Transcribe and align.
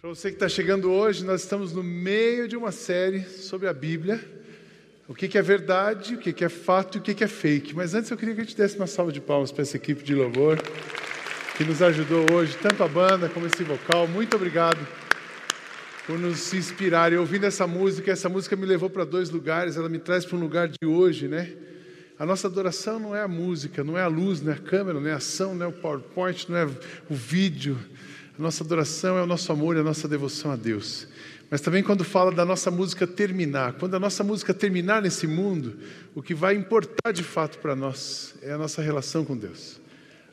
Para 0.00 0.10
você 0.10 0.28
que 0.28 0.36
está 0.36 0.48
chegando 0.48 0.92
hoje, 0.92 1.24
nós 1.24 1.42
estamos 1.42 1.72
no 1.72 1.82
meio 1.82 2.46
de 2.46 2.56
uma 2.56 2.70
série 2.70 3.24
sobre 3.24 3.66
a 3.66 3.72
Bíblia. 3.72 4.24
O 5.08 5.14
que, 5.14 5.26
que 5.26 5.36
é 5.36 5.42
verdade, 5.42 6.14
o 6.14 6.18
que, 6.18 6.32
que 6.32 6.44
é 6.44 6.48
fato 6.48 6.96
e 6.96 7.00
o 7.00 7.02
que, 7.02 7.12
que 7.14 7.24
é 7.24 7.26
fake. 7.26 7.74
Mas 7.74 7.94
antes 7.94 8.08
eu 8.08 8.16
queria 8.16 8.32
que 8.32 8.40
a 8.40 8.44
gente 8.44 8.56
desse 8.56 8.76
uma 8.76 8.86
salva 8.86 9.10
de 9.10 9.20
palmas 9.20 9.50
para 9.50 9.62
essa 9.62 9.76
equipe 9.76 10.04
de 10.04 10.14
louvor 10.14 10.62
que 11.56 11.64
nos 11.64 11.82
ajudou 11.82 12.24
hoje, 12.32 12.56
tanto 12.62 12.84
a 12.84 12.86
banda 12.86 13.28
como 13.28 13.48
esse 13.48 13.64
vocal. 13.64 14.06
Muito 14.06 14.36
obrigado 14.36 14.78
por 16.06 16.16
nos 16.16 16.54
inspirar. 16.54 17.12
E 17.12 17.16
ouvindo 17.16 17.46
essa 17.46 17.66
música, 17.66 18.12
essa 18.12 18.28
música 18.28 18.54
me 18.54 18.66
levou 18.66 18.88
para 18.88 19.04
dois 19.04 19.30
lugares, 19.30 19.76
ela 19.76 19.88
me 19.88 19.98
traz 19.98 20.24
para 20.24 20.36
um 20.36 20.40
lugar 20.40 20.68
de 20.68 20.86
hoje, 20.86 21.26
né? 21.26 21.52
A 22.16 22.24
nossa 22.24 22.46
adoração 22.46 23.00
não 23.00 23.16
é 23.16 23.22
a 23.22 23.28
música, 23.28 23.82
não 23.82 23.98
é 23.98 24.02
a 24.02 24.08
luz, 24.08 24.40
não 24.42 24.52
é 24.52 24.54
a 24.54 24.58
câmera, 24.58 25.00
não 25.00 25.08
é 25.08 25.12
a 25.14 25.16
ação, 25.16 25.56
não 25.56 25.66
é 25.66 25.68
o 25.68 25.72
PowerPoint, 25.72 26.48
não 26.48 26.56
é 26.56 26.66
o 27.10 27.14
vídeo. 27.16 27.76
A 28.38 28.42
nossa 28.42 28.62
adoração 28.62 29.18
é 29.18 29.22
o 29.22 29.26
nosso 29.26 29.50
amor 29.50 29.74
e 29.74 29.80
a 29.80 29.82
nossa 29.82 30.06
devoção 30.06 30.52
a 30.52 30.56
Deus. 30.56 31.08
Mas 31.50 31.60
também 31.60 31.82
quando 31.82 32.04
fala 32.04 32.30
da 32.30 32.44
nossa 32.44 32.70
música 32.70 33.04
terminar, 33.04 33.72
quando 33.72 33.96
a 33.96 33.98
nossa 33.98 34.22
música 34.22 34.54
terminar 34.54 35.02
nesse 35.02 35.26
mundo, 35.26 35.76
o 36.14 36.22
que 36.22 36.34
vai 36.34 36.54
importar 36.54 37.10
de 37.10 37.24
fato 37.24 37.58
para 37.58 37.74
nós 37.74 38.36
é 38.40 38.52
a 38.52 38.58
nossa 38.58 38.80
relação 38.80 39.24
com 39.24 39.36
Deus. 39.36 39.80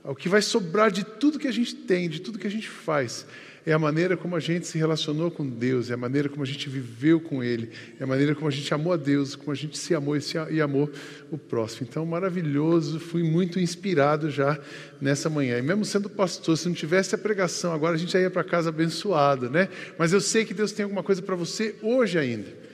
O 0.04 0.13
que 0.13 0.30
vai 0.30 0.44
sobrar 0.44 0.91
de 0.91 1.04
tudo 1.04 1.40
que 1.40 1.48
a 1.48 1.52
gente 1.52 1.73
tem, 1.73 2.08
de 2.08 2.22
tudo 2.22 2.38
que 2.38 2.46
a 2.46 2.52
gente 2.52 2.70
faz, 2.70 3.26
é 3.66 3.74
a 3.74 3.80
maneira 3.80 4.16
como 4.16 4.36
a 4.36 4.40
gente 4.40 4.68
se 4.68 4.78
relacionou 4.78 5.32
com 5.32 5.48
Deus, 5.48 5.90
é 5.90 5.96
a 5.96 5.98
maneira 5.98 6.30
como 6.30 6.44
a 6.44 6.46
gente 6.46 6.70
viveu 6.70 7.20
com 7.20 7.44
Ele, 7.44 7.72
é 8.00 8.04
a 8.04 8.08
maneira 8.08 8.36
como 8.36 8.48
a 8.48 8.52
gente 8.52 8.72
amou 8.74 8.94
a 8.94 8.98
Deus, 8.98 9.36
como 9.36 9.52
a 9.52 9.55
gente 9.55 9.78
se 9.78 9.96
amou 9.96 10.16
e, 10.16 10.22
se, 10.22 10.38
e 10.52 10.62
amou 10.62 10.90
o 11.32 11.38
próximo. 11.38 11.88
Então, 11.90 12.05
maravilhoso, 12.05 13.00
fui 13.00 13.24
muito 13.24 13.60
inspirado 13.60 14.30
já 14.30 14.60
nessa 15.02 15.30
manhã. 15.30 15.58
E 15.58 15.62
mesmo 15.64 15.84
sendo 15.84 16.10
pastor, 16.10 16.58
se 16.58 16.68
não 16.68 16.76
tivesse 16.76 17.16
a 17.16 17.18
pregação, 17.18 17.74
agora 17.74 17.96
a 17.96 17.98
gente 17.98 18.14
já 18.14 18.20
ia 18.20 18.30
para 18.30 18.44
casa 18.44 18.70
abençoado, 18.70 19.50
né? 19.50 19.68
Mas 19.98 20.13
eu 20.13 20.22
sei 20.22 20.46
que 20.46 20.54
Deus 20.54 20.72
tem 20.72 20.84
alguma 20.84 21.02
coisa 21.02 21.21
para 21.21 21.36
você 21.36 21.76
hoje 21.82 22.20
ainda. 22.20 22.66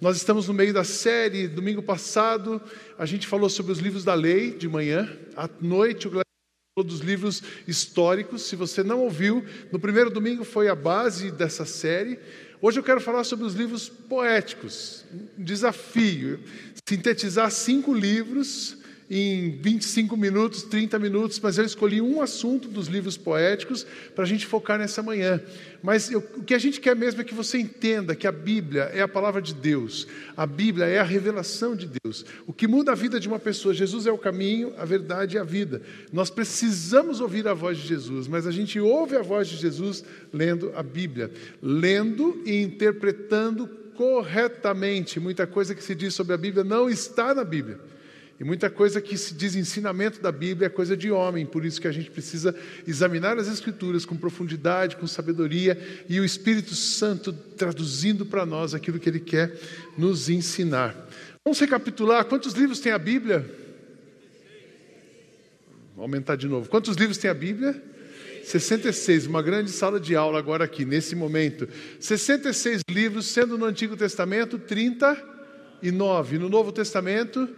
Nós 0.00 0.16
estamos 0.16 0.46
no 0.46 0.54
meio 0.54 0.74
da 0.74 0.84
série, 0.84 1.48
domingo 1.48 1.82
passado, 1.82 2.60
a 2.98 3.06
gente 3.06 3.26
falou 3.26 3.48
sobre 3.48 3.72
os 3.72 3.78
livros 3.78 4.04
da 4.04 4.12
lei 4.12 4.50
de 4.50 4.68
manhã, 4.68 5.10
à 5.34 5.48
noite 5.60 6.06
o 6.06 6.25
dos 6.84 7.00
livros 7.00 7.42
históricos. 7.66 8.42
Se 8.42 8.54
você 8.54 8.82
não 8.82 9.00
ouviu, 9.00 9.42
no 9.72 9.80
primeiro 9.80 10.10
domingo 10.10 10.44
foi 10.44 10.68
a 10.68 10.74
base 10.74 11.30
dessa 11.30 11.64
série. 11.64 12.18
Hoje 12.60 12.78
eu 12.78 12.84
quero 12.84 13.00
falar 13.00 13.24
sobre 13.24 13.46
os 13.46 13.54
livros 13.54 13.88
poéticos. 13.88 15.06
Um 15.38 15.42
desafio: 15.42 16.38
sintetizar 16.86 17.50
cinco 17.50 17.94
livros 17.94 18.76
em 19.08 19.50
25 19.50 20.16
minutos, 20.16 20.62
30 20.64 20.98
minutos, 20.98 21.38
mas 21.38 21.58
eu 21.58 21.64
escolhi 21.64 22.00
um 22.00 22.20
assunto 22.20 22.68
dos 22.68 22.88
livros 22.88 23.16
poéticos 23.16 23.86
para 24.14 24.24
a 24.24 24.26
gente 24.26 24.46
focar 24.46 24.78
nessa 24.78 25.02
manhã. 25.02 25.40
Mas 25.82 26.10
eu, 26.10 26.18
o 26.36 26.42
que 26.42 26.54
a 26.54 26.58
gente 26.58 26.80
quer 26.80 26.96
mesmo 26.96 27.20
é 27.20 27.24
que 27.24 27.34
você 27.34 27.58
entenda 27.58 28.16
que 28.16 28.26
a 28.26 28.32
Bíblia 28.32 28.90
é 28.92 29.00
a 29.00 29.08
palavra 29.08 29.40
de 29.40 29.54
Deus, 29.54 30.08
a 30.36 30.44
Bíblia 30.44 30.86
é 30.86 30.98
a 30.98 31.04
revelação 31.04 31.76
de 31.76 31.88
Deus. 32.02 32.24
O 32.46 32.52
que 32.52 32.66
muda 32.66 32.92
a 32.92 32.94
vida 32.96 33.20
de 33.20 33.28
uma 33.28 33.38
pessoa, 33.38 33.72
Jesus 33.72 34.06
é 34.06 34.12
o 34.12 34.18
caminho, 34.18 34.74
a 34.76 34.84
verdade 34.84 35.36
e 35.36 35.38
a 35.38 35.44
vida. 35.44 35.80
Nós 36.12 36.28
precisamos 36.28 37.20
ouvir 37.20 37.46
a 37.46 37.54
voz 37.54 37.78
de 37.78 37.86
Jesus, 37.86 38.26
mas 38.26 38.46
a 38.46 38.50
gente 38.50 38.80
ouve 38.80 39.16
a 39.16 39.22
voz 39.22 39.46
de 39.46 39.56
Jesus 39.56 40.04
lendo 40.32 40.72
a 40.74 40.82
Bíblia, 40.82 41.30
lendo 41.62 42.42
e 42.44 42.60
interpretando 42.60 43.68
corretamente. 43.94 45.20
Muita 45.20 45.46
coisa 45.46 45.74
que 45.74 45.82
se 45.82 45.94
diz 45.94 46.12
sobre 46.14 46.34
a 46.34 46.36
Bíblia 46.36 46.64
não 46.64 46.90
está 46.90 47.34
na 47.34 47.44
Bíblia. 47.44 47.78
E 48.38 48.44
muita 48.44 48.68
coisa 48.68 49.00
que 49.00 49.16
se 49.16 49.32
diz 49.34 49.56
ensinamento 49.56 50.20
da 50.20 50.30
Bíblia 50.30 50.66
é 50.66 50.68
coisa 50.68 50.94
de 50.94 51.10
homem, 51.10 51.46
por 51.46 51.64
isso 51.64 51.80
que 51.80 51.88
a 51.88 51.92
gente 51.92 52.10
precisa 52.10 52.54
examinar 52.86 53.38
as 53.38 53.48
Escrituras 53.48 54.04
com 54.04 54.14
profundidade, 54.14 54.96
com 54.96 55.06
sabedoria 55.06 56.04
e 56.06 56.20
o 56.20 56.24
Espírito 56.24 56.74
Santo 56.74 57.32
traduzindo 57.32 58.26
para 58.26 58.44
nós 58.44 58.74
aquilo 58.74 58.98
que 58.98 59.08
ele 59.08 59.20
quer 59.20 59.58
nos 59.96 60.28
ensinar. 60.28 60.94
Vamos 61.42 61.58
recapitular: 61.58 62.26
quantos 62.26 62.52
livros 62.52 62.78
tem 62.78 62.92
a 62.92 62.98
Bíblia? 62.98 63.48
Vou 65.94 66.02
aumentar 66.02 66.36
de 66.36 66.46
novo. 66.46 66.68
Quantos 66.68 66.94
livros 66.96 67.16
tem 67.16 67.30
a 67.30 67.34
Bíblia? 67.34 67.82
66, 68.44 69.26
uma 69.26 69.42
grande 69.42 69.70
sala 69.70 69.98
de 69.98 70.14
aula 70.14 70.38
agora 70.38 70.62
aqui, 70.62 70.84
nesse 70.84 71.16
momento. 71.16 71.66
66 71.98 72.82
livros, 72.88 73.26
sendo 73.26 73.56
no 73.56 73.64
Antigo 73.64 73.96
Testamento 73.96 74.58
39, 74.58 76.38
no 76.38 76.50
Novo 76.50 76.70
Testamento 76.70 77.48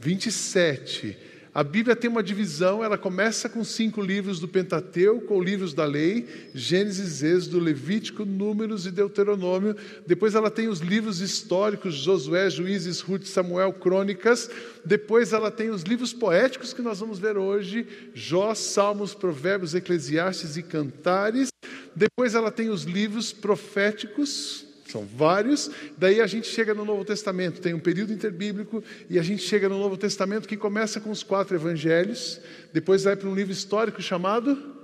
27. 0.00 1.16
A 1.58 1.64
Bíblia 1.64 1.96
tem 1.96 2.08
uma 2.08 2.22
divisão, 2.22 2.84
ela 2.84 2.96
começa 2.96 3.48
com 3.48 3.64
cinco 3.64 4.00
livros 4.00 4.38
do 4.38 4.46
Pentateuco, 4.46 5.34
ou 5.34 5.42
livros 5.42 5.74
da 5.74 5.84
lei, 5.84 6.24
Gênesis, 6.54 7.22
Êxodo, 7.22 7.58
Levítico, 7.58 8.24
Números 8.24 8.86
e 8.86 8.92
Deuteronômio. 8.92 9.74
Depois 10.06 10.36
ela 10.36 10.52
tem 10.52 10.68
os 10.68 10.78
livros 10.78 11.20
históricos, 11.20 11.96
Josué, 11.96 12.48
Juízes, 12.48 13.00
Ruth, 13.00 13.24
Samuel, 13.24 13.72
Crônicas. 13.72 14.48
Depois 14.84 15.32
ela 15.32 15.50
tem 15.50 15.70
os 15.70 15.82
livros 15.82 16.12
poéticos 16.12 16.72
que 16.72 16.80
nós 16.80 17.00
vamos 17.00 17.18
ver 17.18 17.36
hoje, 17.36 17.88
Jó, 18.14 18.54
Salmos, 18.54 19.12
Provérbios, 19.12 19.74
Eclesiastes 19.74 20.56
e 20.56 20.62
Cantares. 20.62 21.48
Depois 21.92 22.36
ela 22.36 22.52
tem 22.52 22.68
os 22.68 22.84
livros 22.84 23.32
proféticos, 23.32 24.67
são 24.90 25.04
vários. 25.04 25.70
Daí 25.96 26.20
a 26.20 26.26
gente 26.26 26.48
chega 26.48 26.74
no 26.74 26.84
Novo 26.84 27.04
Testamento, 27.04 27.60
tem 27.60 27.74
um 27.74 27.80
período 27.80 28.12
interbíblico, 28.12 28.82
e 29.08 29.18
a 29.18 29.22
gente 29.22 29.42
chega 29.42 29.68
no 29.68 29.78
Novo 29.78 29.96
Testamento 29.96 30.48
que 30.48 30.56
começa 30.56 31.00
com 31.00 31.10
os 31.10 31.22
quatro 31.22 31.54
evangelhos, 31.54 32.40
depois 32.72 33.04
vai 33.04 33.14
para 33.14 33.28
um 33.28 33.34
livro 33.34 33.52
histórico 33.52 34.00
chamado 34.00 34.76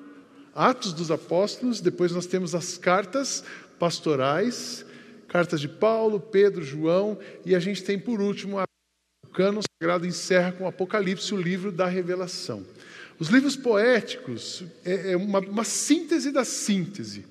Atos 0.54 0.92
dos 0.92 1.10
Apóstolos, 1.10 1.80
depois 1.80 2.12
nós 2.12 2.26
temos 2.26 2.54
as 2.54 2.76
cartas 2.76 3.42
pastorais, 3.78 4.84
cartas 5.26 5.60
de 5.60 5.68
Paulo, 5.68 6.20
Pedro, 6.20 6.62
João, 6.62 7.18
e 7.44 7.54
a 7.54 7.58
gente 7.58 7.82
tem 7.82 7.98
por 7.98 8.20
último 8.20 8.60
o 8.60 9.28
cano 9.28 9.60
sagrado 9.80 10.06
encerra 10.06 10.52
com 10.52 10.64
o 10.64 10.68
Apocalipse, 10.68 11.34
o 11.34 11.40
livro 11.40 11.72
da 11.72 11.86
revelação. 11.86 12.64
Os 13.18 13.28
livros 13.28 13.56
poéticos 13.56 14.64
é, 14.84 15.12
é 15.12 15.16
uma, 15.16 15.40
uma 15.40 15.64
síntese 15.64 16.30
da 16.30 16.44
síntese. 16.44 17.24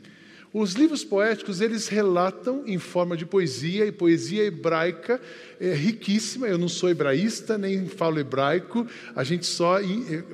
Os 0.54 0.74
livros 0.74 1.04
poéticos, 1.04 1.62
eles 1.62 1.88
relatam 1.88 2.62
em 2.68 2.78
forma 2.78 3.18
de 3.18 3.26
poesia, 3.26 3.88
e 3.88 3.92
poesia 3.92 4.44
hebraica 4.44 5.20
é 5.60 5.74
riquíssima. 5.74 6.48
Eu 6.48 6.60
não 6.60 6.70
sou 6.70 6.92
hebraísta, 6.92 7.58
nem 7.58 7.88
falo 7.88 8.20
hebraico, 8.20 8.86
a 9.16 9.24
gente 9.24 9.48
só 9.48 9.80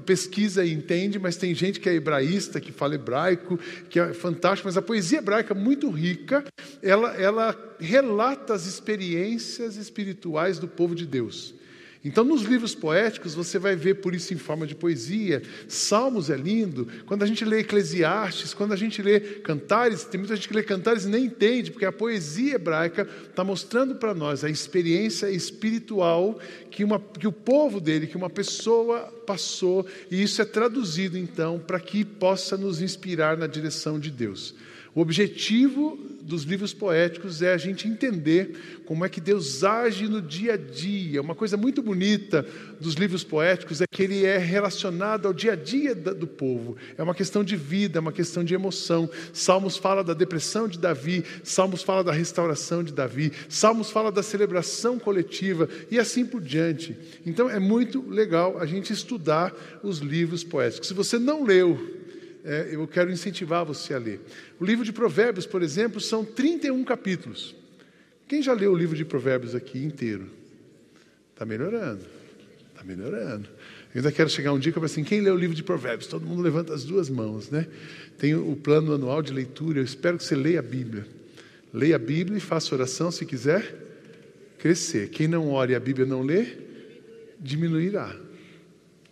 pesquisa 0.06 0.66
e 0.66 0.74
entende, 0.74 1.18
mas 1.18 1.38
tem 1.38 1.56
gente 1.56 1.80
que 1.80 1.88
é 1.88 1.94
hebraísta, 1.94 2.60
que 2.60 2.70
fala 2.70 2.96
hebraico, 2.96 3.58
que 3.90 3.98
é 3.98 4.14
fantástico. 4.14 4.68
Mas 4.68 4.76
a 4.76 4.82
poesia 4.82 5.20
hebraica, 5.20 5.54
muito 5.54 5.90
rica, 5.90 6.44
ela, 6.84 7.16
ela 7.16 7.76
relata 7.80 8.54
as 8.54 8.66
experiências 8.66 9.78
espirituais 9.78 10.60
do 10.60 10.68
povo 10.68 10.96
de 10.96 11.06
Deus. 11.06 11.54
Então, 12.04 12.24
nos 12.24 12.44
livros 12.44 12.74
poéticos, 12.74 13.36
você 13.36 13.60
vai 13.60 13.76
ver 13.76 13.96
por 13.96 14.16
isso 14.16 14.34
em 14.34 14.38
forma 14.38 14.66
de 14.66 14.74
poesia. 14.74 15.42
Salmos 15.68 16.30
é 16.30 16.38
lindo. 16.38 16.88
Quando 17.06 17.24
a 17.24 17.26
gente 17.26 17.44
lê 17.44 17.60
Eclesiastes, 17.60 18.54
quando 18.54 18.72
a 18.72 18.78
gente 18.78 19.02
lê 19.02 19.20
Cantares, 19.20 20.06
tem 20.06 20.18
muita 20.18 20.34
gente 20.38 20.48
que 20.48 20.54
lê 20.54 20.64
Cantares 20.64 21.04
e 21.04 21.10
nem 21.10 21.26
entende, 21.26 21.72
porque 21.72 21.86
a 21.86 21.92
poesia 21.92 22.56
hebraica 22.56 23.06
está 23.30 23.44
mostrando 23.44 23.96
para 23.96 24.14
nós 24.14 24.46
a 24.46 24.50
experiência 24.50 25.30
espiritual 25.30 26.40
que, 26.72 26.86
uma, 26.86 27.00
que 27.00 27.28
o 27.28 27.34
povo 27.34 27.82
dele, 27.82 28.08
que 28.08 28.16
uma 28.16 28.30
pessoa 28.30 29.14
passou, 29.28 29.86
e 30.10 30.24
isso 30.24 30.42
é 30.42 30.46
traduzido 30.46 31.18
então 31.18 31.60
para 31.60 31.82
que 31.82 32.06
possa 32.06 32.56
nos 32.56 32.82
inspirar 32.82 33.36
na 33.36 33.46
direção 33.46 34.00
de 34.00 34.10
Deus. 34.10 34.56
O 34.96 35.02
objetivo 35.02 35.98
dos 36.22 36.44
livros 36.44 36.74
poéticos 36.74 37.42
é 37.42 37.54
a 37.54 37.58
gente 37.58 37.88
entender 37.88 38.82
como 38.86 39.04
é 39.04 39.10
que 39.10 39.20
Deus 39.20 39.64
age 39.64 40.08
no 40.08 40.22
dia 40.22 40.54
a 40.54 40.58
dia. 40.58 41.22
Uma 41.22 41.34
coisa 41.34 41.58
muito 41.58 41.82
bonita 41.82 42.46
dos 42.80 42.94
livros 42.94 43.24
poéticos 43.24 43.82
é 43.82 43.86
que 43.90 44.04
ele 44.04 44.26
é 44.26 44.38
relacionado 44.38 45.28
ao 45.28 45.34
dia 45.34 45.54
a 45.54 45.56
dia 45.56 45.96
do 45.96 46.28
povo. 46.28 46.78
É 46.98 47.04
uma 47.04 47.16
questão 47.16 47.44
de 47.44 47.56
vida, 47.56 47.98
é 47.98 48.02
uma 48.02 48.12
questão 48.12 48.44
de 48.44 48.54
emoção. 48.54 49.10
Salmos 49.34 49.76
fala 49.76 50.04
da 50.04 50.14
depressão 50.14 50.68
de 50.68 50.78
Davi, 50.78 51.24
Salmos 51.44 51.82
fala 51.82 52.04
da 52.04 52.12
restauração 52.12 52.84
de 52.84 52.94
Davi, 52.94 53.34
Salmos 53.50 53.90
fala 53.90 54.12
da 54.12 54.24
celebração 54.24 55.00
coletiva 55.00 55.68
e 55.90 55.98
assim 55.98 56.26
por 56.26 56.42
diante. 56.42 56.96
Então 57.26 57.50
é 57.50 57.60
muito 57.60 58.08
legal 58.08 58.60
a 58.60 58.66
gente 58.66 58.94
estudar 58.94 59.54
os 59.84 60.00
livros 60.00 60.44
poéticos. 60.44 60.88
Se 60.88 60.94
você 60.94 61.18
não 61.18 61.44
leu 61.44 61.99
é, 62.50 62.70
eu 62.72 62.88
quero 62.88 63.12
incentivar 63.12 63.64
você 63.64 63.94
a 63.94 64.00
ler. 64.00 64.20
O 64.60 64.66
livro 64.66 64.84
de 64.84 64.92
Provérbios, 64.92 65.46
por 65.46 65.62
exemplo, 65.62 66.02
são 66.02 66.26
31 66.26 66.84
capítulos. 66.84 67.56
Quem 68.28 68.42
já 68.42 68.54
leu 68.54 68.74
o 68.74 68.76
livro 68.76 68.98
de 68.98 69.06
Provérbios 69.06 69.54
aqui 69.54 69.78
inteiro? 69.78 70.28
Está 71.32 71.46
melhorando. 71.46 72.04
Está 72.72 72.84
melhorando. 72.84 73.48
Eu 73.94 74.00
ainda 74.00 74.12
quero 74.12 74.30
chegar 74.32 74.52
um 74.52 74.58
dia 74.58 74.72
que 74.72 74.80
eu 74.80 74.84
assim, 74.84 75.04
quem 75.04 75.22
lê 75.22 75.30
o 75.30 75.36
livro 75.36 75.56
de 75.56 75.62
Provérbios? 75.62 76.08
Todo 76.08 76.26
mundo 76.26 76.42
levanta 76.42 76.74
as 76.74 76.84
duas 76.84 77.08
mãos, 77.08 77.52
né? 77.52 77.68
Tem 78.18 78.34
o 78.34 78.56
plano 78.56 78.96
anual 78.96 79.22
de 79.22 79.32
leitura, 79.32 79.80
eu 79.80 79.84
espero 79.84 80.18
que 80.18 80.24
você 80.24 80.36
leia 80.36 80.58
a 80.58 80.64
Bíblia. 80.64 81.06
Leia 81.72 81.98
a 81.98 82.00
Bíblia 82.00 82.40
e 82.40 82.42
faça 82.42 82.74
oração 82.74 83.12
se 83.12 83.28
quiser 83.28 83.76
crescer. 84.58 85.10
Quem 85.10 85.28
não 85.28 85.52
ore 85.52 85.74
e 85.74 85.76
a 85.76 85.80
Bíblia 85.80 86.08
não 86.08 86.24
lê, 86.24 86.48
diminuirá. 87.40 88.16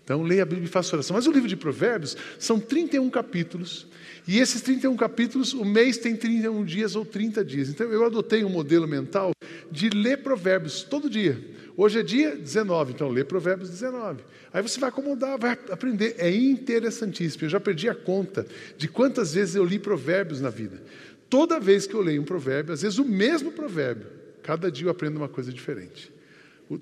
Então, 0.07 0.24
leia 0.24 0.44
a 0.44 0.45
Bíblia 0.45 0.68
e 0.68 0.69
faça 0.69 0.95
oração. 0.95 1.18
Mas 1.18 1.27
o 1.27 1.31
livro 1.33 1.50
de 1.50 1.57
Provérbios 1.57 2.15
são 2.39 2.62
31 2.62 3.09
capítulos 3.09 3.86
E 4.25 4.39
esses 4.39 4.62
31 4.62 4.95
capítulos, 4.95 5.54
o 5.54 5.65
mês 5.65 5.98
tem 5.98 6.15
31 6.15 6.63
dias 6.63 6.95
ou 6.95 7.04
30 7.04 7.44
dias. 7.44 7.68
Então 7.68 7.86
eu 7.88 8.06
adotei 8.06 8.42
um 8.45 8.50
modelo 8.50 8.88
mental 8.88 9.31
de 9.69 9.89
ler 9.89 10.24
provérbios 10.24 10.81
todo 10.81 11.09
dia. 11.09 11.38
Hoje 11.75 12.00
é 12.00 12.04
dia 12.04 12.38
19, 12.38 12.94
então 12.94 13.09
lê 13.09 13.25
provérbios 13.25 13.69
19. 13.69 14.24
Aí 14.54 14.62
você 14.62 14.80
vai 14.80 14.88
acomodar, 14.88 15.38
vai 15.38 15.51
aprender. 15.69 16.15
É 16.18 16.33
interessantíssimo. 16.33 17.44
Eu 17.44 17.50
já 17.50 17.59
perdi 17.59 17.89
a 17.89 17.95
conta 17.95 18.48
de 18.77 18.88
quantas 18.88 19.33
vezes 19.33 19.56
eu 19.56 19.65
li 19.65 19.77
provérbios 19.77 20.39
na 20.39 20.50
vida. 20.50 20.81
Toda 21.30 21.59
vez 21.59 21.86
que 21.86 21.94
eu 21.94 22.01
leio 22.01 22.21
um 22.21 22.25
provérbio, 22.25 22.74
às 22.74 22.81
vezes 22.81 22.98
o 22.98 23.04
mesmo 23.04 23.51
provérbio, 23.51 24.07
cada 24.42 24.71
dia 24.71 24.88
eu 24.88 24.92
aprendo 24.92 25.18
uma 25.18 25.27
coisa 25.27 25.51
diferente. 25.51 26.15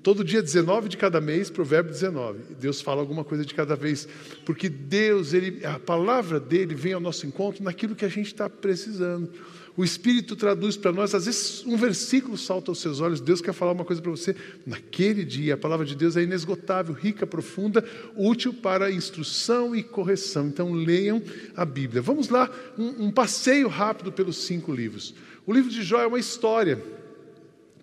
Todo 0.02 0.24
dia 0.24 0.42
19 0.42 0.88
de 0.88 0.96
cada 0.96 1.20
mês, 1.20 1.48
provérbio 1.48 1.92
19. 1.92 2.40
Deus 2.58 2.80
fala 2.80 3.00
alguma 3.00 3.22
coisa 3.22 3.44
de 3.44 3.54
cada 3.54 3.76
vez, 3.76 4.08
porque 4.44 4.68
Deus, 4.68 5.32
ele, 5.32 5.64
a 5.64 5.78
palavra 5.78 6.40
dele 6.40 6.74
vem 6.74 6.92
ao 6.92 7.00
nosso 7.00 7.24
encontro 7.24 7.62
naquilo 7.62 7.94
que 7.94 8.04
a 8.04 8.08
gente 8.08 8.26
está 8.26 8.50
precisando. 8.50 9.30
O 9.76 9.84
Espírito 9.84 10.34
traduz 10.34 10.76
para 10.76 10.90
nós, 10.90 11.14
às 11.14 11.26
vezes 11.26 11.62
um 11.66 11.76
versículo 11.76 12.36
salta 12.36 12.70
aos 12.70 12.80
seus 12.80 12.98
olhos, 12.98 13.20
Deus 13.20 13.40
quer 13.40 13.52
falar 13.52 13.72
uma 13.72 13.84
coisa 13.84 14.00
para 14.02 14.10
você 14.10 14.34
naquele 14.66 15.24
dia. 15.24 15.54
A 15.54 15.58
palavra 15.58 15.86
de 15.86 15.94
Deus 15.94 16.16
é 16.16 16.22
inesgotável, 16.22 16.94
rica, 16.94 17.26
profunda, 17.26 17.84
útil 18.16 18.54
para 18.54 18.90
instrução 18.90 19.76
e 19.76 19.84
correção. 19.84 20.48
Então 20.48 20.72
leiam 20.72 21.22
a 21.54 21.64
Bíblia. 21.64 22.02
Vamos 22.02 22.28
lá, 22.28 22.50
um, 22.76 23.06
um 23.06 23.10
passeio 23.12 23.68
rápido 23.68 24.10
pelos 24.10 24.38
cinco 24.38 24.72
livros. 24.72 25.14
O 25.46 25.52
livro 25.52 25.70
de 25.70 25.82
Jó 25.82 26.00
é 26.00 26.06
uma 26.06 26.18
história, 26.18 26.82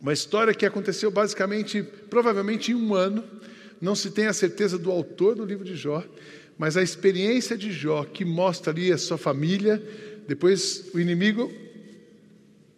uma 0.04 0.12
história 0.12 0.54
que 0.54 0.66
aconteceu 0.66 1.10
basicamente, 1.10 1.82
provavelmente 1.82 2.74
em 2.74 2.76
um 2.76 2.94
ano. 2.94 3.24
Não 3.80 3.96
se 3.96 4.12
tem 4.12 4.26
a 4.26 4.34
certeza 4.34 4.78
do 4.78 4.92
autor 4.92 5.34
do 5.34 5.46
livro 5.46 5.64
de 5.64 5.78
Jó, 5.78 6.04
mas 6.58 6.76
a 6.76 6.84
experiência 6.84 7.58
de 7.58 7.72
Jó 7.72 8.04
que 8.04 8.26
mostra 8.26 8.74
ali 8.74 8.92
a 8.92 8.98
sua 8.98 9.18
família. 9.18 9.82
Depois 10.28 10.90
o 10.94 11.00
inimigo 11.00 11.50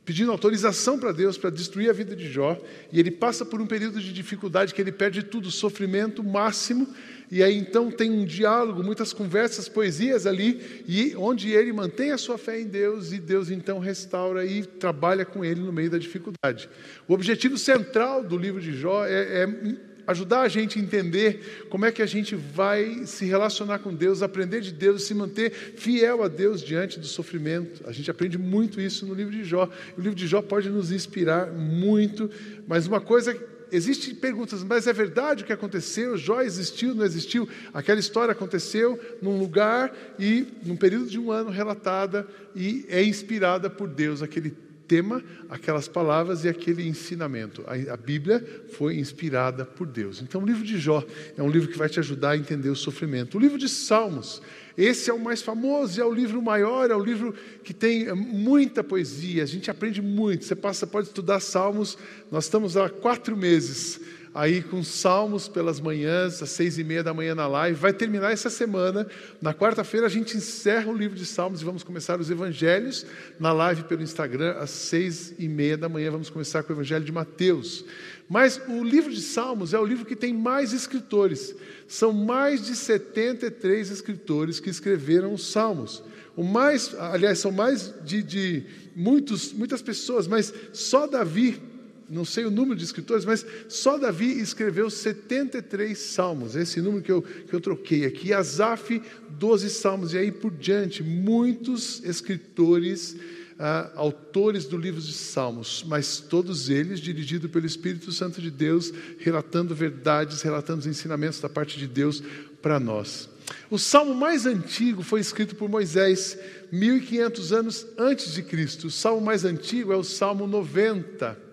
pedindo 0.06 0.32
autorização 0.32 1.00
para 1.00 1.12
Deus 1.12 1.38
para 1.38 1.50
destruir 1.50 1.90
a 1.90 1.94
vida 1.94 2.16
de 2.16 2.32
Jó, 2.32 2.62
e 2.92 3.00
ele 3.00 3.10
passa 3.10 3.44
por 3.44 3.60
um 3.60 3.66
período 3.66 4.00
de 4.00 4.14
dificuldade 4.14 4.74
que 4.74 4.80
ele 4.80 4.92
perde 4.92 5.24
tudo, 5.24 5.50
sofrimento 5.50 6.24
máximo, 6.24 6.88
e 7.32 7.42
aí 7.42 7.58
então 7.58 7.90
tem 7.90 8.12
um 8.12 8.24
diálogo, 8.24 8.84
muitas 8.84 9.12
conversas, 9.12 9.68
poesias 9.68 10.28
ali, 10.28 10.84
e 10.88 11.16
onde 11.16 11.50
ele 11.50 11.74
mantém 11.74 12.12
a 12.12 12.18
sua 12.20 12.38
fé 12.38 12.62
em 12.62 12.68
Deus 12.68 13.12
e 13.12 13.20
Deus 13.20 13.50
então 13.50 13.80
restaura 13.80 14.46
e 14.46 14.64
trabalha 14.64 15.26
com 15.26 15.44
ele 15.44 15.60
no 15.60 15.74
meio 15.74 15.90
da 15.90 15.98
dificuldade. 15.98 16.70
O 17.08 17.14
objetivo 17.14 17.58
central 17.58 18.24
do 18.24 18.38
livro 18.38 18.62
de 18.62 18.74
Jó 18.74 19.04
é, 19.06 19.44
é 19.44 19.76
ajudar 20.08 20.42
a 20.42 20.48
gente 20.48 20.80
a 20.80 20.82
entender 20.82 21.66
como 21.70 21.86
é 21.86 21.92
que 21.92 22.02
a 22.02 22.06
gente 22.06 22.36
vai 22.36 23.06
se 23.06 23.26
relacionar 23.26 23.80
com 23.80 23.94
Deus, 23.94 24.22
aprender 24.22 24.62
de 24.62 24.72
Deus, 24.72 25.04
se 25.04 25.14
manter 25.14 25.52
fiel 25.52 26.24
a 26.24 26.28
Deus 26.28 26.62
diante 26.62 27.00
do 27.00 27.06
sofrimento. 27.06 27.88
A 27.88 27.92
gente 27.92 28.10
aprende 28.10 28.38
muito 28.38 28.80
isso 28.80 29.06
no 29.06 29.14
livro 29.14 29.32
de 29.32 29.44
Jó. 29.44 29.70
O 29.98 30.02
livro 30.02 30.16
de 30.16 30.28
Jó 30.28 30.42
pode 30.42 30.70
nos 30.70 30.92
inspirar 30.92 31.52
muito, 31.52 32.30
mas 32.68 32.88
uma 32.88 33.02
coisa 33.02 33.36
existem 33.72 34.14
perguntas, 34.16 34.64
mas 34.64 34.88
é 34.88 34.94
verdade 34.94 35.44
o 35.44 35.46
que 35.46 35.54
aconteceu? 35.54 36.18
Jó 36.18 36.42
existiu, 36.42 36.94
não 36.94 37.04
existiu? 37.04 37.48
Aquela 37.74 38.00
história 38.00 38.32
aconteceu 38.32 39.00
num 39.22 39.38
lugar 39.38 39.94
e 40.20 40.48
num 40.64 40.76
período 40.76 41.10
de 41.10 41.20
um 41.20 41.32
ano 41.32 41.50
relatada 41.50 42.28
e 42.56 42.86
é 42.88 43.04
inspirada 43.04 43.70
por 43.70 43.88
Deus, 43.88 44.22
aquele 44.22 44.56
tema, 44.88 45.24
aquelas 45.50 45.88
palavras 45.88 46.44
e 46.44 46.50
aquele 46.50 46.88
ensinamento. 46.88 47.64
A, 47.68 47.94
a, 47.94 47.98
Bíblia 47.98 48.46
foi 48.74 48.98
inspirada 48.98 49.66
por 49.66 49.88
Deus. 49.88 50.22
Então, 50.22 50.42
o 50.42 50.46
livro 50.46 50.64
de 50.64 50.78
Jó 50.78 51.04
é 51.38 51.42
um 51.42 51.50
livro 51.50 51.70
que 51.70 51.78
vai 51.78 51.90
te 51.90 52.00
ajudar 52.00 52.32
a 52.32 52.38
entender 52.38 52.70
o 52.70 52.76
sofrimento. 52.76 53.38
O 53.38 53.42
livro 53.42 53.58
de 53.58 53.68
Salmos, 53.70 54.42
esse 54.78 55.10
é 55.10 55.14
o 55.14 55.20
mais 55.20 55.42
famoso, 55.42 56.00
é 56.00 56.06
o 56.06 56.14
livro 56.14 56.42
maior, 56.42 56.90
é 56.90 56.96
o 56.96 57.04
livro 57.04 57.34
que 57.64 57.74
tem 57.74 58.14
muita 58.14 58.84
poesia. 58.84 59.44
A 59.44 59.48
gente 59.48 59.72
aprende 59.72 60.02
muito. 60.02 60.46
Você 60.46 60.56
passa, 60.56 60.86
pode 60.86 61.08
estudar 61.08 61.40
Salmos. 61.40 61.98
Nós 62.32 62.46
estamos 62.46 62.78
há 62.78 62.90
quatro 62.90 63.36
meses 63.36 64.00
aí 64.36 64.62
com 64.62 64.84
salmos 64.84 65.48
pelas 65.48 65.80
manhãs, 65.80 66.44
às 66.44 66.50
seis 66.50 66.78
e 66.78 66.84
meia 66.84 67.02
da 67.02 67.14
manhã 67.14 67.34
na 67.34 67.48
live. 67.48 67.80
Vai 67.80 67.94
terminar 67.94 68.34
essa 68.34 68.50
semana. 68.50 69.08
Na 69.42 69.54
quarta-feira 69.54 70.08
a 70.08 70.10
gente 70.10 70.36
encerra 70.36 70.92
o 70.92 70.94
livro 70.94 71.18
de 71.18 71.26
salmos 71.26 71.62
e 71.62 71.66
vamos 71.66 71.84
começar 71.84 72.20
os 72.20 72.30
evangelhos 72.30 73.06
na 73.40 73.54
live 73.54 73.86
pelo 73.86 74.04
Instagram 74.04 74.58
às 74.60 74.72
seis 74.72 75.34
e 75.40 75.48
meia 75.48 75.78
da 75.78 75.88
manhã. 75.88 76.12
Vamos 76.12 76.30
começar 76.30 76.64
com 76.64 76.74
o 76.74 76.76
evangelho 76.76 77.06
de 77.06 77.14
Mateus. 77.14 77.86
Mas 78.28 78.60
o 78.68 78.84
livro 78.84 79.10
de 79.14 79.22
salmos 79.22 79.74
é 79.74 79.80
o 79.80 79.86
livro 79.86 80.06
que 80.06 80.18
tem 80.18 80.34
mais 80.34 80.74
escritores. 80.74 81.56
São 81.88 82.12
mais 82.12 82.66
de 82.66 82.76
73 82.76 83.90
escritores 83.90 84.60
que 84.60 84.70
escreveram 84.70 85.34
os 85.34 85.50
salmos. 85.50 86.04
O 86.36 86.44
mais, 86.44 86.94
aliás, 87.00 87.40
são 87.40 87.54
mais 87.54 87.94
de, 88.04 88.22
de 88.22 88.66
muitos, 88.94 89.54
muitas 89.54 89.82
pessoas, 89.82 90.28
mas 90.28 90.54
só 90.74 91.08
Davi 91.08 91.62
não 92.10 92.24
sei 92.24 92.46
o 92.46 92.52
número 92.52 92.76
de 92.76 92.84
escritores, 92.84 93.26
mas 93.26 93.46
só 93.68 93.98
Davi 93.98 94.40
escreveu 94.40 94.90
73 94.90 95.98
salmos, 95.98 96.56
esse 96.56 96.82
número 96.82 97.04
que 97.04 97.12
eu, 97.12 97.22
que 97.22 97.54
eu 97.54 97.62
troquei 97.62 98.06
aqui. 98.06 98.34
Asaf, 98.34 99.02
12 99.30 99.70
salmos, 99.70 100.14
e 100.14 100.18
aí 100.18 100.32
por 100.32 100.52
diante, 100.52 101.04
muitos 101.04 102.04
escritores, 102.04 103.16
ah, 103.58 103.92
autores 103.96 104.66
do 104.66 104.78
livro 104.78 105.02
de 105.02 105.14
salmos, 105.14 105.84
mas 105.88 106.20
todos 106.20 106.70
eles 106.70 107.00
dirigidos 107.00 107.50
pelo 107.50 107.66
Espírito 107.66 108.12
Santo 108.12 108.42
de 108.42 108.52
Deus, 108.52 108.94
relatando 109.18 109.74
verdades, 109.74 110.42
relatando 110.42 110.80
os 110.80 110.88
ensinamentos 110.88 111.40
da 111.40 111.50
parte 111.50 111.78
de 111.80 111.88
Deus 111.88 112.22
para 112.62 112.80
nós. 112.80 113.30
O 113.70 113.78
salmo 113.78 114.14
mais 114.14 114.46
antigo 114.46 115.04
foi 115.04 115.20
escrito 115.20 115.56
por 115.56 115.70
Moisés, 115.70 116.38
1500 116.72 117.54
anos 117.54 117.88
antes 117.98 118.34
de 118.34 118.42
Cristo. 118.42 118.88
O 118.88 118.92
salmo 118.92 119.22
mais 119.22 119.46
antigo 119.46 119.94
é 119.94 119.96
o 119.96 120.04
Salmo 120.04 120.48
90. 120.48 121.45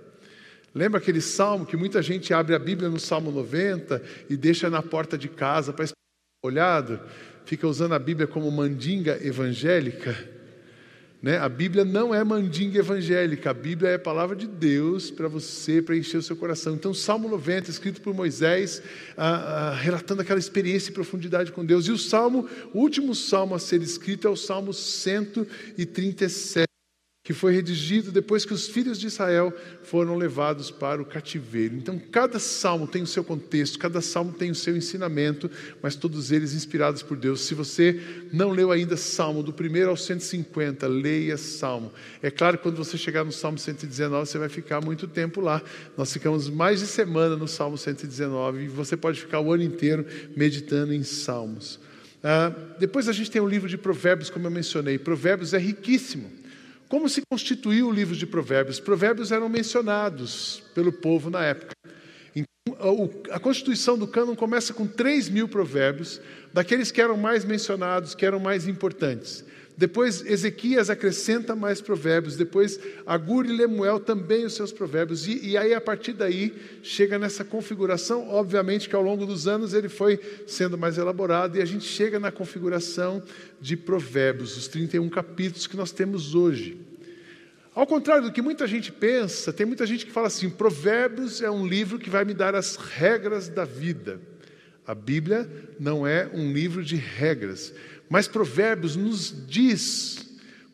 Lembra 0.74 0.98
aquele 0.98 1.20
salmo 1.20 1.66
que 1.66 1.76
muita 1.76 2.02
gente 2.02 2.32
abre 2.32 2.54
a 2.54 2.58
Bíblia 2.58 2.88
no 2.88 2.98
Salmo 2.98 3.30
90 3.30 4.02
e 4.30 4.36
deixa 4.36 4.70
na 4.70 4.82
porta 4.82 5.18
de 5.18 5.28
casa 5.28 5.72
para 5.72 5.86
olhado? 6.42 6.98
Fica 7.44 7.66
usando 7.66 7.92
a 7.92 7.98
Bíblia 7.98 8.26
como 8.26 8.50
mandinga 8.50 9.18
evangélica? 9.22 10.16
Né? 11.22 11.38
A 11.38 11.48
Bíblia 11.48 11.84
não 11.84 12.14
é 12.14 12.24
mandinga 12.24 12.80
evangélica, 12.80 13.50
a 13.50 13.54
Bíblia 13.54 13.90
é 13.90 13.94
a 13.94 13.98
palavra 13.98 14.34
de 14.34 14.48
Deus 14.48 15.10
para 15.10 15.28
você 15.28 15.80
preencher 15.80 16.16
o 16.16 16.22
seu 16.22 16.34
coração. 16.34 16.74
Então, 16.74 16.92
Salmo 16.92 17.28
90, 17.28 17.70
escrito 17.70 18.00
por 18.00 18.12
Moisés, 18.12 18.82
ah, 19.16 19.70
ah, 19.70 19.74
relatando 19.74 20.22
aquela 20.22 20.40
experiência 20.40 20.90
e 20.90 20.94
profundidade 20.94 21.52
com 21.52 21.64
Deus. 21.64 21.86
E 21.86 21.92
o 21.92 21.98
Salmo, 21.98 22.48
o 22.72 22.78
último 22.78 23.14
salmo 23.14 23.54
a 23.54 23.58
ser 23.58 23.82
escrito 23.82 24.26
é 24.26 24.30
o 24.30 24.36
Salmo 24.36 24.72
137 24.72 26.71
que 27.24 27.32
foi 27.32 27.54
redigido 27.54 28.10
depois 28.10 28.44
que 28.44 28.52
os 28.52 28.66
filhos 28.66 28.98
de 28.98 29.06
Israel 29.06 29.52
foram 29.84 30.16
levados 30.16 30.72
para 30.72 31.00
o 31.00 31.04
cativeiro. 31.04 31.76
Então, 31.76 31.96
cada 31.96 32.40
salmo 32.40 32.88
tem 32.88 33.00
o 33.00 33.06
seu 33.06 33.22
contexto, 33.22 33.78
cada 33.78 34.00
salmo 34.00 34.32
tem 34.32 34.50
o 34.50 34.56
seu 34.56 34.76
ensinamento, 34.76 35.48
mas 35.80 35.94
todos 35.94 36.32
eles 36.32 36.52
inspirados 36.52 37.00
por 37.00 37.16
Deus. 37.16 37.42
Se 37.42 37.54
você 37.54 38.02
não 38.32 38.50
leu 38.50 38.72
ainda 38.72 38.96
Salmo, 38.96 39.40
do 39.40 39.52
primeiro 39.52 39.90
ao 39.90 39.96
150, 39.96 40.88
leia 40.88 41.36
Salmo. 41.36 41.92
É 42.20 42.28
claro 42.28 42.56
que 42.56 42.64
quando 42.64 42.76
você 42.76 42.98
chegar 42.98 43.24
no 43.24 43.30
Salmo 43.30 43.56
119, 43.56 44.26
você 44.26 44.38
vai 44.38 44.48
ficar 44.48 44.80
muito 44.80 45.06
tempo 45.06 45.40
lá. 45.40 45.62
Nós 45.96 46.12
ficamos 46.12 46.50
mais 46.50 46.80
de 46.80 46.88
semana 46.88 47.36
no 47.36 47.46
Salmo 47.46 47.78
119 47.78 48.64
e 48.64 48.68
você 48.68 48.96
pode 48.96 49.20
ficar 49.20 49.38
o 49.38 49.52
ano 49.52 49.62
inteiro 49.62 50.04
meditando 50.36 50.92
em 50.92 51.04
Salmos. 51.04 51.78
Ah, 52.24 52.52
depois 52.80 53.08
a 53.08 53.12
gente 53.12 53.30
tem 53.30 53.40
o 53.40 53.48
livro 53.48 53.68
de 53.68 53.78
Provérbios, 53.78 54.28
como 54.28 54.48
eu 54.48 54.50
mencionei. 54.50 54.98
Provérbios 54.98 55.54
é 55.54 55.58
riquíssimo. 55.58 56.41
Como 56.92 57.08
se 57.08 57.22
constituiu 57.22 57.88
o 57.88 57.90
livro 57.90 58.14
de 58.14 58.26
Provérbios? 58.26 58.78
Provérbios 58.78 59.32
eram 59.32 59.48
mencionados 59.48 60.62
pelo 60.74 60.92
povo 60.92 61.30
na 61.30 61.42
época. 61.42 61.74
Então, 62.36 63.10
a 63.30 63.40
constituição 63.40 63.96
do 63.96 64.06
cânon 64.06 64.36
começa 64.36 64.74
com 64.74 64.86
3 64.86 65.30
mil 65.30 65.48
provérbios, 65.48 66.20
daqueles 66.52 66.92
que 66.92 67.00
eram 67.00 67.16
mais 67.16 67.46
mencionados, 67.46 68.14
que 68.14 68.26
eram 68.26 68.38
mais 68.38 68.68
importantes. 68.68 69.42
Depois 69.76 70.24
Ezequias 70.24 70.90
acrescenta 70.90 71.56
mais 71.56 71.80
provérbios, 71.80 72.36
depois 72.36 72.78
Agur 73.06 73.46
e 73.46 73.52
Lemuel 73.52 73.98
também 73.98 74.44
os 74.44 74.54
seus 74.54 74.70
provérbios, 74.70 75.26
e, 75.26 75.48
e, 75.48 75.56
aí 75.56 75.72
a 75.72 75.80
partir 75.80 76.12
daí 76.12 76.54
chega 76.82 77.18
nessa 77.18 77.42
configuração, 77.42 78.28
obviamente 78.28 78.88
que 78.88 78.94
ao 78.94 79.02
longo 79.02 79.24
dos 79.24 79.48
anos 79.48 79.72
ele 79.72 79.88
foi 79.88 80.20
sendo 80.46 80.76
mais 80.76 80.98
elaborado, 80.98 81.56
e 81.56 81.62
a 81.62 81.64
gente 81.64 81.84
chega 81.84 82.20
na 82.20 82.30
configuração 82.30 83.22
de 83.60 83.76
provérbios, 83.76 84.56
os 84.56 84.68
31 84.68 85.08
capítulos 85.08 85.66
que 85.66 85.76
nós 85.76 85.90
temos 85.90 86.34
hoje. 86.34 86.78
Ao 87.74 87.86
contrário 87.86 88.24
do 88.24 88.32
que 88.32 88.42
muita 88.42 88.66
gente 88.66 88.92
pensa, 88.92 89.50
tem 89.50 89.64
muita 89.64 89.86
gente 89.86 90.04
que 90.04 90.12
fala 90.12 90.26
assim: 90.26 90.50
Provérbios 90.50 91.40
é 91.40 91.50
um 91.50 91.66
livro 91.66 91.98
que 91.98 92.10
vai 92.10 92.22
me 92.22 92.34
dar 92.34 92.54
as 92.54 92.76
regras 92.76 93.48
da 93.48 93.64
vida. 93.64 94.20
A 94.86 94.94
Bíblia 94.94 95.48
não 95.80 96.06
é 96.06 96.28
um 96.34 96.52
livro 96.52 96.84
de 96.84 96.96
regras. 96.96 97.72
Mas 98.12 98.28
Provérbios 98.28 98.94
nos 98.94 99.34
diz 99.48 100.18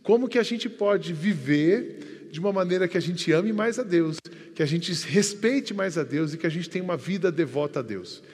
como 0.02 0.28
que 0.28 0.40
a 0.40 0.42
gente 0.42 0.68
pode 0.68 1.12
viver 1.12 2.28
de 2.32 2.40
uma 2.40 2.52
maneira 2.52 2.88
que 2.88 2.98
a 2.98 3.00
gente 3.00 3.30
ame 3.30 3.52
mais 3.52 3.78
a 3.78 3.84
Deus, 3.84 4.16
que 4.56 4.60
a 4.60 4.66
gente 4.66 4.92
respeite 5.06 5.72
mais 5.72 5.96
a 5.96 6.02
Deus 6.02 6.34
e 6.34 6.36
que 6.36 6.48
a 6.48 6.50
gente 6.50 6.68
tenha 6.68 6.82
uma 6.82 6.96
vida 6.96 7.30
devota 7.30 7.78
a 7.78 7.82
Deus. 7.82 8.24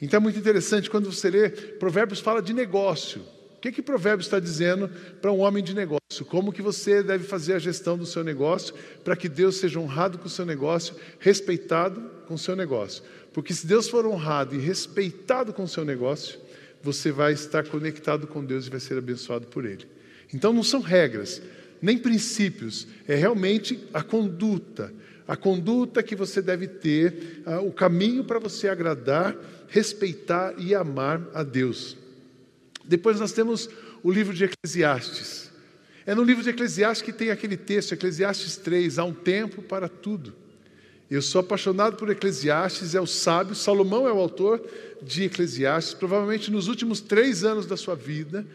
Então 0.00 0.16
é 0.16 0.20
muito 0.22 0.38
interessante 0.38 0.88
quando 0.88 1.12
você 1.12 1.28
lê, 1.28 1.50
Provérbios 1.50 2.20
fala 2.20 2.40
de 2.40 2.54
negócio. 2.54 3.20
que, 3.60 3.70
que 3.70 3.82
Provérbios 3.82 4.28
está 4.28 4.40
dizendo 4.40 4.88
para 5.20 5.30
um 5.30 5.40
homem 5.40 5.62
de 5.62 5.74
negócio? 5.74 6.24
Como 6.24 6.50
que 6.50 6.62
você 6.62 7.02
deve 7.02 7.24
fazer 7.24 7.52
a 7.52 7.58
gestão 7.58 7.98
do 7.98 8.06
seu 8.06 8.24
negócio 8.24 8.74
para 9.04 9.14
que 9.14 9.28
Deus 9.28 9.56
seja 9.56 9.78
honrado 9.78 10.16
com 10.16 10.26
o 10.26 10.30
seu 10.30 10.46
negócio, 10.46 10.94
respeitado 11.18 12.00
com 12.26 12.32
o 12.32 12.38
seu 12.38 12.56
negócio? 12.56 13.04
Porque 13.30 13.52
se 13.52 13.66
Deus 13.66 13.90
for 13.90 14.06
honrado 14.06 14.54
e 14.54 14.58
respeitado 14.58 15.52
com 15.52 15.64
o 15.64 15.68
seu 15.68 15.84
negócio, 15.84 16.38
você 16.84 17.10
vai 17.10 17.32
estar 17.32 17.64
conectado 17.64 18.26
com 18.26 18.44
Deus 18.44 18.66
e 18.66 18.70
vai 18.70 18.78
ser 18.78 18.98
abençoado 18.98 19.46
por 19.46 19.64
Ele. 19.64 19.86
Então 20.32 20.52
não 20.52 20.62
são 20.62 20.80
regras, 20.80 21.40
nem 21.80 21.96
princípios, 21.96 22.86
é 23.08 23.14
realmente 23.14 23.88
a 23.92 24.02
conduta. 24.02 24.92
A 25.26 25.36
conduta 25.36 26.02
que 26.02 26.14
você 26.14 26.42
deve 26.42 26.68
ter, 26.68 27.42
uh, 27.46 27.66
o 27.66 27.72
caminho 27.72 28.24
para 28.24 28.38
você 28.38 28.68
agradar, 28.68 29.34
respeitar 29.68 30.54
e 30.58 30.74
amar 30.74 31.26
a 31.32 31.42
Deus. 31.42 31.96
Depois 32.84 33.18
nós 33.18 33.32
temos 33.32 33.70
o 34.02 34.12
livro 34.12 34.34
de 34.34 34.44
Eclesiastes. 34.44 35.50
É 36.04 36.14
no 36.14 36.22
livro 36.22 36.42
de 36.42 36.50
Eclesiastes 36.50 37.02
que 37.02 37.12
tem 37.12 37.30
aquele 37.30 37.56
texto, 37.56 37.92
Eclesiastes 37.92 38.58
3, 38.58 38.98
há 38.98 39.04
um 39.04 39.14
tempo 39.14 39.62
para 39.62 39.88
tudo. 39.88 40.43
Eu 41.10 41.20
sou 41.20 41.40
apaixonado 41.40 41.96
por 41.96 42.08
Eclesiastes, 42.10 42.94
é 42.94 43.00
o 43.00 43.06
sábio, 43.06 43.54
Salomão 43.54 44.08
é 44.08 44.12
o 44.12 44.18
autor 44.18 44.62
de 45.02 45.24
Eclesiastes, 45.24 45.94
provavelmente 45.94 46.50
nos 46.50 46.66
últimos 46.66 47.00
três 47.00 47.44
anos 47.44 47.66
da 47.66 47.76
sua 47.76 47.94
vida. 47.94 48.46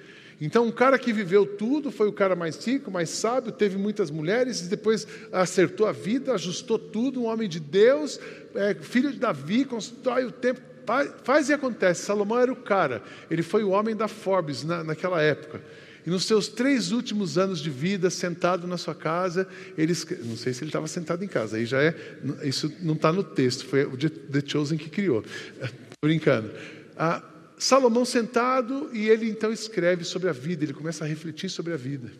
Então, 0.41 0.65
um 0.65 0.71
cara 0.71 0.97
que 0.97 1.11
viveu 1.11 1.45
tudo, 1.45 1.91
foi 1.91 2.07
o 2.07 2.13
cara 2.13 2.35
mais 2.35 2.65
rico, 2.65 2.89
mais 2.89 3.09
sábio, 3.09 3.51
teve 3.51 3.77
muitas 3.77 4.09
mulheres, 4.09 4.67
depois 4.67 5.05
acertou 5.31 5.85
a 5.85 5.91
vida, 5.91 6.33
ajustou 6.33 6.79
tudo, 6.79 7.21
um 7.21 7.25
homem 7.25 7.47
de 7.47 7.59
Deus, 7.59 8.19
é, 8.55 8.73
filho 8.73 9.11
de 9.11 9.19
Davi, 9.19 9.65
constrói 9.65 10.25
o 10.25 10.31
templo, 10.31 10.63
faz, 10.85 11.11
faz, 11.23 11.49
e 11.49 11.53
acontece. 11.53 12.05
Salomão 12.05 12.39
era 12.39 12.51
o 12.51 12.55
cara, 12.55 13.03
ele 13.29 13.43
foi 13.43 13.63
o 13.63 13.69
homem 13.69 13.95
da 13.95 14.07
Forbes 14.07 14.63
na, 14.63 14.83
naquela 14.83 15.21
época. 15.21 15.61
E 16.09 16.11
nos 16.11 16.25
seus 16.25 16.47
três 16.47 16.91
últimos 16.91 17.37
anos 17.37 17.59
de 17.59 17.69
vida, 17.69 18.09
sentado 18.09 18.65
na 18.65 18.79
sua 18.79 18.95
casa, 18.95 19.47
ele 19.77 19.93
não 20.23 20.35
sei 20.35 20.53
se 20.55 20.63
ele 20.63 20.69
estava 20.69 20.87
sentado 20.87 21.23
em 21.23 21.27
casa, 21.27 21.57
aí 21.57 21.67
já 21.67 21.83
é, 21.83 21.95
isso 22.41 22.73
não 22.81 22.95
está 22.95 23.13
no 23.13 23.23
texto, 23.23 23.63
foi 23.67 23.85
o 23.85 23.95
The 23.95 24.41
Chosen 24.43 24.75
que 24.75 24.89
criou. 24.89 25.23
Brincando. 26.01 26.49
Ah, 26.97 27.23
Salomão 27.59 28.05
sentado 28.05 28.89
e 28.91 29.07
ele 29.07 29.29
então 29.29 29.53
escreve 29.53 30.03
sobre 30.03 30.27
a 30.27 30.31
vida, 30.31 30.63
ele 30.63 30.73
começa 30.73 31.05
a 31.05 31.07
refletir 31.07 31.47
sobre 31.47 31.73
a 31.73 31.77
vida. 31.77 32.11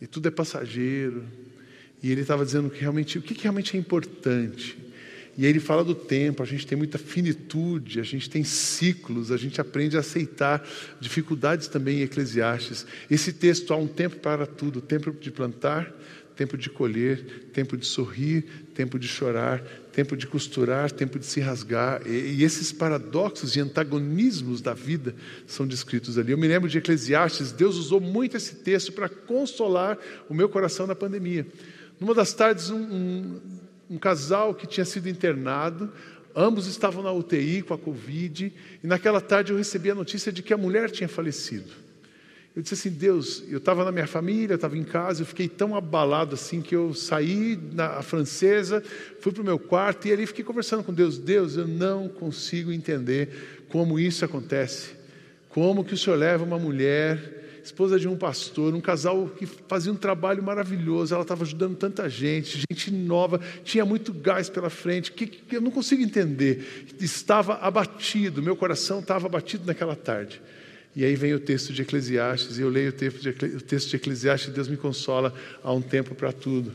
E 0.00 0.06
tudo 0.06 0.28
é 0.28 0.30
passageiro. 0.30 1.24
E 2.00 2.12
ele 2.12 2.20
estava 2.20 2.44
dizendo 2.44 2.70
que 2.70 2.78
realmente 2.78 3.18
o 3.18 3.22
que 3.22 3.34
realmente 3.42 3.76
é 3.76 3.80
importante. 3.80 4.78
E 5.38 5.44
aí 5.44 5.50
ele 5.50 5.60
fala 5.60 5.84
do 5.84 5.94
tempo, 5.94 6.42
a 6.42 6.46
gente 6.46 6.66
tem 6.66 6.78
muita 6.78 6.96
finitude, 6.96 8.00
a 8.00 8.02
gente 8.02 8.30
tem 8.30 8.42
ciclos, 8.42 9.30
a 9.30 9.36
gente 9.36 9.60
aprende 9.60 9.96
a 9.96 10.00
aceitar 10.00 10.66
dificuldades 10.98 11.68
também 11.68 11.98
em 11.98 12.02
Eclesiastes. 12.02 12.86
Esse 13.10 13.32
texto 13.32 13.74
há 13.74 13.76
um 13.76 13.86
tempo 13.86 14.16
para 14.16 14.46
tudo, 14.46 14.80
tempo 14.80 15.12
de 15.12 15.30
plantar, 15.30 15.92
tempo 16.34 16.56
de 16.56 16.70
colher, 16.70 17.48
tempo 17.52 17.76
de 17.76 17.86
sorrir, 17.86 18.44
tempo 18.74 18.98
de 18.98 19.08
chorar, 19.08 19.62
tempo 19.92 20.16
de 20.16 20.26
costurar, 20.26 20.90
tempo 20.90 21.18
de 21.18 21.26
se 21.26 21.40
rasgar. 21.40 22.02
E, 22.06 22.36
e, 22.36 22.44
esses 22.44 22.72
paradoxos 22.72 23.56
e 23.56 23.60
antagonismos 23.60 24.60
da 24.60 24.74
vida 24.74 25.14
são 25.46 25.66
descritos 25.66 26.18
ali. 26.18 26.32
Eu 26.32 26.38
me 26.38 26.46
lembro 26.46 26.68
de 26.68 26.78
Eclesiastes, 26.78 27.52
Deus 27.52 27.76
usou 27.76 28.00
muito 28.00 28.36
esse 28.36 28.56
texto 28.56 28.92
para 28.92 29.08
consolar 29.08 29.98
o 30.28 30.34
meu 30.34 30.48
coração 30.48 30.86
na 30.86 30.94
pandemia. 30.94 31.46
Numa 31.98 32.14
das 32.14 32.34
tardes, 32.34 32.68
um, 32.68 32.76
um 32.76 33.40
um 33.88 33.98
casal 33.98 34.54
que 34.54 34.66
tinha 34.66 34.84
sido 34.84 35.08
internado, 35.08 35.92
ambos 36.34 36.66
estavam 36.66 37.02
na 37.02 37.12
UTI 37.12 37.62
com 37.62 37.74
a 37.74 37.78
Covid, 37.78 38.52
e 38.82 38.86
naquela 38.86 39.20
tarde 39.20 39.52
eu 39.52 39.58
recebi 39.58 39.90
a 39.90 39.94
notícia 39.94 40.30
de 40.30 40.42
que 40.42 40.52
a 40.52 40.56
mulher 40.56 40.90
tinha 40.90 41.08
falecido. 41.08 41.86
Eu 42.54 42.62
disse 42.62 42.72
assim, 42.72 42.90
Deus, 42.90 43.44
eu 43.50 43.58
estava 43.58 43.84
na 43.84 43.92
minha 43.92 44.06
família, 44.06 44.54
eu 44.54 44.56
estava 44.56 44.78
em 44.78 44.82
casa, 44.82 45.20
eu 45.20 45.26
fiquei 45.26 45.46
tão 45.46 45.76
abalado 45.76 46.34
assim 46.34 46.62
que 46.62 46.74
eu 46.74 46.94
saí 46.94 47.58
na 47.72 48.00
francesa, 48.00 48.82
fui 49.20 49.30
para 49.30 49.42
o 49.42 49.44
meu 49.44 49.58
quarto 49.58 50.08
e 50.08 50.12
ali 50.12 50.26
fiquei 50.26 50.42
conversando 50.42 50.82
com 50.82 50.90
Deus. 50.90 51.18
Deus, 51.18 51.56
eu 51.58 51.68
não 51.68 52.08
consigo 52.08 52.72
entender 52.72 53.66
como 53.68 54.00
isso 54.00 54.24
acontece. 54.24 54.94
Como 55.50 55.84
que 55.84 55.92
o 55.92 55.98
Senhor 55.98 56.16
leva 56.16 56.44
uma 56.44 56.58
mulher 56.58 57.35
esposa 57.66 57.98
de 57.98 58.08
um 58.08 58.16
pastor, 58.16 58.74
um 58.74 58.80
casal 58.80 59.28
que 59.28 59.46
fazia 59.46 59.92
um 59.92 59.96
trabalho 59.96 60.42
maravilhoso, 60.42 61.12
ela 61.12 61.22
estava 61.22 61.44
ajudando 61.44 61.76
tanta 61.76 62.08
gente, 62.08 62.62
gente 62.70 62.90
nova, 62.90 63.40
tinha 63.64 63.84
muito 63.84 64.12
gás 64.12 64.48
pela 64.48 64.70
frente, 64.70 65.12
que, 65.12 65.26
que 65.26 65.56
eu 65.56 65.60
não 65.60 65.70
consigo 65.70 66.02
entender. 66.02 66.86
Estava 67.00 67.54
abatido, 67.54 68.42
meu 68.42 68.56
coração 68.56 69.00
estava 69.00 69.26
abatido 69.26 69.66
naquela 69.66 69.96
tarde. 69.96 70.40
E 70.94 71.04
aí 71.04 71.14
vem 71.14 71.34
o 71.34 71.40
texto 71.40 71.72
de 71.72 71.82
Eclesiastes, 71.82 72.58
e 72.58 72.62
eu 72.62 72.70
leio 72.70 72.88
o 72.88 72.92
texto 72.92 73.20
de, 73.20 73.28
o 73.28 73.60
texto 73.60 73.90
de 73.90 73.96
Eclesiastes, 73.96 74.52
Deus 74.52 74.68
me 74.68 74.76
consola, 74.76 75.34
há 75.62 75.72
um 75.72 75.82
tempo 75.82 76.14
para 76.14 76.32
tudo 76.32 76.72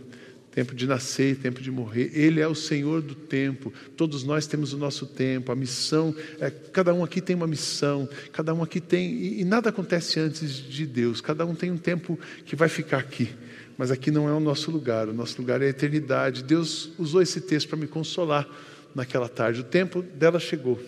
tempo 0.51 0.75
de 0.75 0.85
nascer, 0.85 1.37
tempo 1.37 1.61
de 1.61 1.71
morrer. 1.71 2.11
Ele 2.13 2.41
é 2.41 2.47
o 2.47 2.53
Senhor 2.53 3.01
do 3.01 3.15
tempo. 3.15 3.73
Todos 3.95 4.23
nós 4.23 4.45
temos 4.45 4.73
o 4.73 4.77
nosso 4.77 5.05
tempo, 5.05 5.51
a 5.51 5.55
missão. 5.55 6.13
É, 6.39 6.49
cada 6.49 6.93
um 6.93 7.03
aqui 7.03 7.21
tem 7.21 7.35
uma 7.35 7.47
missão, 7.47 8.07
cada 8.33 8.53
um 8.53 8.61
aqui 8.61 8.81
tem. 8.81 9.11
E, 9.11 9.41
e, 9.41 9.45
nada 9.45 9.69
acontece 9.69 10.19
antes 10.19 10.53
de 10.53 10.85
Deus. 10.85 11.21
Cada 11.21 11.45
um 11.45 11.55
tem 11.55 11.71
um 11.71 11.77
tempo 11.77 12.19
que 12.45 12.55
vai 12.55 12.67
ficar 12.67 12.97
aqui. 12.97 13.29
Mas 13.77 13.89
aqui 13.89 14.11
não 14.11 14.27
é 14.27 14.33
o 14.33 14.39
nosso 14.39 14.69
lugar. 14.69 15.07
O 15.07 15.13
nosso 15.13 15.39
lugar 15.41 15.61
é 15.61 15.65
a 15.65 15.69
eternidade. 15.69 16.43
Deus 16.43 16.91
usou 16.99 17.21
esse 17.21 17.39
texto 17.39 17.69
para 17.69 17.77
me 17.77 17.87
consolar 17.87 18.47
naquela 18.93 19.29
tarde. 19.29 19.61
O 19.61 19.63
tempo 19.63 20.01
dela 20.01 20.39
chegou. 20.39 20.79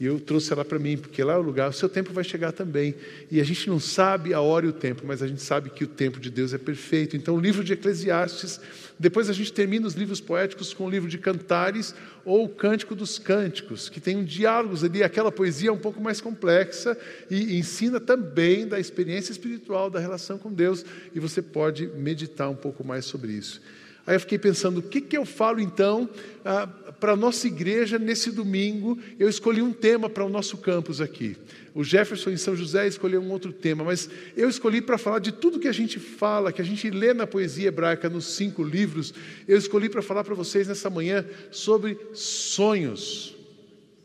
E 0.00 0.06
eu 0.06 0.18
trouxe 0.18 0.52
ela 0.52 0.64
para 0.64 0.78
mim, 0.78 0.96
porque 0.96 1.22
lá 1.22 1.34
é 1.34 1.36
o 1.36 1.42
lugar, 1.42 1.70
o 1.70 1.72
seu 1.72 1.88
tempo 1.88 2.12
vai 2.12 2.24
chegar 2.24 2.50
também. 2.50 2.94
E 3.30 3.40
a 3.40 3.44
gente 3.44 3.68
não 3.68 3.78
sabe 3.78 4.34
a 4.34 4.40
hora 4.40 4.66
e 4.66 4.68
o 4.68 4.72
tempo, 4.72 5.02
mas 5.06 5.22
a 5.22 5.26
gente 5.28 5.40
sabe 5.40 5.70
que 5.70 5.84
o 5.84 5.86
tempo 5.86 6.18
de 6.18 6.30
Deus 6.30 6.52
é 6.52 6.58
perfeito. 6.58 7.16
Então, 7.16 7.36
o 7.36 7.40
livro 7.40 7.62
de 7.62 7.72
Eclesiastes, 7.72 8.60
depois 8.98 9.30
a 9.30 9.32
gente 9.32 9.52
termina 9.52 9.86
os 9.86 9.94
livros 9.94 10.20
poéticos 10.20 10.74
com 10.74 10.86
o 10.86 10.90
livro 10.90 11.08
de 11.08 11.16
Cantares 11.16 11.94
ou 12.24 12.44
o 12.44 12.48
Cântico 12.48 12.94
dos 12.94 13.18
Cânticos, 13.18 13.88
que 13.88 14.00
tem 14.00 14.16
um 14.16 14.24
diálogos 14.24 14.82
ali, 14.82 15.02
aquela 15.02 15.30
poesia 15.30 15.68
é 15.68 15.72
um 15.72 15.78
pouco 15.78 16.00
mais 16.00 16.20
complexa 16.20 16.96
e 17.30 17.56
ensina 17.56 18.00
também 18.00 18.66
da 18.66 18.80
experiência 18.80 19.30
espiritual, 19.30 19.90
da 19.90 20.00
relação 20.00 20.38
com 20.38 20.52
Deus, 20.52 20.84
e 21.14 21.20
você 21.20 21.40
pode 21.40 21.86
meditar 21.86 22.50
um 22.50 22.56
pouco 22.56 22.82
mais 22.82 23.04
sobre 23.04 23.32
isso. 23.32 23.60
Aí 24.06 24.16
eu 24.16 24.20
fiquei 24.20 24.38
pensando, 24.38 24.78
o 24.78 24.82
que, 24.82 25.00
que 25.00 25.16
eu 25.16 25.24
falo 25.24 25.60
então 25.60 26.08
ah, 26.44 26.66
para 27.00 27.12
a 27.12 27.16
nossa 27.16 27.46
igreja 27.46 27.98
nesse 27.98 28.30
domingo? 28.30 28.98
Eu 29.18 29.28
escolhi 29.28 29.62
um 29.62 29.72
tema 29.72 30.10
para 30.10 30.24
o 30.24 30.28
nosso 30.28 30.58
campus 30.58 31.00
aqui. 31.00 31.36
O 31.74 31.82
Jefferson 31.82 32.30
em 32.30 32.36
São 32.36 32.54
José 32.54 32.86
escolheu 32.86 33.20
um 33.20 33.30
outro 33.30 33.52
tema, 33.52 33.82
mas 33.82 34.08
eu 34.36 34.48
escolhi 34.48 34.80
para 34.82 34.98
falar 34.98 35.18
de 35.18 35.32
tudo 35.32 35.58
que 35.58 35.68
a 35.68 35.72
gente 35.72 35.98
fala, 35.98 36.52
que 36.52 36.62
a 36.62 36.64
gente 36.64 36.88
lê 36.90 37.14
na 37.14 37.26
poesia 37.26 37.68
hebraica, 37.68 38.08
nos 38.08 38.36
cinco 38.36 38.62
livros. 38.62 39.14
Eu 39.48 39.56
escolhi 39.56 39.88
para 39.88 40.02
falar 40.02 40.22
para 40.22 40.34
vocês 40.34 40.68
nessa 40.68 40.90
manhã 40.90 41.24
sobre 41.50 41.98
sonhos. 42.12 43.34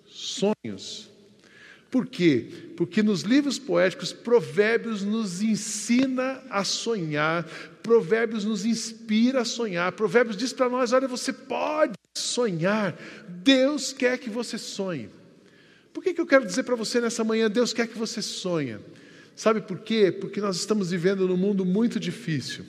Sonhos. 0.07 1.09
Por 1.91 2.05
quê? 2.05 2.45
Porque 2.77 3.01
nos 3.01 3.21
livros 3.21 3.57
poéticos, 3.57 4.13
Provérbios 4.13 5.03
nos 5.03 5.41
ensina 5.41 6.41
a 6.49 6.63
sonhar, 6.63 7.47
Provérbios 7.81 8.43
nos 8.43 8.65
inspira 8.65 9.41
a 9.41 9.45
sonhar. 9.45 9.91
Provérbios 9.93 10.37
diz 10.37 10.53
para 10.53 10.69
nós: 10.69 10.93
olha, 10.93 11.07
você 11.07 11.31
pode 11.31 11.93
sonhar, 12.13 12.97
Deus 13.27 13.93
quer 13.93 14.17
que 14.17 14.29
você 14.29 14.57
sonhe. 14.57 15.09
Por 15.93 16.03
que, 16.03 16.13
que 16.13 16.21
eu 16.21 16.25
quero 16.25 16.45
dizer 16.45 16.63
para 16.63 16.75
você 16.75 17.01
nessa 17.01 17.23
manhã, 17.23 17.49
Deus 17.49 17.73
quer 17.73 17.87
que 17.87 17.97
você 17.97 18.21
sonhe? 18.21 18.77
Sabe 19.35 19.61
por 19.61 19.79
quê? 19.79 20.11
Porque 20.11 20.41
nós 20.41 20.57
estamos 20.57 20.91
vivendo 20.91 21.27
num 21.27 21.37
mundo 21.37 21.65
muito 21.65 21.99
difícil. 21.99 22.65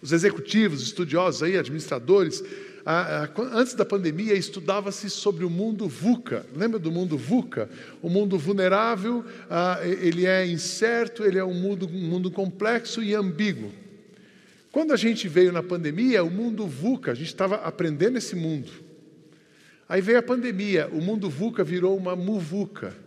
Os 0.00 0.12
executivos, 0.12 0.82
estudiosos 0.82 1.42
aí, 1.42 1.56
administradores, 1.56 2.42
antes 3.52 3.74
da 3.74 3.84
pandemia, 3.84 4.34
estudava-se 4.34 5.08
sobre 5.08 5.44
o 5.44 5.50
mundo 5.50 5.88
VUCA. 5.88 6.44
Lembra 6.54 6.78
do 6.78 6.92
mundo 6.92 7.16
VUCA? 7.16 7.68
O 8.02 8.08
mundo 8.08 8.38
vulnerável, 8.38 9.24
ele 10.00 10.26
é 10.26 10.46
incerto, 10.46 11.24
ele 11.24 11.38
é 11.38 11.44
um 11.44 11.54
mundo, 11.54 11.86
um 11.86 12.08
mundo 12.08 12.30
complexo 12.30 13.02
e 13.02 13.14
ambíguo. 13.14 13.72
Quando 14.70 14.92
a 14.92 14.96
gente 14.96 15.28
veio 15.28 15.52
na 15.52 15.62
pandemia, 15.62 16.24
o 16.24 16.30
mundo 16.30 16.66
VUCA, 16.66 17.12
a 17.12 17.14
gente 17.14 17.28
estava 17.28 17.56
aprendendo 17.56 18.18
esse 18.18 18.34
mundo. 18.34 18.70
Aí 19.88 20.00
veio 20.00 20.18
a 20.18 20.22
pandemia, 20.22 20.88
o 20.92 21.00
mundo 21.00 21.30
VUCA 21.30 21.62
virou 21.62 21.96
uma 21.96 22.16
MUVUCA. 22.16 23.03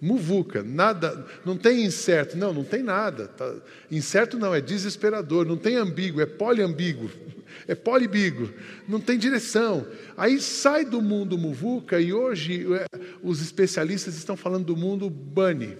Muvuca, 0.00 0.62
nada, 0.62 1.26
não 1.44 1.56
tem 1.56 1.84
incerto, 1.84 2.36
não, 2.36 2.52
não 2.52 2.62
tem 2.62 2.84
nada. 2.84 3.26
Tá, 3.26 3.52
incerto 3.90 4.38
não, 4.38 4.54
é 4.54 4.60
desesperador, 4.60 5.44
não 5.44 5.56
tem 5.56 5.74
ambíguo, 5.74 6.20
é 6.20 6.26
poliambíguo, 6.26 7.10
é 7.66 7.74
polibigo, 7.74 8.48
não 8.86 9.00
tem 9.00 9.18
direção. 9.18 9.84
Aí 10.16 10.40
sai 10.40 10.84
do 10.84 11.02
mundo 11.02 11.36
muvuca 11.36 12.00
e 12.00 12.12
hoje 12.12 12.64
é, 12.74 12.86
os 13.22 13.42
especialistas 13.42 14.16
estão 14.16 14.36
falando 14.36 14.66
do 14.66 14.76
mundo 14.76 15.10
bunny. 15.10 15.76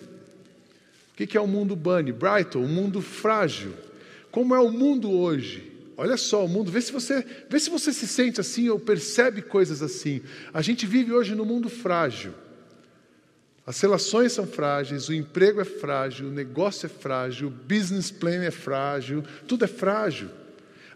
O 1.13 1.27
que 1.27 1.37
é 1.37 1.41
o 1.41 1.47
mundo 1.47 1.77
bunny? 1.77 2.11
Brighton, 2.11 2.61
um 2.61 2.69
mundo 2.69 3.01
frágil. 3.01 3.73
Como 4.33 4.53
é 4.53 4.61
o 4.61 4.71
mundo 4.71 5.13
hoje? 5.13 5.73
Olha 5.97 6.17
só, 6.17 6.45
o 6.45 6.49
mundo, 6.49 6.71
vê 6.71 6.81
se 6.81 6.93
você, 6.93 7.25
vê 7.49 7.59
se 7.59 7.71
você 7.71 7.93
se 7.93 8.07
sente 8.07 8.41
assim 8.41 8.69
ou 8.69 8.79
percebe 8.79 9.43
coisas 9.43 9.81
assim. 9.81 10.23
A 10.53 10.63
gente 10.63 10.87
vive 10.87 11.13
hoje 11.13 11.35
no 11.35 11.45
mundo 11.45 11.69
frágil. 11.69 12.33
As 13.69 13.79
relações 13.83 14.33
são 14.33 14.47
frágeis, 14.47 15.11
o 15.11 15.13
emprego 15.13 15.61
é 15.61 15.65
frágil, 15.65 16.29
o 16.29 16.33
negócio 16.33 16.87
é 16.87 16.89
frágil, 16.89 17.49
o 17.49 17.51
business 17.51 18.11
plan 18.11 18.43
é 18.43 18.51
frágil, 18.51 19.23
tudo 19.47 19.63
é 19.63 19.69
frágil. 19.69 20.31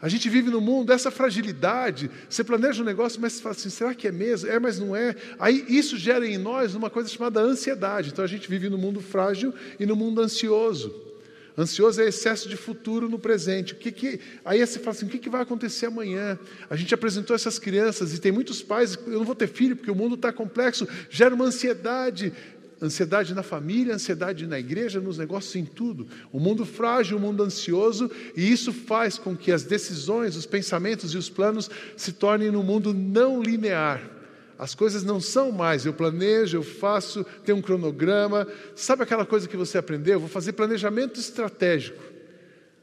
A 0.00 0.08
gente 0.08 0.26
vive 0.30 0.48
no 0.48 0.58
mundo 0.58 0.86
dessa 0.86 1.10
fragilidade. 1.10 2.10
Você 2.30 2.42
planeja 2.42 2.80
um 2.82 2.86
negócio, 2.86 3.20
mas 3.20 3.34
você 3.34 3.42
fala 3.42 3.54
assim: 3.54 3.68
será 3.68 3.94
que 3.94 4.08
é 4.08 4.10
mesmo? 4.10 4.48
É, 4.48 4.58
mas 4.58 4.78
não 4.78 4.96
é. 4.96 5.14
Aí 5.38 5.66
isso 5.68 5.98
gera 5.98 6.26
em 6.26 6.38
nós 6.38 6.74
uma 6.74 6.88
coisa 6.88 7.10
chamada 7.10 7.42
ansiedade. 7.42 8.08
Então 8.08 8.24
a 8.24 8.28
gente 8.28 8.48
vive 8.48 8.70
no 8.70 8.78
mundo 8.78 9.02
frágil 9.02 9.52
e 9.78 9.84
no 9.84 9.94
mundo 9.94 10.22
ansioso. 10.22 11.12
Ansioso 11.56 12.00
é 12.00 12.06
excesso 12.06 12.48
de 12.48 12.56
futuro 12.56 13.10
no 13.10 13.18
presente. 13.18 13.74
O 13.74 13.76
que 13.76 13.92
que, 13.92 14.20
aí 14.42 14.66
você 14.66 14.78
fala 14.78 14.92
assim: 14.92 15.04
o 15.04 15.08
que, 15.08 15.18
que 15.18 15.28
vai 15.28 15.42
acontecer 15.42 15.86
amanhã? 15.86 16.38
A 16.70 16.76
gente 16.76 16.94
apresentou 16.94 17.36
essas 17.36 17.58
crianças 17.58 18.14
e 18.14 18.18
tem 18.18 18.32
muitos 18.32 18.62
pais, 18.62 18.98
eu 19.06 19.18
não 19.18 19.24
vou 19.24 19.34
ter 19.34 19.48
filho 19.48 19.76
porque 19.76 19.90
o 19.90 19.94
mundo 19.94 20.14
está 20.14 20.32
complexo, 20.32 20.88
gera 21.10 21.34
uma 21.34 21.44
ansiedade 21.44 22.32
ansiedade 22.82 23.34
na 23.34 23.42
família, 23.42 23.94
ansiedade 23.94 24.46
na 24.46 24.58
igreja, 24.58 25.00
nos 25.00 25.18
negócios, 25.18 25.54
em 25.56 25.64
tudo. 25.64 26.06
O 26.32 26.38
um 26.38 26.40
mundo 26.40 26.66
frágil, 26.66 27.16
o 27.16 27.20
um 27.20 27.22
mundo 27.22 27.42
ansioso, 27.42 28.10
e 28.36 28.50
isso 28.50 28.72
faz 28.72 29.18
com 29.18 29.36
que 29.36 29.52
as 29.52 29.62
decisões, 29.62 30.36
os 30.36 30.46
pensamentos 30.46 31.14
e 31.14 31.16
os 31.16 31.30
planos 31.30 31.70
se 31.96 32.12
tornem 32.12 32.50
num 32.50 32.62
mundo 32.62 32.92
não 32.92 33.42
linear. 33.42 34.02
As 34.58 34.74
coisas 34.74 35.02
não 35.02 35.20
são 35.20 35.50
mais, 35.50 35.84
eu 35.84 35.92
planejo, 35.92 36.58
eu 36.58 36.62
faço, 36.62 37.24
tenho 37.44 37.58
um 37.58 37.62
cronograma. 37.62 38.46
Sabe 38.76 39.02
aquela 39.02 39.26
coisa 39.26 39.48
que 39.48 39.56
você 39.56 39.78
aprendeu? 39.78 40.20
vou 40.20 40.28
fazer 40.28 40.52
planejamento 40.52 41.18
estratégico. 41.18 42.11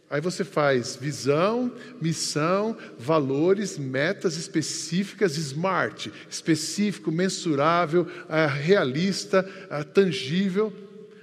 Aí 0.09 0.19
você 0.19 0.43
faz 0.43 0.95
visão, 0.95 1.71
missão, 2.01 2.75
valores, 2.97 3.77
metas 3.77 4.37
específicas, 4.37 5.37
smart, 5.37 6.11
específico, 6.27 7.11
mensurável, 7.11 8.07
eh, 8.27 8.47
realista, 8.47 9.47
eh, 9.69 9.83
tangível. 9.83 10.73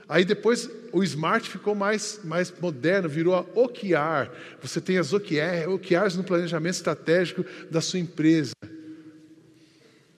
Aí 0.08 0.24
depois 0.24 0.70
o 0.92 1.02
smart 1.02 1.50
ficou 1.50 1.74
mais, 1.74 2.20
mais 2.22 2.52
moderno, 2.60 3.08
virou 3.08 3.34
a 3.34 3.40
OKR. 3.40 4.30
Você 4.62 4.80
tem 4.80 4.98
as 4.98 5.12
OKR, 5.12 5.68
OKRs 5.68 6.16
no 6.16 6.22
planejamento 6.22 6.74
estratégico 6.74 7.44
da 7.68 7.80
sua 7.80 7.98
empresa. 7.98 8.52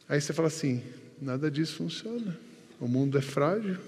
Aí 0.06 0.20
você 0.20 0.34
fala 0.34 0.48
assim: 0.48 0.82
nada 1.22 1.50
disso 1.50 1.76
funciona. 1.76 2.36
O 2.78 2.86
mundo 2.86 3.16
é 3.16 3.22
frágil, 3.22 3.78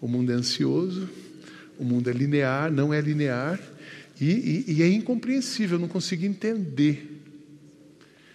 o 0.00 0.08
mundo 0.08 0.32
é 0.32 0.34
ansioso, 0.34 1.08
o 1.78 1.84
mundo 1.84 2.08
é 2.08 2.12
linear, 2.12 2.72
não 2.72 2.92
é 2.92 3.02
linear. 3.02 3.60
E, 4.20 4.64
e, 4.68 4.72
e 4.74 4.82
é 4.82 4.88
incompreensível, 4.88 5.76
eu 5.76 5.80
não 5.80 5.88
consigo 5.88 6.24
entender. 6.24 7.18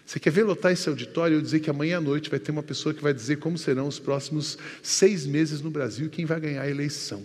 Você 0.06 0.20
quer 0.20 0.32
ver 0.32 0.44
lotar 0.44 0.72
esse 0.72 0.88
auditório 0.88 1.36
e 1.36 1.38
eu 1.38 1.42
dizer 1.42 1.60
que 1.60 1.70
amanhã 1.70 1.98
à 1.98 2.02
noite 2.02 2.30
vai 2.30 2.40
ter 2.40 2.52
uma 2.52 2.64
pessoa 2.64 2.94
que 2.94 3.02
vai 3.02 3.14
dizer 3.14 3.38
como 3.38 3.58
serão 3.58 3.88
os 3.88 4.00
próximos 4.00 4.58
seis 4.82 5.26
meses 5.26 5.62
no 5.62 5.72
Brasil 5.72 6.08
e 6.08 6.10
quem 6.10 6.26
vai 6.26 6.40
ganhar 6.40 6.62
a 6.62 6.70
eleição. 6.70 7.24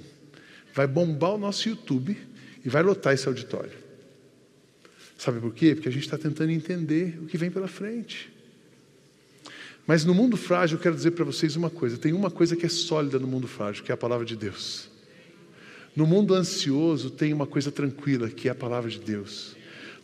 Vai 0.75 0.87
bombar 0.87 1.35
o 1.35 1.38
nosso 1.38 1.69
YouTube 1.69 2.17
e 2.65 2.69
vai 2.69 2.83
lotar 2.83 3.15
esse 3.15 3.27
auditório. 3.27 3.73
Sabe 5.17 5.41
por 5.41 5.53
quê? 5.53 5.75
Porque 5.75 5.88
a 5.88 5.93
gente 5.93 6.05
está 6.05 6.17
tentando 6.17 6.50
entender 6.53 7.19
o 7.21 7.27
que 7.27 7.37
vem 7.37 7.50
pela 7.50 7.67
frente. 7.67 8.33
Mas 9.87 10.05
no 10.05 10.15
mundo 10.15 10.37
frágil, 10.37 10.77
eu 10.77 10.83
quero 10.83 10.95
dizer 10.95 11.12
para 11.12 11.25
vocês 11.25 11.57
uma 11.57 11.71
coisa: 11.71 11.97
tem 11.97 12.12
uma 12.12 12.31
coisa 12.31 12.55
que 12.55 12.65
é 12.65 12.69
sólida 12.69 13.19
no 13.19 13.27
mundo 13.27 13.49
frágil, 13.49 13.83
que 13.83 13.91
é 13.91 13.95
a 13.95 13.99
palavra 13.99 14.25
de 14.25 14.37
Deus. 14.37 14.88
No 15.99 16.07
mundo 16.07 16.33
ansioso 16.33 17.11
tem 17.11 17.33
uma 17.33 17.45
coisa 17.45 17.73
tranquila, 17.73 18.31
que 18.31 18.47
é 18.47 18.52
a 18.52 18.55
palavra 18.55 18.88
de 18.88 19.00
Deus. 19.00 19.57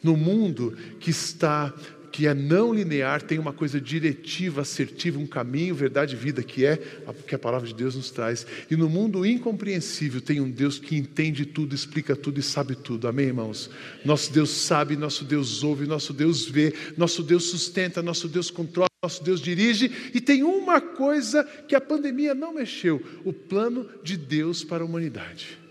No 0.03 0.17
mundo 0.17 0.77
que 0.99 1.11
está 1.11 1.73
que 2.11 2.27
é 2.27 2.35
não 2.35 2.75
linear, 2.75 3.23
tem 3.23 3.39
uma 3.39 3.53
coisa 3.53 3.81
diretiva, 3.81 4.63
assertiva, 4.63 5.21
um 5.21 5.27
caminho, 5.27 5.73
verdade 5.73 6.17
e 6.17 6.19
vida, 6.19 6.43
que 6.43 6.67
é 6.67 6.81
a 7.07 7.13
que 7.13 7.37
a 7.37 7.39
palavra 7.39 7.69
de 7.69 7.75
Deus 7.75 7.95
nos 7.95 8.11
traz. 8.11 8.45
E 8.69 8.75
no 8.75 8.89
mundo 8.89 9.25
incompreensível 9.25 10.21
tem 10.21 10.41
um 10.41 10.51
Deus 10.51 10.81
que 10.81 10.97
entende 10.97 11.47
tudo, 11.47 11.77
explica 11.77 12.17
tudo 12.17 12.41
e 12.41 12.43
sabe 12.43 12.75
tudo. 12.75 13.07
Amém, 13.07 13.27
irmãos? 13.27 13.71
Nosso 14.05 14.33
Deus 14.33 14.51
sabe, 14.51 14.97
nosso 14.97 15.25
Deus 15.25 15.63
ouve, 15.63 15.87
nosso 15.87 16.13
Deus 16.13 16.45
vê, 16.45 16.75
nosso 16.97 17.23
Deus 17.23 17.45
sustenta, 17.45 18.03
nosso 18.03 18.27
Deus 18.27 18.51
controla, 18.51 18.89
nosso 19.01 19.23
Deus 19.23 19.41
dirige. 19.41 20.11
E 20.13 20.21
tem 20.21 20.43
uma 20.43 20.81
coisa 20.81 21.45
que 21.69 21.77
a 21.77 21.81
pandemia 21.81 22.35
não 22.35 22.53
mexeu: 22.53 23.01
o 23.25 23.33
plano 23.33 23.89
de 24.03 24.17
Deus 24.17 24.65
para 24.65 24.83
a 24.83 24.87
humanidade. 24.87 25.63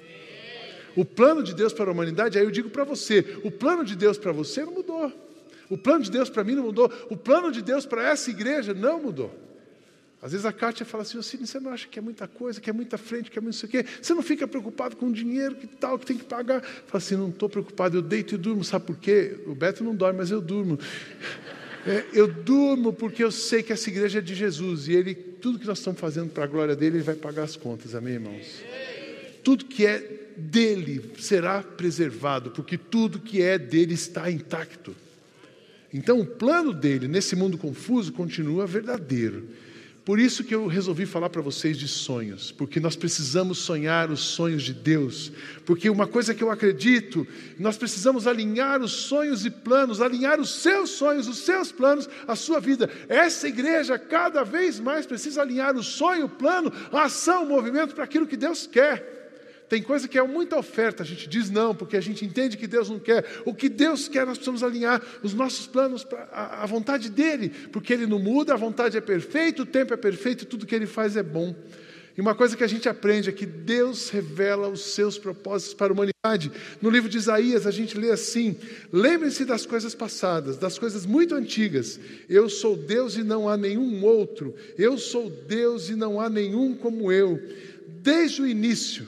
O 0.96 1.04
plano 1.04 1.44
de 1.44 1.54
Deus 1.54 1.74
para 1.74 1.90
a 1.90 1.94
humanidade, 1.94 2.38
aí 2.38 2.44
eu 2.44 2.52
digo 2.52 2.70
para 2.70 2.84
você: 2.84 3.38
o 3.44 3.52
plano 3.52 3.84
de 3.84 3.96
Deus 3.96 4.18
para 4.18 4.32
você 4.32 4.64
não 4.64 4.74
mudou. 4.74 5.12
O 5.70 5.78
plano 5.78 6.04
de 6.04 6.12
Deus 6.12 6.30
para 6.30 6.44
mim 6.44 6.54
não 6.54 6.64
mudou. 6.64 6.92
O 7.10 7.18
plano 7.18 7.52
de 7.52 7.62
Deus 7.62 7.86
para 7.86 8.08
essa 8.08 8.30
igreja 8.30 8.74
não 8.74 9.02
mudou. 9.02 9.34
Às 10.22 10.32
vezes 10.32 10.46
a 10.46 10.54
Kátia 10.54 10.86
fala 10.86 11.04
assim, 11.04 11.18
você 11.18 11.60
não 11.60 11.72
acha 11.72 11.86
que 11.86 12.00
é 12.00 12.02
muita 12.02 12.30
coisa, 12.30 12.62
que 12.62 12.70
é 12.70 12.74
muita 12.74 12.98
frente, 12.98 13.30
que 13.30 13.38
é 13.38 13.42
muito 13.42 13.56
isso 13.56 13.66
aqui? 13.66 13.84
Você 14.02 14.14
não 14.14 14.22
fica 14.22 14.48
preocupado 14.48 14.96
com 14.96 15.08
o 15.08 15.12
dinheiro, 15.12 15.54
que 15.56 15.68
tal, 15.68 16.00
que 16.00 16.06
tem 16.06 16.18
que 16.18 16.24
pagar? 16.24 16.62
Fala 16.62 16.98
assim, 16.98 17.18
não 17.18 17.28
estou 17.28 17.50
preocupado, 17.50 17.98
eu 17.98 18.02
deito 18.02 18.36
e 18.36 18.38
durmo. 18.38 18.64
Sabe 18.64 18.86
por 18.86 18.96
quê? 18.96 19.38
O 19.46 19.54
Beto 19.54 19.84
não 19.84 19.94
dorme, 19.94 20.20
mas 20.20 20.32
eu 20.32 20.42
durmo. 20.42 20.80
É, 21.86 22.06
eu 22.14 22.30
durmo 22.30 22.94
porque 22.94 23.22
eu 23.22 23.30
sei 23.30 23.62
que 23.62 23.74
essa 23.74 23.90
igreja 23.90 24.20
é 24.20 24.22
de 24.22 24.34
Jesus 24.34 24.88
e 24.88 24.94
ele, 24.94 25.14
tudo 25.14 25.60
que 25.60 25.68
nós 25.68 25.80
estamos 25.80 26.00
fazendo 26.00 26.30
para 26.30 26.46
a 26.46 26.48
glória 26.48 26.78
dele, 26.78 26.96
ele 26.96 27.04
vai 27.04 27.16
pagar 27.16 27.44
as 27.44 27.58
contas, 27.58 27.94
amém, 27.94 28.14
irmãos? 28.14 28.64
Tudo 29.44 29.66
que 29.66 29.86
é 29.86 30.23
dele 30.38 31.14
será 31.20 31.62
preservado, 31.62 32.52
porque 32.52 32.78
tudo 32.78 33.20
que 33.20 33.42
é 33.42 33.58
dele 33.58 33.94
está 33.94 34.30
intacto. 34.30 34.96
Então, 35.94 36.20
o 36.20 36.26
plano 36.26 36.74
dele 36.74 37.08
nesse 37.08 37.36
mundo 37.36 37.58
confuso 37.58 38.12
continua 38.12 38.66
verdadeiro. 38.66 39.48
Por 40.06 40.20
isso 40.20 40.44
que 40.44 40.54
eu 40.54 40.68
resolvi 40.68 41.06
falar 41.06 41.30
para 41.30 41.42
vocês 41.42 41.78
de 41.78 41.88
sonhos, 41.88 42.52
porque 42.52 42.78
nós 42.78 42.94
precisamos 42.94 43.60
sonhar 43.60 44.12
os 44.12 44.20
sonhos 44.20 44.62
de 44.62 44.74
Deus, 44.74 45.32
porque 45.66 45.90
uma 45.90 46.06
coisa 46.06 46.34
que 46.36 46.44
eu 46.44 46.52
acredito, 46.52 47.26
nós 47.58 47.78
precisamos 47.78 48.28
alinhar 48.28 48.82
os 48.82 48.92
sonhos 48.92 49.46
e 49.46 49.50
planos, 49.50 50.02
alinhar 50.02 50.42
os 50.42 50.56
seus 50.56 50.90
sonhos, 50.90 51.26
os 51.30 51.38
seus 51.38 51.72
planos, 51.72 52.10
a 52.28 52.36
sua 52.36 52.60
vida. 52.60 52.90
Essa 53.08 53.48
igreja 53.48 53.98
cada 53.98 54.44
vez 54.44 54.78
mais 54.78 55.06
precisa 55.06 55.42
alinhar 55.42 55.74
o 55.78 55.84
sonho, 55.84 56.26
o 56.26 56.30
plano, 56.30 56.70
a 56.92 57.04
ação, 57.04 57.46
o 57.46 57.48
movimento 57.48 57.96
para 57.96 58.04
aquilo 58.04 58.28
que 58.28 58.36
Deus 58.36 58.68
quer. 58.68 59.23
Tem 59.70 59.82
coisa 59.82 60.08
que 60.08 60.18
é 60.18 60.24
muita 60.24 60.58
oferta, 60.58 61.04
a 61.04 61.06
gente 61.06 61.28
diz 61.28 61.50
não, 61.50 61.74
porque 61.74 61.98
a 61.98 62.02
gente 62.02 62.26
entende 62.26 62.58
que 62.58 62.68
Deus 62.68 62.90
não 62.90 63.00
quer. 63.00 63.26
O 63.46 63.54
que 63.54 63.70
Deus 63.70 64.08
quer, 64.08 64.26
nós 64.26 64.38
precisamos 64.38 64.64
alinhar 64.64 65.02
os 65.24 65.34
nossos 65.34 65.66
planos 65.66 66.06
a 66.32 66.66
vontade 66.66 67.10
dele, 67.10 67.50
porque 67.72 67.94
ele 67.94 68.06
não 68.06 68.20
muda, 68.20 68.54
a 68.54 68.58
vontade 68.58 68.98
é 68.98 69.02
perfeita, 69.02 69.64
o 69.64 69.66
tempo 69.66 69.94
é 69.94 69.98
perfeito, 69.98 70.46
tudo 70.46 70.66
que 70.66 70.76
ele 70.76 70.86
faz 70.86 71.18
é 71.18 71.24
bom. 71.24 71.56
E 72.16 72.22
uma 72.22 72.36
coisa 72.36 72.56
que 72.56 72.64
a 72.64 72.68
gente 72.68 72.88
aprende 72.88 73.30
é 73.30 73.32
que 73.32 73.46
Deus 73.46 74.10
revela 74.10 74.68
os 74.70 74.82
seus 74.82 75.18
propósitos 75.18 75.74
para 75.74 75.92
a 75.92 75.96
humanidade. 75.96 76.52
No 76.80 76.92
livro 76.92 77.10
de 77.10 77.18
Isaías, 77.18 77.66
a 77.66 77.72
gente 77.72 77.98
lê 77.98 78.12
assim: 78.12 78.56
Lembrem-se 78.92 79.44
das 79.46 79.66
coisas 79.66 79.96
passadas, 79.96 80.58
das 80.58 80.78
coisas 80.78 81.08
muito 81.08 81.34
antigas. 81.34 82.00
Eu 82.30 82.50
sou 82.50 82.76
Deus 82.76 83.16
e 83.16 83.24
não 83.24 83.50
há 83.50 83.58
nenhum 83.58 84.04
outro. 84.06 84.54
Eu 84.78 84.96
sou 85.00 85.28
Deus 85.48 85.90
e 85.90 85.96
não 85.96 86.22
há 86.22 86.30
nenhum 86.30 86.76
como 86.76 87.12
eu. 87.12 87.42
Desde 88.04 88.44
o 88.44 88.48
início, 88.48 89.08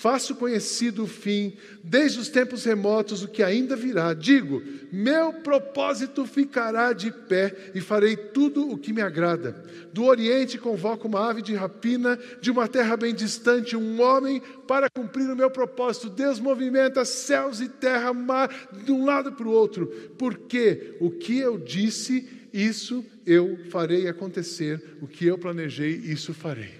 Faço 0.00 0.34
conhecido 0.34 1.04
o 1.04 1.06
fim, 1.06 1.52
desde 1.84 2.18
os 2.20 2.30
tempos 2.30 2.64
remotos, 2.64 3.22
o 3.22 3.28
que 3.28 3.42
ainda 3.42 3.76
virá. 3.76 4.14
Digo: 4.14 4.62
meu 4.90 5.30
propósito 5.30 6.24
ficará 6.24 6.94
de 6.94 7.12
pé 7.12 7.54
e 7.74 7.82
farei 7.82 8.16
tudo 8.16 8.66
o 8.66 8.78
que 8.78 8.94
me 8.94 9.02
agrada. 9.02 9.62
Do 9.92 10.04
Oriente 10.04 10.56
convoco 10.56 11.06
uma 11.06 11.28
ave 11.28 11.42
de 11.42 11.54
rapina, 11.54 12.18
de 12.40 12.50
uma 12.50 12.66
terra 12.66 12.96
bem 12.96 13.14
distante, 13.14 13.76
um 13.76 14.00
homem 14.00 14.40
para 14.66 14.88
cumprir 14.88 15.28
o 15.28 15.36
meu 15.36 15.50
propósito. 15.50 16.08
Deus 16.08 16.40
movimenta 16.40 17.04
céus 17.04 17.60
e 17.60 17.68
terra, 17.68 18.14
mar, 18.14 18.48
de 18.82 18.90
um 18.90 19.04
lado 19.04 19.32
para 19.32 19.46
o 19.46 19.52
outro, 19.52 19.86
porque 20.16 20.96
o 20.98 21.10
que 21.10 21.38
eu 21.38 21.58
disse, 21.58 22.26
isso 22.54 23.04
eu 23.26 23.58
farei 23.68 24.08
acontecer, 24.08 24.96
o 25.02 25.06
que 25.06 25.26
eu 25.26 25.36
planejei, 25.36 25.90
isso 25.90 26.32
farei. 26.32 26.72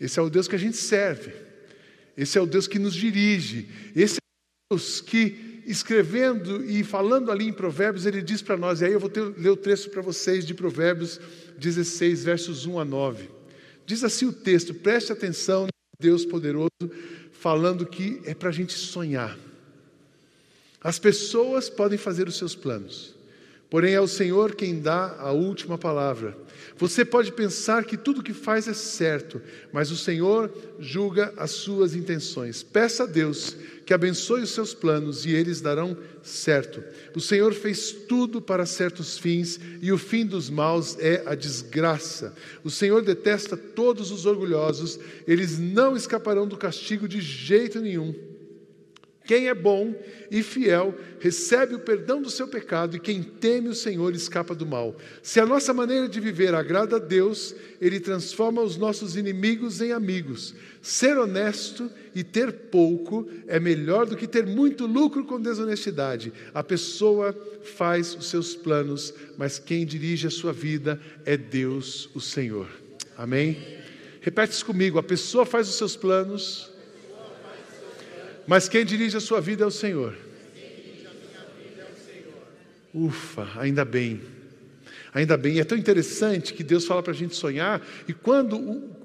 Esse 0.00 0.20
é 0.20 0.22
o 0.22 0.30
Deus 0.30 0.46
que 0.46 0.54
a 0.54 0.58
gente 0.58 0.76
serve. 0.76 1.47
Esse 2.18 2.36
é 2.36 2.40
o 2.40 2.46
Deus 2.46 2.66
que 2.66 2.80
nos 2.80 2.94
dirige. 2.94 3.68
Esse 3.94 4.16
é 4.16 4.18
o 4.18 4.74
Deus 4.74 5.00
que, 5.00 5.62
escrevendo 5.64 6.64
e 6.64 6.82
falando 6.82 7.30
ali 7.30 7.46
em 7.46 7.52
Provérbios, 7.52 8.06
ele 8.06 8.20
diz 8.20 8.42
para 8.42 8.56
nós, 8.56 8.80
e 8.80 8.86
aí 8.86 8.92
eu 8.92 8.98
vou 8.98 9.08
ter, 9.08 9.22
ler 9.38 9.50
o 9.50 9.56
texto 9.56 9.88
para 9.88 10.02
vocês 10.02 10.44
de 10.44 10.52
Provérbios 10.52 11.20
16, 11.56 12.24
versos 12.24 12.66
1 12.66 12.80
a 12.80 12.84
9. 12.84 13.30
Diz 13.86 14.02
assim 14.02 14.26
o 14.26 14.32
texto, 14.32 14.74
preste 14.74 15.12
atenção, 15.12 15.68
Deus 16.00 16.24
poderoso, 16.24 16.68
falando 17.30 17.86
que 17.86 18.20
é 18.24 18.34
para 18.34 18.48
a 18.48 18.52
gente 18.52 18.72
sonhar. 18.72 19.38
As 20.80 20.98
pessoas 20.98 21.70
podem 21.70 21.98
fazer 21.98 22.26
os 22.26 22.36
seus 22.36 22.56
planos, 22.56 23.14
Porém, 23.70 23.92
é 23.92 24.00
o 24.00 24.08
Senhor 24.08 24.54
quem 24.54 24.80
dá 24.80 25.16
a 25.18 25.30
última 25.30 25.76
palavra. 25.76 26.34
Você 26.78 27.04
pode 27.04 27.32
pensar 27.32 27.84
que 27.84 27.98
tudo 27.98 28.22
que 28.22 28.32
faz 28.32 28.66
é 28.66 28.72
certo, 28.72 29.42
mas 29.70 29.90
o 29.90 29.96
Senhor 29.96 30.50
julga 30.78 31.34
as 31.36 31.50
suas 31.50 31.94
intenções. 31.94 32.62
Peça 32.62 33.02
a 33.02 33.06
Deus 33.06 33.56
que 33.84 33.92
abençoe 33.92 34.42
os 34.42 34.50
seus 34.50 34.72
planos 34.72 35.26
e 35.26 35.32
eles 35.32 35.60
darão 35.60 35.96
certo. 36.22 36.82
O 37.14 37.20
Senhor 37.20 37.52
fez 37.52 37.92
tudo 37.92 38.40
para 38.40 38.64
certos 38.64 39.18
fins 39.18 39.60
e 39.82 39.92
o 39.92 39.98
fim 39.98 40.24
dos 40.24 40.48
maus 40.48 40.96
é 40.98 41.22
a 41.26 41.34
desgraça. 41.34 42.34
O 42.64 42.70
Senhor 42.70 43.02
detesta 43.02 43.56
todos 43.56 44.10
os 44.10 44.24
orgulhosos, 44.24 44.98
eles 45.26 45.58
não 45.58 45.96
escaparão 45.96 46.46
do 46.46 46.56
castigo 46.56 47.06
de 47.06 47.20
jeito 47.20 47.80
nenhum. 47.80 48.27
Quem 49.28 49.46
é 49.46 49.54
bom 49.54 49.94
e 50.30 50.42
fiel 50.42 50.98
recebe 51.20 51.74
o 51.74 51.80
perdão 51.80 52.22
do 52.22 52.30
seu 52.30 52.48
pecado, 52.48 52.96
e 52.96 52.98
quem 52.98 53.22
teme 53.22 53.68
o 53.68 53.74
Senhor 53.74 54.14
escapa 54.14 54.54
do 54.54 54.64
mal. 54.64 54.96
Se 55.22 55.38
a 55.38 55.44
nossa 55.44 55.74
maneira 55.74 56.08
de 56.08 56.18
viver 56.18 56.54
agrada 56.54 56.96
a 56.96 56.98
Deus, 56.98 57.54
Ele 57.78 58.00
transforma 58.00 58.62
os 58.62 58.78
nossos 58.78 59.16
inimigos 59.16 59.82
em 59.82 59.92
amigos. 59.92 60.54
Ser 60.80 61.18
honesto 61.18 61.90
e 62.14 62.24
ter 62.24 62.50
pouco 62.70 63.28
é 63.46 63.60
melhor 63.60 64.06
do 64.06 64.16
que 64.16 64.26
ter 64.26 64.46
muito 64.46 64.86
lucro 64.86 65.22
com 65.26 65.38
desonestidade. 65.38 66.32
A 66.54 66.64
pessoa 66.64 67.36
faz 67.62 68.14
os 68.14 68.30
seus 68.30 68.56
planos, 68.56 69.12
mas 69.36 69.58
quem 69.58 69.84
dirige 69.84 70.26
a 70.26 70.30
sua 70.30 70.54
vida 70.54 70.98
é 71.26 71.36
Deus, 71.36 72.08
o 72.14 72.20
Senhor. 72.20 72.66
Amém? 73.14 73.58
Repete 74.22 74.54
isso 74.54 74.64
comigo: 74.64 74.98
a 74.98 75.02
pessoa 75.02 75.44
faz 75.44 75.68
os 75.68 75.74
seus 75.76 75.94
planos 75.94 76.77
mas 78.48 78.68
quem 78.68 78.84
dirige 78.84 79.16
a 79.16 79.20
sua 79.20 79.40
vida 79.40 79.62
é 79.62 79.66
o 79.66 79.70
Senhor. 79.70 80.16
Ufa, 82.94 83.46
ainda 83.60 83.84
bem. 83.84 84.22
Ainda 85.12 85.36
bem. 85.36 85.60
É 85.60 85.64
tão 85.64 85.76
interessante 85.76 86.54
que 86.54 86.64
Deus 86.64 86.86
fala 86.86 87.02
para 87.02 87.12
a 87.12 87.16
gente 87.16 87.36
sonhar, 87.36 87.86
e 88.08 88.12
quando 88.14 88.56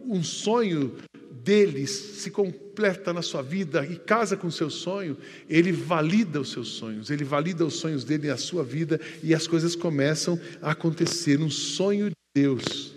um 0.08 0.24
sonho 0.24 0.96
deles 1.44 1.90
se 1.92 2.32
completa 2.32 3.12
na 3.12 3.22
sua 3.22 3.42
vida 3.42 3.86
e 3.86 3.98
casa 3.98 4.38
com 4.38 4.48
o 4.48 4.52
seu 4.52 4.70
sonho, 4.70 5.18
ele 5.50 5.74
valida 5.74 6.40
os 6.40 6.52
seus 6.52 6.70
sonhos, 6.70 7.10
ele 7.10 7.26
valida 7.26 7.66
os 7.66 7.76
sonhos 7.76 8.06
dele 8.06 8.30
na 8.30 8.38
sua 8.38 8.64
vida 8.64 9.00
e 9.22 9.36
as 9.36 9.46
coisas 9.46 9.76
começam 9.76 10.40
a 10.62 10.72
acontecer. 10.72 11.42
Um 11.42 11.50
sonho 11.50 12.10
de 12.10 12.16
Deus. 12.34 12.96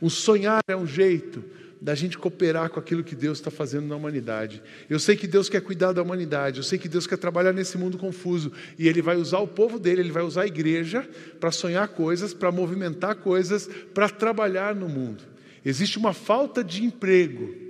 Um 0.00 0.08
sonhar 0.08 0.60
é 0.68 0.76
um 0.76 0.86
jeito, 0.86 1.42
da 1.80 1.94
gente 1.94 2.18
cooperar 2.18 2.70
com 2.70 2.80
aquilo 2.80 3.04
que 3.04 3.14
Deus 3.14 3.38
está 3.38 3.50
fazendo 3.50 3.86
na 3.86 3.96
humanidade. 3.96 4.62
Eu 4.88 4.98
sei 4.98 5.16
que 5.16 5.26
Deus 5.26 5.48
quer 5.48 5.60
cuidar 5.60 5.92
da 5.92 6.02
humanidade, 6.02 6.58
eu 6.58 6.64
sei 6.64 6.78
que 6.78 6.88
Deus 6.88 7.06
quer 7.06 7.18
trabalhar 7.18 7.52
nesse 7.52 7.78
mundo 7.78 7.98
confuso, 7.98 8.52
e 8.78 8.88
Ele 8.88 9.02
vai 9.02 9.16
usar 9.16 9.38
o 9.38 9.46
povo 9.46 9.78
dele, 9.78 10.00
Ele 10.00 10.12
vai 10.12 10.22
usar 10.22 10.42
a 10.42 10.46
igreja 10.46 11.08
para 11.38 11.50
sonhar 11.50 11.86
coisas, 11.88 12.34
para 12.34 12.50
movimentar 12.50 13.16
coisas, 13.16 13.68
para 13.94 14.08
trabalhar 14.08 14.74
no 14.74 14.88
mundo. 14.88 15.22
Existe 15.64 15.98
uma 15.98 16.12
falta 16.12 16.64
de 16.64 16.84
emprego 16.84 17.67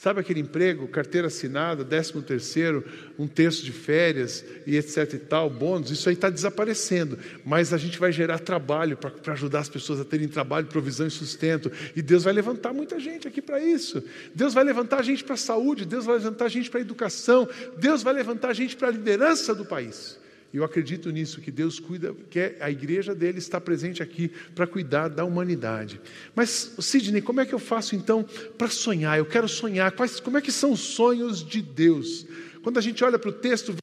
Sabe 0.00 0.18
aquele 0.18 0.40
emprego, 0.40 0.88
carteira 0.88 1.26
assinada, 1.26 1.84
décimo 1.84 2.22
terceiro, 2.22 2.82
um 3.18 3.26
terço 3.26 3.62
de 3.62 3.70
férias 3.70 4.42
e 4.66 4.74
etc 4.74 5.12
e 5.12 5.18
tal, 5.18 5.50
bônus, 5.50 5.90
isso 5.90 6.08
aí 6.08 6.14
está 6.14 6.30
desaparecendo. 6.30 7.18
Mas 7.44 7.70
a 7.74 7.76
gente 7.76 7.98
vai 7.98 8.10
gerar 8.10 8.38
trabalho 8.38 8.96
para 8.96 9.34
ajudar 9.34 9.58
as 9.58 9.68
pessoas 9.68 10.00
a 10.00 10.04
terem 10.06 10.26
trabalho, 10.26 10.68
provisão 10.68 11.06
e 11.06 11.10
sustento. 11.10 11.70
E 11.94 12.00
Deus 12.00 12.24
vai 12.24 12.32
levantar 12.32 12.72
muita 12.72 12.98
gente 12.98 13.28
aqui 13.28 13.42
para 13.42 13.60
isso. 13.60 14.02
Deus 14.34 14.54
vai 14.54 14.64
levantar 14.64 15.00
a 15.00 15.02
gente 15.02 15.22
para 15.22 15.34
a 15.34 15.36
saúde, 15.36 15.84
Deus 15.84 16.06
vai 16.06 16.16
levantar 16.16 16.46
a 16.46 16.48
gente 16.48 16.70
para 16.70 16.80
a 16.80 16.80
educação, 16.80 17.46
Deus 17.76 18.02
vai 18.02 18.14
levantar 18.14 18.48
a 18.48 18.54
gente 18.54 18.76
para 18.76 18.88
a 18.88 18.92
liderança 18.92 19.54
do 19.54 19.66
país. 19.66 20.18
E 20.52 20.56
eu 20.56 20.64
acredito 20.64 21.10
nisso, 21.10 21.40
que 21.40 21.50
Deus 21.50 21.78
cuida, 21.78 22.12
que 22.28 22.56
a 22.60 22.70
igreja 22.70 23.14
dele 23.14 23.38
está 23.38 23.60
presente 23.60 24.02
aqui 24.02 24.28
para 24.54 24.66
cuidar 24.66 25.08
da 25.08 25.24
humanidade. 25.24 26.00
Mas, 26.34 26.74
Sidney, 26.80 27.22
como 27.22 27.40
é 27.40 27.46
que 27.46 27.54
eu 27.54 27.58
faço 27.58 27.94
então 27.94 28.24
para 28.58 28.68
sonhar? 28.68 29.16
Eu 29.16 29.26
quero 29.26 29.48
sonhar. 29.48 29.92
Quais, 29.92 30.18
como 30.18 30.38
é 30.38 30.40
que 30.40 30.50
são 30.50 30.72
os 30.72 30.80
sonhos 30.80 31.44
de 31.44 31.62
Deus? 31.62 32.26
Quando 32.62 32.78
a 32.78 32.80
gente 32.80 33.04
olha 33.04 33.18
para 33.18 33.30
o 33.30 33.32
texto, 33.32 33.76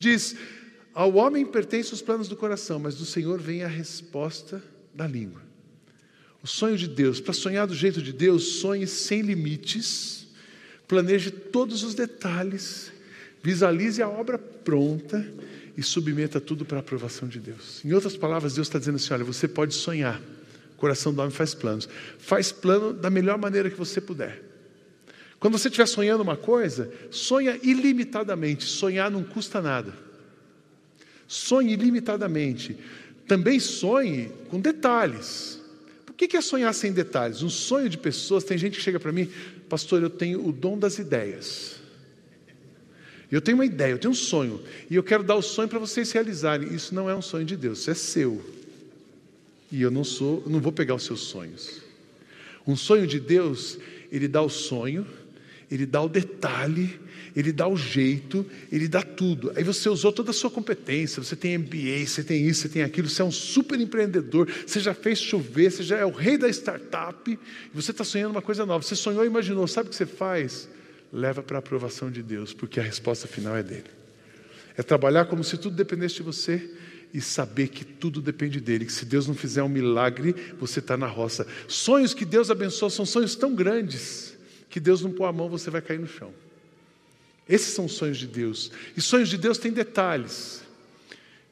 diz: 0.00 0.36
Ao 0.94 1.12
homem 1.14 1.44
pertencem 1.44 1.92
os 1.92 2.02
planos 2.02 2.28
do 2.28 2.36
coração, 2.36 2.78
mas 2.78 2.94
do 2.94 3.04
Senhor 3.04 3.40
vem 3.40 3.64
a 3.64 3.68
resposta 3.68 4.62
da 4.94 5.08
língua. 5.08 5.42
O 6.40 6.46
sonho 6.46 6.76
de 6.76 6.86
Deus, 6.86 7.20
para 7.20 7.32
sonhar 7.32 7.66
do 7.66 7.74
jeito 7.74 8.00
de 8.00 8.12
Deus, 8.12 8.60
sonhe 8.60 8.86
sem 8.86 9.22
limites, 9.22 10.28
planeje 10.86 11.32
todos 11.32 11.82
os 11.82 11.94
detalhes, 11.94 12.92
visualize 13.42 14.00
a 14.00 14.08
obra 14.08 14.38
pronta 14.38 15.26
e 15.76 15.82
submeta 15.82 16.40
tudo 16.40 16.64
para 16.64 16.78
a 16.78 16.80
aprovação 16.80 17.28
de 17.28 17.40
Deus. 17.40 17.84
Em 17.84 17.92
outras 17.92 18.16
palavras, 18.16 18.54
Deus 18.54 18.68
está 18.68 18.78
dizendo 18.78 18.96
assim: 18.96 19.12
olha, 19.12 19.24
você 19.24 19.48
pode 19.48 19.74
sonhar, 19.74 20.20
o 20.72 20.76
coração 20.76 21.12
do 21.12 21.20
homem 21.20 21.32
faz 21.32 21.54
planos, 21.54 21.88
faz 22.18 22.52
plano 22.52 22.92
da 22.92 23.10
melhor 23.10 23.38
maneira 23.38 23.70
que 23.70 23.76
você 23.76 24.00
puder. 24.00 24.42
Quando 25.38 25.58
você 25.58 25.68
estiver 25.68 25.86
sonhando 25.86 26.22
uma 26.22 26.36
coisa, 26.36 26.90
sonha 27.10 27.58
ilimitadamente, 27.62 28.64
sonhar 28.64 29.10
não 29.10 29.22
custa 29.22 29.60
nada. 29.60 29.92
Sonhe 31.26 31.72
ilimitadamente. 31.72 32.78
Também 33.26 33.58
sonhe 33.58 34.30
com 34.48 34.60
detalhes. 34.60 35.60
Por 36.06 36.14
que 36.14 36.36
é 36.36 36.40
sonhar 36.40 36.72
sem 36.72 36.92
detalhes? 36.92 37.42
Um 37.42 37.50
sonho 37.50 37.88
de 37.88 37.98
pessoas, 37.98 38.44
tem 38.44 38.56
gente 38.56 38.78
que 38.78 38.82
chega 38.82 39.00
para 39.00 39.12
mim, 39.12 39.28
pastor, 39.68 40.02
eu 40.02 40.08
tenho 40.08 40.46
o 40.46 40.52
dom 40.52 40.78
das 40.78 40.98
ideias. 40.98 41.73
Eu 43.34 43.40
tenho 43.40 43.58
uma 43.58 43.66
ideia, 43.66 43.90
eu 43.90 43.98
tenho 43.98 44.12
um 44.12 44.14
sonho, 44.14 44.62
e 44.88 44.94
eu 44.94 45.02
quero 45.02 45.24
dar 45.24 45.34
o 45.34 45.42
sonho 45.42 45.68
para 45.68 45.80
vocês 45.80 46.12
realizarem. 46.12 46.72
Isso 46.72 46.94
não 46.94 47.10
é 47.10 47.16
um 47.16 47.20
sonho 47.20 47.44
de 47.44 47.56
Deus, 47.56 47.80
isso 47.80 47.90
é 47.90 47.94
seu. 47.94 48.40
E 49.72 49.82
eu 49.82 49.90
não 49.90 50.04
sou, 50.04 50.44
não 50.46 50.60
vou 50.60 50.70
pegar 50.70 50.94
os 50.94 51.02
seus 51.02 51.22
sonhos. 51.22 51.82
Um 52.64 52.76
sonho 52.76 53.08
de 53.08 53.18
Deus, 53.18 53.76
ele 54.12 54.28
dá 54.28 54.40
o 54.40 54.48
sonho, 54.48 55.04
ele 55.68 55.84
dá 55.84 56.00
o 56.00 56.08
detalhe, 56.08 57.00
ele 57.34 57.50
dá 57.50 57.66
o 57.66 57.76
jeito, 57.76 58.46
ele 58.70 58.86
dá 58.86 59.02
tudo. 59.02 59.52
Aí 59.56 59.64
você 59.64 59.88
usou 59.88 60.12
toda 60.12 60.30
a 60.30 60.32
sua 60.32 60.48
competência, 60.48 61.20
você 61.20 61.34
tem 61.34 61.58
MBA, 61.58 62.06
você 62.06 62.22
tem 62.22 62.46
isso, 62.46 62.62
você 62.62 62.68
tem 62.68 62.82
aquilo, 62.84 63.08
você 63.08 63.20
é 63.20 63.24
um 63.24 63.32
super 63.32 63.80
empreendedor, 63.80 64.48
você 64.64 64.78
já 64.78 64.94
fez 64.94 65.18
chover, 65.18 65.72
você 65.72 65.82
já 65.82 65.98
é 65.98 66.04
o 66.04 66.12
rei 66.12 66.38
da 66.38 66.48
startup, 66.50 67.36
você 67.72 67.90
está 67.90 68.04
sonhando 68.04 68.30
uma 68.30 68.42
coisa 68.42 68.64
nova. 68.64 68.84
Você 68.84 68.94
sonhou 68.94 69.24
imaginou, 69.24 69.66
sabe 69.66 69.88
o 69.88 69.90
que 69.90 69.96
você 69.96 70.06
faz? 70.06 70.68
Leva 71.14 71.44
para 71.44 71.58
a 71.58 71.60
aprovação 71.60 72.10
de 72.10 72.22
Deus, 72.22 72.52
porque 72.52 72.80
a 72.80 72.82
resposta 72.82 73.28
final 73.28 73.56
é 73.56 73.62
dele. 73.62 73.84
É 74.76 74.82
trabalhar 74.82 75.26
como 75.26 75.44
se 75.44 75.56
tudo 75.56 75.76
dependesse 75.76 76.16
de 76.16 76.22
você 76.24 76.68
e 77.14 77.20
saber 77.20 77.68
que 77.68 77.84
tudo 77.84 78.20
depende 78.20 78.60
dele, 78.60 78.84
que 78.84 78.92
se 78.92 79.04
Deus 79.04 79.28
não 79.28 79.34
fizer 79.34 79.62
um 79.62 79.68
milagre, 79.68 80.34
você 80.58 80.80
está 80.80 80.96
na 80.96 81.06
roça. 81.06 81.46
Sonhos 81.68 82.12
que 82.12 82.24
Deus 82.24 82.50
abençoa 82.50 82.90
são 82.90 83.06
sonhos 83.06 83.36
tão 83.36 83.54
grandes 83.54 84.36
que 84.68 84.80
Deus 84.80 85.02
não 85.02 85.12
pôr 85.12 85.26
a 85.26 85.32
mão, 85.32 85.48
você 85.48 85.70
vai 85.70 85.80
cair 85.80 86.00
no 86.00 86.08
chão. 86.08 86.34
Esses 87.48 87.72
são 87.72 87.84
os 87.84 87.92
sonhos 87.92 88.18
de 88.18 88.26
Deus. 88.26 88.72
E 88.96 89.00
sonhos 89.00 89.28
de 89.28 89.38
Deus 89.38 89.56
têm 89.56 89.70
detalhes. 89.70 90.62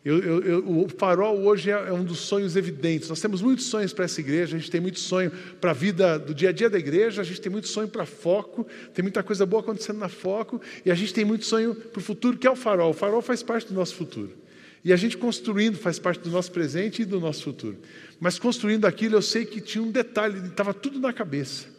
Eu, 0.05 0.19
eu, 0.19 0.43
eu, 0.43 0.81
o 0.81 0.89
farol 0.89 1.45
hoje 1.45 1.71
é, 1.71 1.75
é, 1.75 1.93
um 1.93 2.03
dos 2.03 2.19
sonhos 2.19 2.57
evidentes. 2.57 3.09
Nós 3.09 3.21
temos 3.21 3.41
muitos 3.41 3.67
sonhos 3.67 3.93
para 3.93 4.05
essa 4.05 4.21
igreja, 4.21 4.57
a 4.57 4.59
gente 4.59 4.71
tem 4.71 4.81
muito 4.81 4.99
sonho 4.99 5.31
para 5.61 5.71
a 5.71 5.75
vida 5.75 6.19
do 6.19 6.35
dia 6.35 6.49
a 6.49 6.53
dia 6.53 6.69
da 6.69 6.77
igreja, 6.77 7.23
a 7.23 7.25
gente 7.25 7.41
tem 7.41 7.53
muito 7.53 7.69
sonho 7.69 7.87
para 7.87 8.05
foco, 8.05 8.67
tem 8.93 9.03
muita 9.03 9.23
coisa 9.23 9.47
boa 9.47 9.63
acontecendo 9.63 9.99
na 9.99 10.09
foco, 10.09 10.61
e 10.85 10.91
a 10.91 10.95
gente 10.95 11.15
tem 11.15 11.25
muito 11.25 11.45
sonho 11.45 11.75
para 11.75 12.01
o 12.01 12.03
futuro, 12.03 12.37
que 12.37 12.49
é 12.49 12.51
o 12.51 12.57
farol. 12.57 12.91
O 12.91 12.95
farol 12.95 13.23
faz 13.23 13.45
parte 13.45 13.69
do 13.69 13.75
nosso 13.75 13.95
futuro. 13.95 14.37
E 14.85 14.93
a 14.93 14.97
gente 14.97 15.17
construindo 15.17 15.79
faz 15.79 16.01
parte 16.01 16.21
do 16.21 16.31
nosso 16.31 16.51
presente 16.51 17.03
e 17.03 17.05
do 17.05 17.21
nosso 17.21 17.45
futuro. 17.45 17.79
Mas 18.19 18.41
construindo 18.41 18.85
aquilo, 18.87 19.15
eu 19.15 19.23
sei 19.23 19.45
que 19.45 19.61
tinha 19.61 19.83
um 19.83 19.93
detalhe, 19.93 20.49
estava 20.49 20.75
tudo 20.75 20.99
na 20.99 21.13
cabeça. 21.13 21.72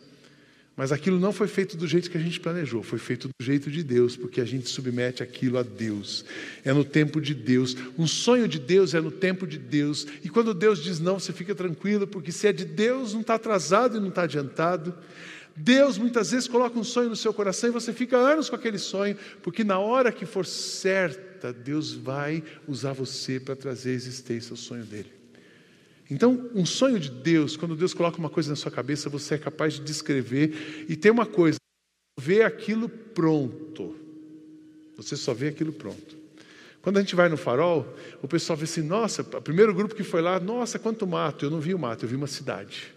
Mas 0.76 0.92
aquilo 0.92 1.20
não 1.20 1.32
foi 1.32 1.48
feito 1.48 1.78
do 1.78 1.88
jeito 1.88 2.10
que 2.10 2.18
a 2.18 2.22
gente 2.22 2.40
planejou, 2.40 2.82
foi 2.82 2.98
feito 2.98 3.28
do 3.28 3.46
jeito 3.46 3.70
de 3.70 3.84
Deus, 3.84 4.18
porque 4.18 4.42
a 4.42 4.46
gente 4.46 4.68
submete 4.68 5.22
aquilo 5.22 5.60
a 5.60 5.64
Deus. 5.64 6.26
É 6.66 6.74
no 6.74 6.84
tempo 6.84 7.22
de 7.22 7.36
Deus. 7.36 7.78
Um 7.98 8.08
sonho 8.08 8.48
de 8.48 8.58
Deus 8.58 8.96
é 8.96 9.00
no 9.00 9.12
tempo 9.12 9.46
de 9.46 9.60
Deus. 9.60 10.08
E 10.24 10.30
quando 10.30 10.52
Deus 10.52 10.82
diz 10.82 11.00
não, 11.00 11.20
você 11.20 11.32
fica 11.32 11.54
tranquilo, 11.54 12.08
porque 12.08 12.32
se 12.32 12.48
é 12.48 12.52
de 12.52 12.66
Deus, 12.66 13.14
não 13.14 13.22
está 13.22 13.36
atrasado 13.36 13.98
e 13.98 14.00
não 14.00 14.10
está 14.10 14.24
adiantado. 14.24 14.96
Deus 15.56 16.00
muitas 16.00 16.32
vezes 16.32 16.48
coloca 16.48 16.80
um 16.80 16.84
sonho 16.84 17.10
no 17.10 17.16
seu 17.16 17.32
coração 17.32 17.70
e 17.70 17.74
você 17.74 17.94
fica 17.94 18.18
anos 18.18 18.50
com 18.50 18.56
aquele 18.56 18.80
sonho, 18.80 19.16
porque 19.44 19.64
na 19.64 19.78
hora 19.78 20.12
que 20.12 20.26
for 20.26 20.48
certa, 20.48 21.54
Deus 21.54 21.94
vai 21.94 22.44
usar 22.68 22.94
você 22.94 23.40
para 23.40 23.56
trazer 23.56 23.92
à 23.92 23.94
existência 23.94 24.56
o 24.56 24.58
sonho 24.58 24.84
dele. 24.84 25.23
Então, 26.14 26.48
um 26.54 26.64
sonho 26.64 27.00
de 27.00 27.10
Deus, 27.10 27.58
quando 27.58 27.76
Deus 27.76 27.92
coloca 27.92 28.20
uma 28.20 28.30
coisa 28.30 28.48
na 28.48 28.56
sua 28.56 28.70
cabeça, 28.70 29.10
você 29.10 29.34
é 29.34 29.38
capaz 29.40 29.74
de 29.74 29.82
descrever 29.82 30.86
e 30.88 30.96
tem 30.96 31.12
uma 31.12 31.26
coisa, 31.26 31.58
ver 32.20 32.44
aquilo 32.44 32.88
pronto. 32.88 33.96
Você 34.96 35.16
só 35.16 35.34
vê 35.34 35.48
aquilo 35.48 35.74
pronto. 35.74 36.16
Quando 36.84 36.98
a 36.98 37.00
gente 37.00 37.16
vai 37.16 37.30
no 37.30 37.36
farol, 37.36 37.98
o 38.22 38.28
pessoal 38.28 38.56
vê 38.56 38.66
assim: 38.66 38.84
nossa, 38.84 39.24
o 39.24 39.42
primeiro 39.42 39.74
grupo 39.74 39.96
que 39.96 40.04
foi 40.04 40.22
lá, 40.22 40.40
nossa, 40.40 40.78
quanto 40.78 41.08
mato. 41.08 41.46
Eu 41.46 41.50
não 41.50 41.60
vi 41.60 41.74
o 41.74 41.80
mato, 41.80 42.06
eu 42.06 42.10
vi 42.10 42.16
uma 42.16 42.28
cidade. 42.28 42.94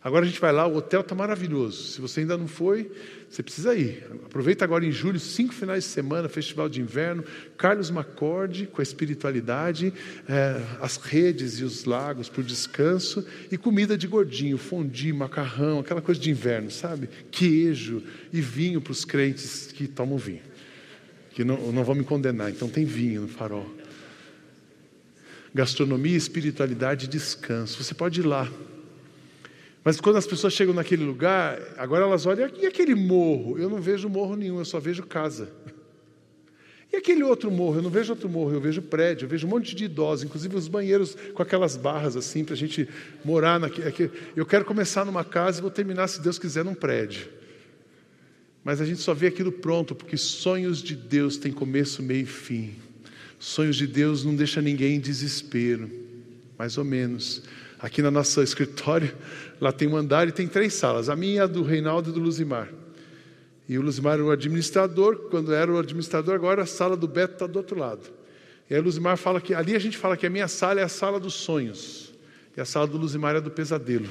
Agora 0.00 0.24
a 0.24 0.28
gente 0.28 0.40
vai 0.40 0.52
lá, 0.52 0.64
o 0.64 0.76
hotel 0.76 1.00
está 1.00 1.16
maravilhoso. 1.16 1.90
Se 1.90 2.00
você 2.00 2.20
ainda 2.20 2.38
não 2.38 2.46
foi, 2.46 2.88
você 3.32 3.42
precisa 3.42 3.74
ir. 3.74 4.04
Aproveita 4.26 4.62
agora 4.62 4.84
em 4.84 4.92
julho, 4.92 5.18
cinco 5.18 5.54
finais 5.54 5.84
de 5.84 5.90
semana, 5.90 6.28
festival 6.28 6.68
de 6.68 6.82
inverno, 6.82 7.24
Carlos 7.56 7.90
Macorde 7.90 8.66
com 8.66 8.82
a 8.82 8.84
espiritualidade, 8.84 9.90
é, 10.28 10.62
as 10.82 10.98
redes 10.98 11.58
e 11.58 11.64
os 11.64 11.86
lagos 11.86 12.30
o 12.36 12.42
descanso 12.42 13.26
e 13.50 13.56
comida 13.56 13.96
de 13.96 14.06
gordinho, 14.06 14.58
fondue, 14.58 15.14
macarrão, 15.14 15.78
aquela 15.78 16.02
coisa 16.02 16.20
de 16.20 16.30
inverno, 16.30 16.70
sabe? 16.70 17.08
Queijo 17.30 18.02
e 18.30 18.40
vinho 18.42 18.82
para 18.82 18.92
os 18.92 19.02
crentes 19.02 19.72
que 19.72 19.88
tomam 19.88 20.18
vinho, 20.18 20.42
que 21.30 21.42
não, 21.42 21.72
não 21.72 21.84
vão 21.84 21.94
me 21.94 22.04
condenar. 22.04 22.50
Então 22.50 22.68
tem 22.68 22.84
vinho 22.84 23.22
no 23.22 23.28
farol. 23.28 23.66
Gastronomia, 25.54 26.18
espiritualidade 26.18 27.06
e 27.06 27.08
descanso. 27.08 27.82
Você 27.82 27.94
pode 27.94 28.20
ir 28.20 28.26
lá. 28.26 28.46
Mas 29.84 30.00
quando 30.00 30.16
as 30.16 30.26
pessoas 30.26 30.52
chegam 30.52 30.74
naquele 30.74 31.04
lugar, 31.04 31.60
agora 31.76 32.04
elas 32.04 32.24
olham, 32.24 32.50
e 32.60 32.66
aquele 32.66 32.94
morro? 32.94 33.58
Eu 33.58 33.68
não 33.68 33.80
vejo 33.80 34.08
morro 34.08 34.36
nenhum, 34.36 34.58
eu 34.58 34.64
só 34.64 34.78
vejo 34.78 35.02
casa. 35.02 35.50
E 36.92 36.96
aquele 36.96 37.22
outro 37.22 37.50
morro? 37.50 37.78
Eu 37.78 37.82
não 37.82 37.90
vejo 37.90 38.12
outro 38.12 38.28
morro, 38.28 38.52
eu 38.52 38.60
vejo 38.60 38.82
prédio, 38.82 39.24
eu 39.24 39.28
vejo 39.28 39.46
um 39.46 39.50
monte 39.50 39.74
de 39.74 39.86
idosos, 39.86 40.24
inclusive 40.24 40.54
os 40.54 40.68
banheiros 40.68 41.16
com 41.34 41.42
aquelas 41.42 41.76
barras 41.76 42.16
assim, 42.16 42.44
para 42.44 42.54
a 42.54 42.56
gente 42.56 42.86
morar 43.24 43.58
naquele. 43.58 44.10
Eu 44.36 44.44
quero 44.44 44.64
começar 44.64 45.04
numa 45.04 45.24
casa 45.24 45.58
e 45.58 45.62
vou 45.62 45.70
terminar, 45.70 46.06
se 46.06 46.20
Deus 46.20 46.38
quiser, 46.38 46.64
num 46.64 46.74
prédio. 46.74 47.28
Mas 48.62 48.80
a 48.80 48.84
gente 48.84 49.00
só 49.00 49.12
vê 49.14 49.28
aquilo 49.28 49.50
pronto, 49.50 49.94
porque 49.94 50.16
sonhos 50.16 50.82
de 50.82 50.94
Deus 50.94 51.36
têm 51.36 51.50
começo, 51.50 52.02
meio 52.02 52.22
e 52.22 52.26
fim. 52.26 52.74
Sonhos 53.38 53.74
de 53.74 53.86
Deus 53.86 54.22
não 54.24 54.36
deixa 54.36 54.62
ninguém 54.62 54.96
em 54.96 55.00
desespero, 55.00 55.90
mais 56.56 56.78
ou 56.78 56.84
menos. 56.84 57.42
Aqui 57.82 58.00
na 58.00 58.12
nossa 58.12 58.44
escritório, 58.44 59.12
lá 59.60 59.72
tem 59.72 59.88
um 59.88 59.96
andar 59.96 60.28
e 60.28 60.32
tem 60.32 60.46
três 60.46 60.72
salas. 60.74 61.08
A 61.08 61.16
minha, 61.16 61.42
a 61.42 61.46
do 61.48 61.64
Reinaldo 61.64 62.10
e 62.10 62.12
do 62.12 62.20
Luzimar. 62.20 62.68
E 63.68 63.76
o 63.76 63.82
Luzimar 63.82 64.14
era 64.14 64.24
o 64.24 64.30
administrador, 64.30 65.28
quando 65.28 65.52
era 65.52 65.72
o 65.72 65.76
administrador, 65.76 66.36
agora 66.36 66.62
a 66.62 66.66
sala 66.66 66.96
do 66.96 67.08
Beto 67.08 67.32
está 67.34 67.46
do 67.48 67.56
outro 67.56 67.76
lado. 67.76 68.02
E 68.70 68.74
aí 68.74 68.80
o 68.80 68.84
Luzimar 68.84 69.16
fala 69.16 69.40
que, 69.40 69.52
ali 69.52 69.74
a 69.74 69.80
gente 69.80 69.98
fala 69.98 70.16
que 70.16 70.24
a 70.24 70.30
minha 70.30 70.46
sala 70.46 70.80
é 70.80 70.84
a 70.84 70.88
sala 70.88 71.18
dos 71.18 71.34
sonhos. 71.34 72.12
E 72.56 72.60
a 72.60 72.64
sala 72.64 72.86
do 72.86 72.96
Luzimar 72.96 73.34
é 73.34 73.40
do 73.40 73.50
pesadelo. 73.50 74.08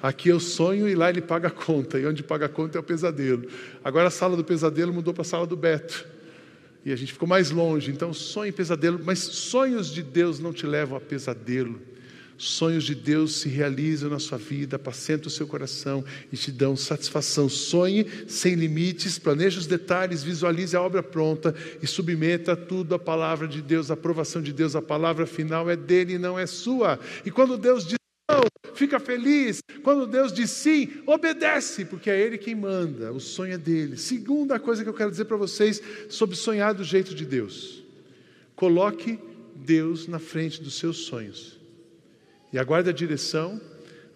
Aqui 0.00 0.28
eu 0.28 0.38
sonho 0.38 0.88
e 0.88 0.94
lá 0.94 1.10
ele 1.10 1.20
paga 1.20 1.48
a 1.48 1.50
conta. 1.50 1.98
E 1.98 2.06
onde 2.06 2.22
paga 2.22 2.46
a 2.46 2.48
conta 2.48 2.78
é 2.78 2.80
o 2.80 2.84
pesadelo. 2.84 3.50
Agora 3.82 4.06
a 4.06 4.10
sala 4.10 4.36
do 4.36 4.44
pesadelo 4.44 4.92
mudou 4.92 5.12
para 5.12 5.22
a 5.22 5.24
sala 5.24 5.44
do 5.44 5.56
Beto. 5.56 6.06
E 6.84 6.92
a 6.92 6.96
gente 6.96 7.12
ficou 7.12 7.28
mais 7.28 7.50
longe. 7.50 7.90
Então 7.90 8.14
sonho 8.14 8.50
e 8.50 8.52
pesadelo. 8.52 9.00
Mas 9.04 9.18
sonhos 9.18 9.92
de 9.92 10.04
Deus 10.04 10.38
não 10.38 10.52
te 10.52 10.66
levam 10.66 10.96
a 10.96 11.00
pesadelo. 11.00 11.90
Sonhos 12.42 12.84
de 12.84 12.94
Deus 12.94 13.40
se 13.40 13.50
realizam 13.50 14.08
na 14.08 14.18
sua 14.18 14.38
vida, 14.38 14.76
apacenta 14.76 15.28
o 15.28 15.30
seu 15.30 15.46
coração 15.46 16.02
e 16.32 16.38
te 16.38 16.50
dão 16.50 16.74
satisfação. 16.74 17.50
Sonhe 17.50 18.06
sem 18.26 18.54
limites, 18.54 19.18
planeje 19.18 19.58
os 19.58 19.66
detalhes, 19.66 20.22
visualize 20.22 20.74
a 20.74 20.80
obra 20.80 21.02
pronta 21.02 21.54
e 21.82 21.86
submeta 21.86 22.56
tudo 22.56 22.94
à 22.94 22.98
palavra 22.98 23.46
de 23.46 23.60
Deus, 23.60 23.90
a 23.90 23.94
aprovação 23.94 24.40
de 24.40 24.54
Deus. 24.54 24.74
A 24.74 24.80
palavra 24.80 25.26
final 25.26 25.68
é 25.68 25.76
dele, 25.76 26.16
não 26.16 26.38
é 26.38 26.46
sua. 26.46 26.98
E 27.26 27.30
quando 27.30 27.58
Deus 27.58 27.84
diz 27.84 27.98
não, 28.26 28.40
fica 28.72 28.98
feliz. 28.98 29.60
Quando 29.82 30.06
Deus 30.06 30.32
diz 30.32 30.48
sim, 30.48 30.88
obedece, 31.04 31.84
porque 31.84 32.08
é 32.08 32.18
Ele 32.18 32.38
quem 32.38 32.54
manda. 32.54 33.12
O 33.12 33.20
sonho 33.20 33.52
é 33.52 33.58
dele. 33.58 33.98
Segunda 33.98 34.58
coisa 34.58 34.82
que 34.82 34.88
eu 34.88 34.94
quero 34.94 35.10
dizer 35.10 35.26
para 35.26 35.36
vocês 35.36 35.82
sobre 36.08 36.36
sonhar 36.36 36.72
do 36.72 36.84
jeito 36.84 37.14
de 37.14 37.26
Deus: 37.26 37.84
coloque 38.56 39.18
Deus 39.54 40.08
na 40.08 40.18
frente 40.18 40.62
dos 40.62 40.78
seus 40.78 41.00
sonhos. 41.00 41.59
E 42.52 42.58
aguarde 42.58 42.90
a 42.90 42.92
direção, 42.92 43.60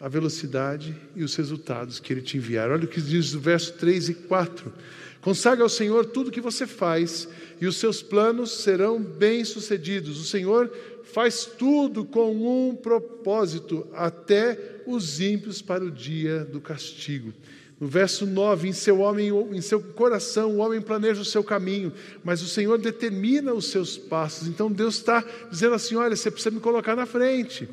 a 0.00 0.08
velocidade 0.08 0.94
e 1.14 1.22
os 1.22 1.34
resultados 1.36 2.00
que 2.00 2.12
Ele 2.12 2.22
te 2.22 2.36
enviar. 2.36 2.70
Olha 2.70 2.84
o 2.84 2.88
que 2.88 3.00
diz 3.00 3.34
o 3.34 3.40
verso 3.40 3.72
3 3.74 4.08
e 4.10 4.14
4. 4.14 4.72
Consagra 5.20 5.64
ao 5.64 5.68
Senhor 5.70 6.04
tudo 6.04 6.28
o 6.28 6.30
que 6.30 6.40
você 6.40 6.66
faz, 6.66 7.26
e 7.60 7.66
os 7.66 7.76
seus 7.76 8.02
planos 8.02 8.62
serão 8.62 9.00
bem-sucedidos. 9.00 10.20
O 10.20 10.24
Senhor 10.24 10.70
faz 11.04 11.46
tudo 11.46 12.04
com 12.04 12.68
um 12.68 12.74
propósito, 12.74 13.86
até 13.94 14.82
os 14.86 15.20
ímpios 15.20 15.62
para 15.62 15.82
o 15.82 15.90
dia 15.90 16.44
do 16.44 16.60
castigo. 16.60 17.32
No 17.80 17.86
verso 17.88 18.26
9, 18.26 18.68
em 18.68 18.72
seu, 18.72 19.00
homem, 19.00 19.30
em 19.52 19.60
seu 19.60 19.80
coração, 19.80 20.52
o 20.52 20.58
homem 20.58 20.80
planeja 20.80 21.22
o 21.22 21.24
seu 21.24 21.42
caminho, 21.42 21.92
mas 22.22 22.42
o 22.42 22.46
Senhor 22.46 22.78
determina 22.78 23.52
os 23.54 23.70
seus 23.70 23.96
passos. 23.96 24.46
Então 24.48 24.70
Deus 24.70 24.96
está 24.96 25.24
dizendo 25.50 25.74
assim: 25.74 25.96
olha, 25.96 26.14
você 26.14 26.30
precisa 26.30 26.54
me 26.54 26.60
colocar 26.60 26.94
na 26.94 27.06
frente. 27.06 27.68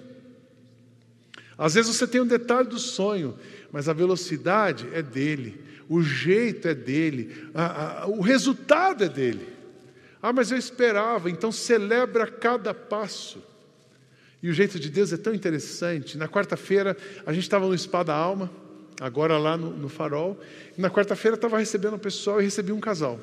Às 1.62 1.76
vezes 1.76 1.95
você 1.95 2.08
tem 2.08 2.19
um 2.19 2.26
detalhe 2.26 2.67
do 2.67 2.80
sonho, 2.80 3.38
mas 3.71 3.88
a 3.88 3.93
velocidade 3.93 4.89
é 4.93 5.04
dele, 5.04 5.63
o 5.88 6.02
jeito 6.02 6.67
é 6.67 6.74
dele, 6.74 7.50
a, 7.54 8.02
a, 8.02 8.08
o 8.08 8.19
resultado 8.19 9.04
é 9.04 9.08
dele. 9.08 9.47
Ah, 10.19 10.34
mas 10.34 10.50
eu 10.50 10.58
esperava, 10.58 11.30
então 11.30 11.52
celebra 11.52 12.26
cada 12.26 12.74
passo. 12.74 13.43
E 14.41 14.50
o 14.50 14.54
jeito 14.54 14.80
de 14.80 14.89
Deus 14.89 15.13
é 15.13 15.17
tão 15.17 15.36
interessante. 15.36 16.17
Na 16.17 16.28
quarta-feira, 16.28 16.97
a 17.28 17.32
gente 17.32 17.43
estava 17.43 17.67
no 17.67 17.78
Spa 17.78 18.02
da 18.02 18.15
Alma, 18.15 18.50
agora 19.00 19.38
lá 19.38 19.56
no, 19.56 19.69
no 19.69 19.88
Farol, 19.88 20.39
e 20.76 20.82
na 20.82 20.89
quarta-feira 20.89 21.36
estava 21.36 21.60
recebendo 21.60 21.93
o 21.93 22.00
pessoal 22.00 22.41
e 22.41 22.45
recebi 22.45 22.71
um 22.71 22.80
casal. 22.80 23.19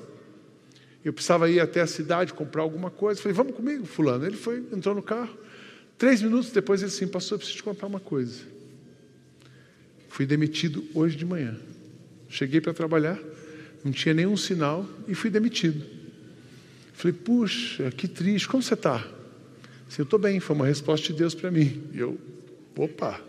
Eu 1.04 1.12
precisava 1.12 1.50
ir 1.50 1.58
até 1.58 1.80
a 1.80 1.88
cidade 1.88 2.32
comprar 2.32 2.62
alguma 2.62 2.88
coisa. 2.88 3.20
Falei, 3.20 3.34
vamos 3.34 3.56
comigo, 3.56 3.84
fulano. 3.84 4.24
Ele 4.24 4.36
foi, 4.36 4.58
entrou 4.72 4.94
no 4.94 5.02
carro. 5.02 5.36
Três 5.98 6.22
minutos 6.22 6.52
depois 6.52 6.80
ele 6.80 6.92
assim, 6.92 7.08
pastor, 7.08 7.34
eu 7.34 7.38
preciso 7.40 7.58
te 7.58 7.62
contar 7.64 7.88
uma 7.88 7.98
coisa. 7.98 8.42
Fui 10.08 10.24
demitido 10.24 10.84
hoje 10.94 11.16
de 11.16 11.26
manhã. 11.26 11.56
Cheguei 12.28 12.60
para 12.60 12.72
trabalhar, 12.72 13.18
não 13.84 13.90
tinha 13.90 14.14
nenhum 14.14 14.36
sinal 14.36 14.88
e 15.08 15.14
fui 15.14 15.28
demitido. 15.28 15.84
Falei, 16.92 17.16
puxa, 17.16 17.90
que 17.90 18.06
triste, 18.06 18.48
como 18.48 18.62
você 18.62 18.74
está? 18.74 19.06
eu 19.96 20.04
estou 20.04 20.18
bem, 20.18 20.38
foi 20.38 20.54
uma 20.54 20.66
resposta 20.66 21.08
de 21.08 21.14
Deus 21.14 21.34
para 21.34 21.50
mim. 21.50 21.82
E 21.92 21.98
eu, 21.98 22.18
opa. 22.76 23.20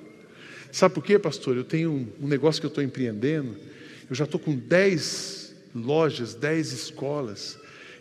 Sabe 0.71 0.93
por 0.93 1.03
quê, 1.03 1.17
pastor? 1.17 1.57
Eu 1.57 1.63
tenho 1.63 2.07
um 2.21 2.27
negócio 2.27 2.61
que 2.61 2.65
eu 2.65 2.69
estou 2.69 2.83
empreendendo, 2.83 3.55
eu 4.09 4.15
já 4.15 4.25
estou 4.25 4.39
com 4.39 4.55
dez 4.55 5.55
lojas, 5.73 6.35
dez 6.35 6.71
escolas. 6.71 7.57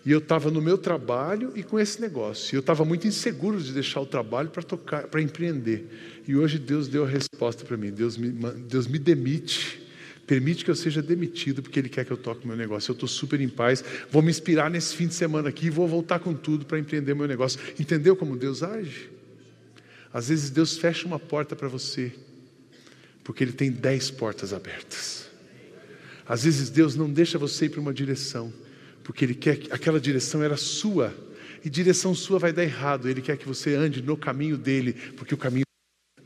E 0.09 0.11
eu 0.11 0.21
estava 0.21 0.51
no 0.51 0.63
meu 0.63 0.79
trabalho 0.79 1.53
e 1.55 1.63
com 1.63 1.79
esse 1.79 2.01
negócio. 2.01 2.57
Eu 2.57 2.61
estava 2.61 2.83
muito 2.83 3.07
inseguro 3.07 3.61
de 3.61 3.75
deixar 3.75 4.01
o 4.01 4.07
trabalho 4.07 4.49
para 4.49 4.63
tocar, 4.63 5.07
para 5.07 5.21
empreender. 5.21 5.87
E 6.27 6.35
hoje 6.35 6.59
Deus 6.59 6.89
deu 6.89 7.05
a 7.05 7.07
resposta 7.07 7.63
para 7.63 7.77
mim. 7.77 7.91
Deus 7.91 8.17
me, 8.17 8.31
Deus 8.31 8.87
me 8.87 8.99
demite. 8.99 9.87
Permite 10.27 10.65
que 10.65 10.71
eu 10.71 10.75
seja 10.75 11.03
demitido, 11.03 11.63
porque 11.63 11.79
Ele 11.79 11.91
quer 11.91 12.07
que 12.07 12.11
eu 12.11 12.17
toque 12.17 12.47
meu 12.47 12.57
negócio. 12.57 12.91
Eu 12.91 12.95
estou 12.95 13.07
super 13.07 13.39
em 13.39 13.51
paz. 13.51 13.85
Vou 14.11 14.23
me 14.23 14.31
inspirar 14.31 14.71
nesse 14.71 14.97
fim 14.97 15.09
de 15.09 15.13
semana 15.13 15.51
aqui 15.51 15.67
e 15.67 15.71
vou 15.71 15.87
voltar 15.87 16.21
com 16.21 16.33
tudo 16.33 16.65
para 16.65 16.79
empreender 16.79 17.13
meu 17.13 17.29
negócio. 17.29 17.61
Entendeu 17.79 18.17
como 18.17 18.35
Deus 18.35 18.63
age? 18.63 19.11
Às 20.11 20.31
vezes 20.31 20.49
Deus 20.49 20.79
fecha 20.79 21.07
uma 21.07 21.19
porta 21.19 21.55
para 21.55 21.69
você, 21.69 22.11
porque 23.23 23.45
Ele 23.45 23.53
tem 23.53 23.71
dez 23.71 24.11
portas 24.11 24.55
abertas. 24.55 25.29
Às 26.27 26.45
vezes 26.45 26.71
Deus 26.71 26.97
não 26.97 27.13
deixa 27.13 27.37
você 27.37 27.67
ir 27.67 27.69
para 27.69 27.81
uma 27.83 27.93
direção, 27.93 28.51
porque 29.09 29.25
Ele 29.25 29.35
quer 29.35 29.57
que 29.57 29.73
aquela 29.73 29.99
direção 29.99 30.43
era 30.43 30.59
sua, 30.59 31.15
e 31.65 31.71
direção 31.71 32.15
sua 32.15 32.39
vai 32.39 32.53
dar 32.53 32.63
errado. 32.63 33.09
Ele 33.09 33.23
quer 33.23 33.39
que 33.39 33.49
você 33.49 33.75
ande 33.75 34.03
no 34.03 34.19
caminho 34.19 34.59
dele, 34.59 34.93
porque 35.17 35.33
o 35.33 35.37
caminho 35.39 35.65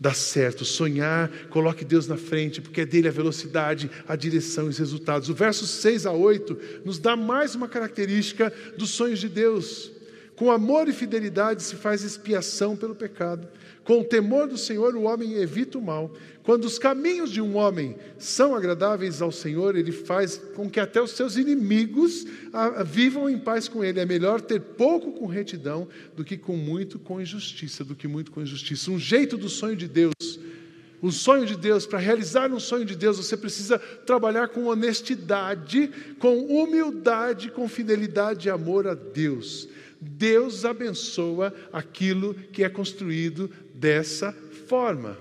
dá 0.01 0.13
certo. 0.13 0.65
Sonhar, 0.65 1.31
coloque 1.49 1.85
Deus 1.85 2.09
na 2.09 2.17
frente, 2.17 2.61
porque 2.61 2.81
é 2.81 2.85
dele 2.85 3.07
a 3.07 3.13
velocidade, 3.13 3.89
a 4.09 4.17
direção 4.17 4.67
e 4.67 4.71
os 4.71 4.79
resultados. 4.79 5.29
O 5.29 5.35
verso 5.35 5.65
6 5.65 6.07
a 6.07 6.11
8 6.13 6.59
nos 6.85 6.99
dá 6.99 7.15
mais 7.15 7.55
uma 7.55 7.69
característica 7.69 8.53
dos 8.77 8.91
sonhos 8.91 9.21
de 9.21 9.29
Deus. 9.29 9.93
Com 10.37 10.51
amor 10.51 10.89
e 10.89 10.93
fidelidade 10.93 11.63
se 11.63 11.77
faz 11.77 12.03
expiação 12.03 12.77
pelo 12.77 12.95
pecado. 12.95 13.47
Com 13.85 14.01
o 14.01 14.05
temor 14.05 14.47
do 14.47 14.57
Senhor, 14.57 14.95
o 14.95 15.03
homem 15.03 15.35
evita 15.35 15.77
o 15.77 15.83
mal. 15.83 16.13
Quando 16.43 16.65
os 16.65 16.79
caminhos 16.79 17.31
de 17.31 17.41
um 17.41 17.57
homem 17.57 17.97
são 18.19 18.55
agradáveis 18.55 19.21
ao 19.21 19.31
Senhor, 19.31 19.77
ele 19.77 19.93
faz 19.93 20.41
com 20.55 20.71
que 20.71 20.81
até 20.81 21.03
os 21.03 21.13
seus 21.13 21.37
inimigos 21.37 22.25
vivam 22.87 23.29
em 23.29 23.39
paz 23.39 23.69
com 23.69 23.85
ele. 23.85 24.01
É 24.01 24.07
melhor 24.07 24.41
ter 24.41 24.61
pouco 24.61 25.13
com 25.13 25.27
retidão 25.27 25.89
do 26.17 26.25
que 26.25 26.37
com 26.37 26.57
muito 26.57 26.99
com 26.99 27.21
injustiça, 27.21 27.85
do 27.85 27.95
que 27.95 28.09
muito 28.09 28.31
com 28.31 28.41
injustiça. 28.41 28.91
Um 28.91 28.99
jeito 28.99 29.37
do 29.37 29.49
sonho 29.49 29.77
de 29.77 29.89
Deus 29.89 30.13
um 31.03 31.11
sonho 31.11 31.45
de 31.45 31.57
Deus, 31.57 31.85
para 31.85 31.99
realizar 31.99 32.53
um 32.53 32.61
sonho 32.61 32.85
de 32.85 32.95
Deus, 32.95 33.17
você 33.17 33.37
precisa 33.37 33.77
trabalhar 33.77 34.47
com 34.49 34.67
honestidade, 34.67 35.91
com 36.21 36.47
humildade, 36.47 37.51
com 37.51 37.69
fidelidade 37.69 38.47
e 38.47 38.51
amor 38.51 38.87
a 38.87 38.95
Deus. 38.95 39.69
Deus 40.05 40.65
abençoa 40.65 41.55
aquilo 41.73 42.35
que 42.35 42.65
é 42.65 42.69
construído 42.69 43.49
dessa 43.73 44.33
forma. 44.67 45.17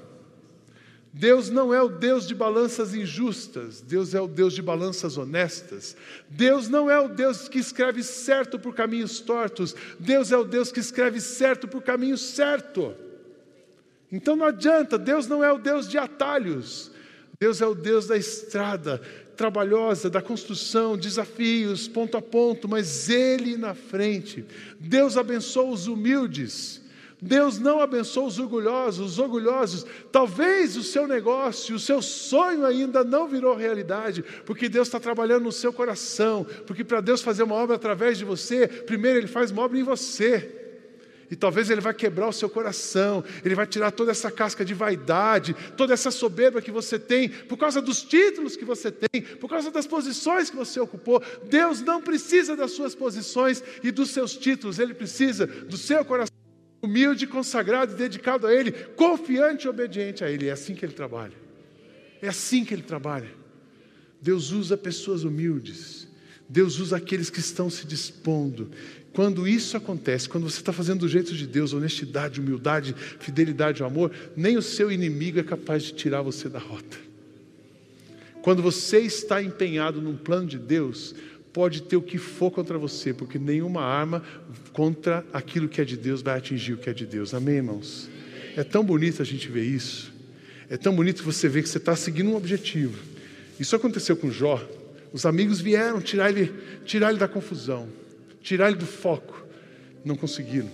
Deus 1.13 1.49
não 1.49 1.73
é 1.73 1.81
o 1.81 1.89
Deus 1.89 2.25
de 2.25 2.33
balanças 2.33 2.95
injustas, 2.95 3.81
Deus 3.81 4.15
é 4.15 4.21
o 4.21 4.27
Deus 4.27 4.53
de 4.53 4.61
balanças 4.61 5.17
honestas. 5.17 5.95
Deus 6.27 6.67
não 6.67 6.89
é 6.89 6.99
o 6.99 7.09
Deus 7.09 7.47
que 7.47 7.59
escreve 7.59 8.01
certo 8.01 8.57
por 8.57 8.73
caminhos 8.73 9.19
tortos, 9.19 9.75
Deus 9.99 10.31
é 10.31 10.37
o 10.37 10.43
Deus 10.43 10.71
que 10.71 10.79
escreve 10.79 11.21
certo 11.21 11.67
por 11.67 11.83
caminho 11.83 12.17
certo. 12.17 12.95
Então 14.11 14.35
não 14.35 14.47
adianta, 14.47 14.97
Deus 14.97 15.27
não 15.27 15.43
é 15.43 15.51
o 15.51 15.59
Deus 15.59 15.87
de 15.87 15.97
atalhos. 15.97 16.91
Deus 17.39 17.59
é 17.59 17.65
o 17.65 17.73
Deus 17.73 18.05
da 18.05 18.15
estrada 18.15 19.01
trabalhosa, 19.41 20.07
da 20.07 20.21
construção, 20.21 20.95
desafios, 20.95 21.87
ponto 21.87 22.15
a 22.15 22.21
ponto, 22.21 22.69
mas 22.69 23.09
Ele 23.09 23.57
na 23.57 23.73
frente. 23.73 24.45
Deus 24.79 25.17
abençoa 25.17 25.71
os 25.71 25.87
humildes. 25.87 26.79
Deus 27.19 27.57
não 27.57 27.81
abençoa 27.81 28.27
os 28.27 28.37
orgulhosos, 28.37 29.13
os 29.13 29.19
orgulhosos. 29.19 29.83
Talvez 30.11 30.77
o 30.77 30.83
seu 30.83 31.07
negócio, 31.07 31.75
o 31.75 31.79
seu 31.79 32.03
sonho 32.03 32.63
ainda 32.67 33.03
não 33.03 33.27
virou 33.27 33.55
realidade, 33.55 34.23
porque 34.45 34.69
Deus 34.69 34.87
está 34.87 34.99
trabalhando 34.99 35.45
no 35.45 35.51
seu 35.51 35.73
coração. 35.73 36.45
Porque 36.67 36.83
para 36.83 37.01
Deus 37.01 37.23
fazer 37.23 37.41
uma 37.41 37.55
obra 37.55 37.77
através 37.77 38.19
de 38.19 38.25
você, 38.25 38.67
primeiro 38.67 39.17
Ele 39.17 39.27
faz 39.27 39.49
uma 39.49 39.63
obra 39.63 39.79
em 39.79 39.83
você. 39.83 40.60
E 41.31 41.35
talvez 41.35 41.69
ele 41.69 41.79
vai 41.79 41.93
quebrar 41.93 42.27
o 42.27 42.33
seu 42.33 42.49
coração, 42.49 43.23
ele 43.43 43.55
vai 43.55 43.65
tirar 43.65 43.91
toda 43.91 44.11
essa 44.11 44.29
casca 44.29 44.65
de 44.65 44.73
vaidade, 44.73 45.55
toda 45.77 45.93
essa 45.93 46.11
soberba 46.11 46.61
que 46.61 46.69
você 46.69 46.99
tem, 46.99 47.29
por 47.29 47.57
causa 47.57 47.81
dos 47.81 48.03
títulos 48.03 48.57
que 48.57 48.65
você 48.65 48.91
tem, 48.91 49.21
por 49.21 49.49
causa 49.49 49.71
das 49.71 49.87
posições 49.87 50.49
que 50.49 50.57
você 50.57 50.77
ocupou. 50.81 51.23
Deus 51.45 51.79
não 51.81 52.01
precisa 52.01 52.53
das 52.53 52.71
suas 52.71 52.93
posições 52.93 53.63
e 53.81 53.91
dos 53.91 54.09
seus 54.09 54.35
títulos, 54.35 54.77
ele 54.77 54.93
precisa 54.93 55.47
do 55.47 55.77
seu 55.77 56.03
coração 56.03 56.35
humilde, 56.81 57.27
consagrado 57.27 57.93
e 57.93 57.95
dedicado 57.95 58.47
a 58.47 58.53
Ele, 58.53 58.71
confiante 58.71 59.67
e 59.67 59.69
obediente 59.69 60.23
a 60.23 60.29
Ele. 60.29 60.47
É 60.47 60.51
assim 60.51 60.75
que 60.75 60.83
Ele 60.83 60.93
trabalha. 60.93 61.35
É 62.21 62.27
assim 62.27 62.65
que 62.65 62.73
Ele 62.73 62.81
trabalha. 62.81 63.29
Deus 64.21 64.51
usa 64.51 64.75
pessoas 64.75 65.23
humildes. 65.23 66.07
Deus 66.49 66.79
usa 66.79 66.97
aqueles 66.97 67.29
que 67.29 67.39
estão 67.39 67.69
se 67.69 67.85
dispondo. 67.85 68.71
Quando 69.13 69.47
isso 69.47 69.75
acontece, 69.75 70.29
quando 70.29 70.49
você 70.49 70.59
está 70.59 70.71
fazendo 70.71 71.01
do 71.01 71.07
jeito 71.09 71.33
de 71.33 71.45
Deus, 71.45 71.73
honestidade, 71.73 72.39
humildade, 72.39 72.95
fidelidade, 73.19 73.83
amor, 73.83 74.11
nem 74.35 74.57
o 74.57 74.61
seu 74.61 74.91
inimigo 74.91 75.39
é 75.39 75.43
capaz 75.43 75.83
de 75.83 75.93
tirar 75.93 76.21
você 76.21 76.47
da 76.47 76.59
rota. 76.59 76.97
Quando 78.41 78.61
você 78.61 78.99
está 78.99 79.41
empenhado 79.41 80.01
num 80.01 80.15
plano 80.15 80.47
de 80.47 80.57
Deus, 80.57 81.13
pode 81.51 81.83
ter 81.83 81.97
o 81.97 82.01
que 82.01 82.17
for 82.17 82.49
contra 82.49 82.77
você, 82.77 83.13
porque 83.13 83.37
nenhuma 83.37 83.81
arma 83.81 84.23
contra 84.71 85.25
aquilo 85.33 85.67
que 85.67 85.81
é 85.81 85.85
de 85.85 85.97
Deus 85.97 86.21
vai 86.21 86.37
atingir 86.37 86.73
o 86.73 86.77
que 86.77 86.89
é 86.89 86.93
de 86.93 87.05
Deus. 87.05 87.33
Amém, 87.33 87.55
irmãos? 87.55 88.09
É 88.55 88.63
tão 88.63 88.83
bonito 88.83 89.21
a 89.21 89.25
gente 89.25 89.49
ver 89.49 89.65
isso. 89.65 90.11
É 90.69 90.77
tão 90.77 90.95
bonito 90.95 91.21
você 91.23 91.49
ver 91.49 91.63
que 91.63 91.69
você 91.69 91.77
está 91.77 91.95
seguindo 91.95 92.29
um 92.29 92.35
objetivo. 92.35 92.97
Isso 93.59 93.75
aconteceu 93.75 94.15
com 94.15 94.31
Jó. 94.31 94.65
Os 95.11 95.25
amigos 95.25 95.59
vieram 95.59 95.99
tirar 96.01 96.29
ele, 96.29 96.53
tirar 96.85 97.09
ele 97.09 97.19
da 97.19 97.27
confusão, 97.27 97.89
tirar 98.41 98.69
ele 98.69 98.77
do 98.77 98.85
foco. 98.85 99.45
Não 100.03 100.15
conseguiram. 100.15 100.69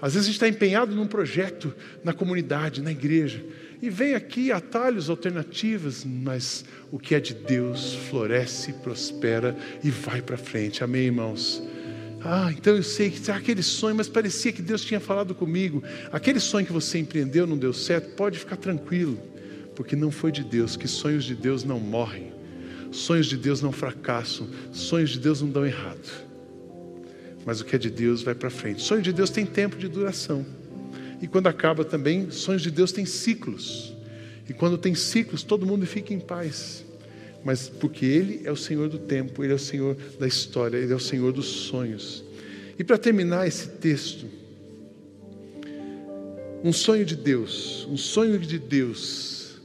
Às 0.00 0.14
vezes 0.14 0.28
a 0.28 0.30
gente 0.30 0.36
está 0.36 0.48
empenhado 0.48 0.94
num 0.94 1.06
projeto 1.06 1.74
na 2.04 2.12
comunidade, 2.12 2.82
na 2.82 2.90
igreja, 2.90 3.42
e 3.80 3.90
vem 3.90 4.14
aqui 4.14 4.52
atalhos, 4.52 5.10
alternativas, 5.10 6.04
mas 6.04 6.64
o 6.90 6.98
que 6.98 7.14
é 7.14 7.20
de 7.20 7.34
Deus 7.34 7.94
floresce, 8.08 8.72
prospera 8.72 9.56
e 9.82 9.90
vai 9.90 10.22
para 10.22 10.36
frente. 10.36 10.82
Amém, 10.82 11.06
irmãos? 11.06 11.62
Ah, 12.24 12.50
então 12.50 12.74
eu 12.74 12.82
sei 12.82 13.10
que 13.10 13.30
aquele 13.30 13.62
sonho, 13.62 13.94
mas 13.94 14.08
parecia 14.08 14.52
que 14.52 14.62
Deus 14.62 14.82
tinha 14.82 14.98
falado 14.98 15.34
comigo. 15.34 15.82
Aquele 16.10 16.40
sonho 16.40 16.66
que 16.66 16.72
você 16.72 16.98
empreendeu 16.98 17.46
não 17.46 17.56
deu 17.56 17.72
certo, 17.72 18.14
pode 18.16 18.38
ficar 18.38 18.56
tranquilo, 18.56 19.18
porque 19.74 19.94
não 19.94 20.10
foi 20.10 20.32
de 20.32 20.42
Deus, 20.42 20.76
que 20.76 20.88
sonhos 20.88 21.24
de 21.24 21.34
Deus 21.34 21.62
não 21.62 21.78
morrem, 21.78 22.32
sonhos 22.90 23.26
de 23.26 23.36
Deus 23.36 23.62
não 23.62 23.70
fracassam, 23.70 24.48
sonhos 24.72 25.10
de 25.10 25.20
Deus 25.20 25.42
não 25.42 25.50
dão 25.50 25.64
errado. 25.64 26.26
Mas 27.46 27.60
o 27.60 27.64
que 27.64 27.76
é 27.76 27.78
de 27.78 27.88
Deus 27.88 28.22
vai 28.22 28.34
para 28.34 28.50
frente. 28.50 28.82
Sonho 28.82 29.00
de 29.00 29.12
Deus 29.12 29.30
tem 29.30 29.46
tempo 29.46 29.76
de 29.76 29.86
duração. 29.86 30.44
E 31.22 31.28
quando 31.28 31.46
acaba 31.46 31.84
também, 31.84 32.30
sonhos 32.30 32.60
de 32.60 32.70
Deus 32.70 32.90
têm 32.90 33.06
ciclos. 33.06 33.94
E 34.48 34.52
quando 34.52 34.76
tem 34.76 34.94
ciclos, 34.94 35.42
todo 35.44 35.64
mundo 35.64 35.86
fica 35.86 36.12
em 36.12 36.20
paz. 36.20 36.84
Mas 37.44 37.68
porque 37.68 38.04
Ele 38.04 38.42
é 38.44 38.50
o 38.50 38.56
Senhor 38.56 38.88
do 38.88 38.98
tempo, 38.98 39.44
Ele 39.44 39.52
é 39.52 39.56
o 39.56 39.60
Senhor 39.60 39.96
da 40.18 40.26
história, 40.26 40.76
Ele 40.76 40.92
é 40.92 40.96
o 40.96 41.00
Senhor 41.00 41.32
dos 41.32 41.46
sonhos. 41.46 42.24
E 42.76 42.84
para 42.84 42.98
terminar 42.98 43.46
esse 43.46 43.68
texto, 43.68 44.26
um 46.62 46.72
sonho 46.72 47.04
de 47.04 47.14
Deus, 47.14 47.86
um 47.88 47.96
sonho 47.96 48.38
de 48.38 48.58
Deus, 48.58 49.60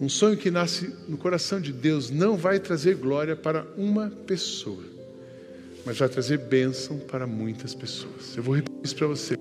um 0.00 0.08
sonho 0.08 0.36
que 0.36 0.50
nasce 0.50 0.92
no 1.08 1.16
coração 1.16 1.60
de 1.60 1.72
Deus, 1.72 2.10
não 2.10 2.36
vai 2.36 2.60
trazer 2.60 2.96
glória 2.96 3.34
para 3.34 3.66
uma 3.76 4.10
pessoa, 4.10 4.84
mas 5.86 5.98
vai 5.98 6.08
trazer 6.08 6.38
bênção 6.38 6.98
para 6.98 7.28
muitas 7.28 7.72
pessoas. 7.72 8.36
Eu 8.36 8.42
vou 8.42 8.56
repetir 8.56 8.80
isso 8.82 8.96
para 8.96 9.06
você. 9.06 9.38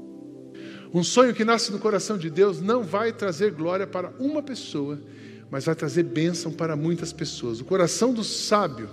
Um 0.94 1.04
sonho 1.04 1.34
que 1.34 1.44
nasce 1.44 1.72
no 1.72 1.80
coração 1.80 2.20
de 2.20 2.30
Deus 2.30 2.62
não 2.62 2.84
vai 2.84 3.12
trazer 3.12 3.52
glória 3.52 3.88
para 3.88 4.12
uma 4.20 4.44
pessoa, 4.44 5.02
mas 5.50 5.66
vai 5.66 5.74
trazer 5.74 6.04
bênção 6.04 6.52
para 6.52 6.76
muitas 6.76 7.12
pessoas. 7.12 7.60
O 7.60 7.66
coração 7.66 8.14
do 8.14 8.24
sábio 8.24 8.88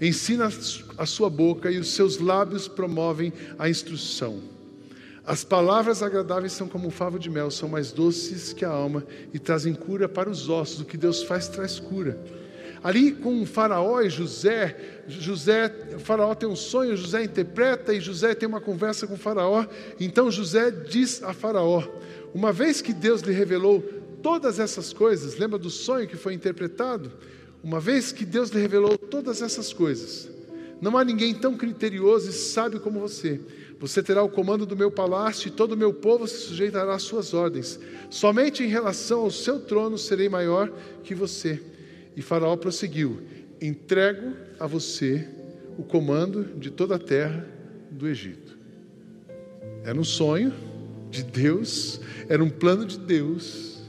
ensina 0.00 0.50
a 0.98 1.06
sua 1.06 1.30
boca 1.30 1.70
e 1.70 1.78
os 1.78 1.92
seus 1.92 2.18
lábios 2.18 2.66
promovem 2.66 3.32
a 3.56 3.70
instrução. 3.70 4.40
As 5.24 5.44
palavras 5.44 6.02
agradáveis 6.02 6.52
são 6.54 6.66
como 6.66 6.88
um 6.88 6.90
favo 6.90 7.20
de 7.20 7.30
mel, 7.30 7.52
são 7.52 7.68
mais 7.68 7.92
doces 7.92 8.52
que 8.52 8.64
a 8.64 8.70
alma 8.70 9.06
e 9.32 9.38
trazem 9.38 9.74
cura 9.74 10.08
para 10.08 10.28
os 10.28 10.48
ossos. 10.48 10.80
O 10.80 10.84
que 10.84 10.96
Deus 10.96 11.22
faz 11.22 11.46
traz 11.46 11.78
cura. 11.78 12.18
Ali 12.82 13.12
com 13.12 13.42
o 13.42 13.46
Faraó 13.46 14.00
e 14.00 14.08
José, 14.08 15.02
José, 15.06 15.70
o 15.96 15.98
Faraó 15.98 16.34
tem 16.34 16.48
um 16.48 16.56
sonho, 16.56 16.96
José 16.96 17.22
interpreta 17.22 17.92
e 17.92 18.00
José 18.00 18.34
tem 18.34 18.48
uma 18.48 18.60
conversa 18.60 19.06
com 19.06 19.14
o 19.14 19.18
Faraó. 19.18 19.66
Então 19.98 20.30
José 20.30 20.70
diz 20.70 21.22
a 21.22 21.34
Faraó: 21.34 21.82
Uma 22.32 22.52
vez 22.52 22.80
que 22.80 22.94
Deus 22.94 23.20
lhe 23.20 23.32
revelou 23.32 23.82
todas 24.22 24.58
essas 24.58 24.92
coisas, 24.92 25.36
lembra 25.36 25.58
do 25.58 25.68
sonho 25.68 26.08
que 26.08 26.16
foi 26.16 26.32
interpretado? 26.32 27.12
Uma 27.62 27.78
vez 27.78 28.12
que 28.12 28.24
Deus 28.24 28.48
lhe 28.48 28.60
revelou 28.60 28.96
todas 28.96 29.42
essas 29.42 29.72
coisas, 29.72 30.30
não 30.80 30.96
há 30.96 31.04
ninguém 31.04 31.34
tão 31.34 31.56
criterioso 31.56 32.30
e 32.30 32.32
sábio 32.32 32.80
como 32.80 32.98
você. 32.98 33.38
Você 33.78 34.02
terá 34.02 34.22
o 34.22 34.28
comando 34.28 34.64
do 34.64 34.76
meu 34.76 34.90
palácio 34.90 35.48
e 35.48 35.50
todo 35.50 35.72
o 35.72 35.76
meu 35.76 35.92
povo 35.92 36.26
se 36.26 36.36
sujeitará 36.36 36.94
às 36.94 37.02
suas 37.02 37.34
ordens. 37.34 37.78
Somente 38.08 38.62
em 38.62 38.68
relação 38.68 39.20
ao 39.20 39.30
seu 39.30 39.60
trono 39.60 39.98
serei 39.98 40.28
maior 40.28 40.70
que 41.02 41.14
você. 41.14 41.60
E 42.20 42.22
Faraó 42.22 42.54
prosseguiu: 42.54 43.22
Entrego 43.62 44.36
a 44.58 44.66
você 44.66 45.26
o 45.78 45.82
comando 45.82 46.44
de 46.58 46.70
toda 46.70 46.96
a 46.96 46.98
terra 46.98 47.48
do 47.90 48.06
Egito. 48.06 48.58
Era 49.82 49.98
um 49.98 50.04
sonho 50.04 50.52
de 51.10 51.22
Deus, 51.22 51.98
era 52.28 52.44
um 52.44 52.50
plano 52.50 52.84
de 52.84 52.98
Deus. 52.98 53.80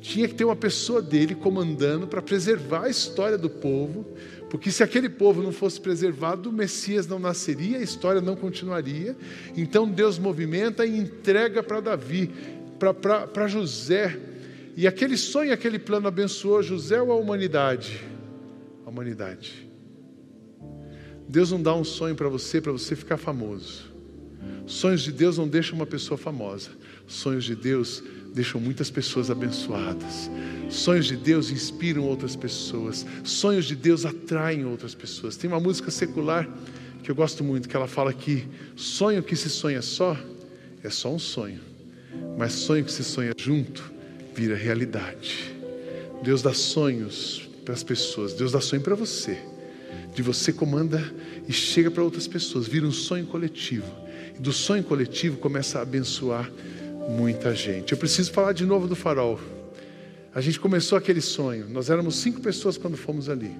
Tinha 0.00 0.28
que 0.28 0.34
ter 0.36 0.44
uma 0.44 0.54
pessoa 0.54 1.02
dele 1.02 1.34
comandando 1.34 2.06
para 2.06 2.22
preservar 2.22 2.84
a 2.84 2.88
história 2.88 3.36
do 3.36 3.50
povo, 3.50 4.06
porque 4.48 4.70
se 4.70 4.84
aquele 4.84 5.08
povo 5.08 5.42
não 5.42 5.50
fosse 5.50 5.80
preservado, 5.80 6.50
o 6.50 6.52
Messias 6.52 7.08
não 7.08 7.18
nasceria, 7.18 7.78
a 7.78 7.82
história 7.82 8.20
não 8.20 8.36
continuaria. 8.36 9.16
Então 9.56 9.88
Deus 9.88 10.16
movimenta 10.16 10.86
e 10.86 10.96
entrega 10.96 11.60
para 11.60 11.80
Davi, 11.80 12.30
para 12.78 13.48
José, 13.48 14.16
e 14.76 14.86
aquele 14.86 15.16
sonho, 15.16 15.52
aquele 15.52 15.78
plano 15.78 16.08
abençoou 16.08 16.62
José 16.62 17.00
ou 17.00 17.12
a 17.12 17.16
humanidade? 17.16 18.02
A 18.84 18.90
humanidade. 18.90 19.68
Deus 21.28 21.52
não 21.52 21.62
dá 21.62 21.74
um 21.74 21.84
sonho 21.84 22.14
para 22.14 22.28
você 22.28 22.60
para 22.60 22.72
você 22.72 22.96
ficar 22.96 23.16
famoso. 23.16 23.92
Sonhos 24.66 25.02
de 25.02 25.12
Deus 25.12 25.38
não 25.38 25.46
deixam 25.46 25.76
uma 25.76 25.86
pessoa 25.86 26.18
famosa. 26.18 26.70
Sonhos 27.06 27.44
de 27.44 27.54
Deus 27.54 28.02
deixam 28.34 28.60
muitas 28.60 28.90
pessoas 28.90 29.30
abençoadas. 29.30 30.30
Sonhos 30.68 31.06
de 31.06 31.16
Deus 31.16 31.50
inspiram 31.50 32.02
outras 32.02 32.34
pessoas. 32.34 33.06
Sonhos 33.22 33.66
de 33.66 33.76
Deus 33.76 34.04
atraem 34.04 34.64
outras 34.64 34.94
pessoas. 34.94 35.36
Tem 35.36 35.48
uma 35.48 35.60
música 35.60 35.90
secular 35.90 36.48
que 37.02 37.10
eu 37.10 37.14
gosto 37.14 37.44
muito, 37.44 37.68
que 37.68 37.76
ela 37.76 37.86
fala 37.86 38.12
que 38.12 38.48
sonho 38.74 39.22
que 39.22 39.36
se 39.36 39.48
sonha 39.48 39.82
só 39.82 40.16
é 40.82 40.90
só 40.90 41.12
um 41.12 41.18
sonho, 41.18 41.60
mas 42.36 42.52
sonho 42.52 42.84
que 42.84 42.92
se 42.92 43.04
sonha 43.04 43.32
junto 43.36 43.93
vira 44.34 44.56
realidade. 44.56 45.54
Deus 46.22 46.42
dá 46.42 46.52
sonhos 46.52 47.48
para 47.64 47.74
as 47.74 47.82
pessoas, 47.82 48.34
Deus 48.34 48.52
dá 48.52 48.60
sonho 48.60 48.82
para 48.82 48.94
você. 48.94 49.38
De 50.14 50.22
você 50.22 50.52
comanda 50.52 51.02
e 51.48 51.52
chega 51.52 51.90
para 51.90 52.02
outras 52.02 52.26
pessoas, 52.26 52.66
vira 52.66 52.86
um 52.86 52.92
sonho 52.92 53.26
coletivo. 53.26 53.86
E 54.36 54.40
do 54.40 54.52
sonho 54.52 54.82
coletivo 54.82 55.38
começa 55.38 55.78
a 55.78 55.82
abençoar 55.82 56.50
muita 57.08 57.54
gente. 57.54 57.92
Eu 57.92 57.98
preciso 57.98 58.32
falar 58.32 58.52
de 58.52 58.64
novo 58.64 58.86
do 58.86 58.96
farol. 58.96 59.38
A 60.34 60.40
gente 60.40 60.58
começou 60.58 60.98
aquele 60.98 61.20
sonho, 61.20 61.68
nós 61.68 61.90
éramos 61.90 62.16
cinco 62.16 62.40
pessoas 62.40 62.76
quando 62.76 62.96
fomos 62.96 63.28
ali. 63.28 63.52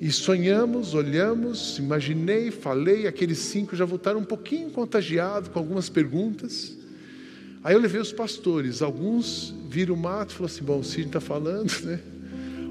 E 0.00 0.10
sonhamos, 0.10 0.94
olhamos, 0.94 1.78
imaginei, 1.78 2.50
falei, 2.50 3.06
aqueles 3.06 3.38
cinco 3.38 3.76
já 3.76 3.84
voltaram 3.84 4.20
um 4.20 4.24
pouquinho 4.24 4.70
contagiados 4.70 5.48
com 5.48 5.58
algumas 5.58 5.88
perguntas. 5.88 6.76
Aí 7.64 7.74
eu 7.74 7.80
levei 7.80 7.98
os 7.98 8.12
pastores, 8.12 8.82
alguns 8.82 9.54
viram 9.70 9.94
o 9.94 9.96
mato 9.96 10.32
e 10.32 10.34
falaram 10.34 10.54
assim: 10.54 10.64
bom, 10.64 10.78
o 10.80 10.84
Cid 10.84 11.06
está 11.06 11.20
falando, 11.20 11.72
né? 11.80 11.98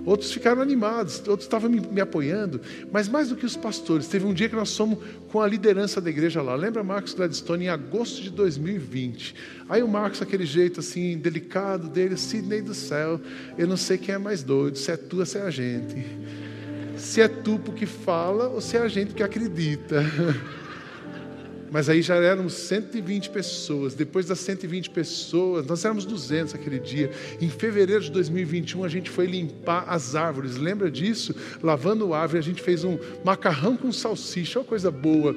Outros 0.05 0.33
ficaram 0.33 0.61
animados, 0.61 1.19
outros 1.27 1.45
estavam 1.45 1.69
me, 1.69 1.79
me, 1.79 2.01
apoiando, 2.01 2.59
mas 2.91 3.07
mais 3.07 3.29
do 3.29 3.37
que 3.37 3.45
os 3.45 3.55
pastores, 3.55 4.05
teve 4.05 4.25
um 4.25 4.33
dia 4.33 4.49
que 4.49 4.55
nós 4.55 4.75
fomos 4.75 4.99
com 5.31 5.39
a 5.39 5.47
liderança 5.47 6.01
da 6.01 6.09
igreja 6.09 6.41
lá. 6.41 6.55
Lembra 6.55 6.83
Marcos 6.83 7.13
Gladstone 7.13 7.65
em 7.65 7.69
agosto 7.69 8.21
de 8.21 8.29
2020? 8.29 9.33
Aí 9.69 9.81
o 9.81 9.87
Marcos, 9.87 10.21
aquele 10.21 10.45
jeito 10.45 10.81
assim, 10.81 11.17
delicado 11.17 11.87
dele, 11.87 12.17
Sidney 12.17 12.61
do 12.61 12.73
céu, 12.73 13.19
eu 13.57 13.65
não 13.65 13.77
sei 13.77 13.97
quem 13.97 14.13
é 14.13 14.17
mais 14.17 14.43
doido, 14.43 14.77
se 14.77 14.91
é 14.91 14.97
tu 14.97 15.19
ou 15.19 15.25
se 15.25 15.37
é 15.37 15.41
a 15.41 15.49
gente. 15.49 16.05
Se 16.97 17.21
é 17.21 17.29
tu 17.29 17.57
porque 17.57 17.85
fala 17.85 18.49
ou 18.49 18.59
se 18.59 18.75
é 18.75 18.81
a 18.81 18.89
gente 18.89 19.13
que 19.13 19.23
acredita. 19.23 20.03
Mas 21.73 21.89
aí 21.89 22.03
já 22.03 22.17
éramos 22.17 22.53
120 22.53 23.31
pessoas. 23.31 23.95
Depois 23.95 24.27
das 24.27 24.37
120 24.41 24.91
pessoas, 24.91 25.65
nós 25.65 25.83
éramos 25.83 26.05
200 26.05 26.53
aquele 26.53 26.77
dia. 26.77 27.09
Em 27.41 27.49
fevereiro 27.49 28.03
de 28.03 28.11
2021, 28.11 28.83
a 28.83 28.87
gente 28.87 29.09
foi 29.09 29.25
limpar 29.25 29.83
as 29.87 30.13
árvores. 30.13 30.55
Lembra 30.55 30.91
disso? 30.91 31.33
Lavando 31.63 32.13
árvore, 32.13 32.37
a 32.37 32.43
gente 32.43 32.61
fez 32.61 32.83
um 32.83 32.99
macarrão 33.25 33.75
com 33.75 33.91
salsicha, 33.91 34.59
uma 34.59 34.65
coisa 34.65 34.91
boa, 34.91 35.35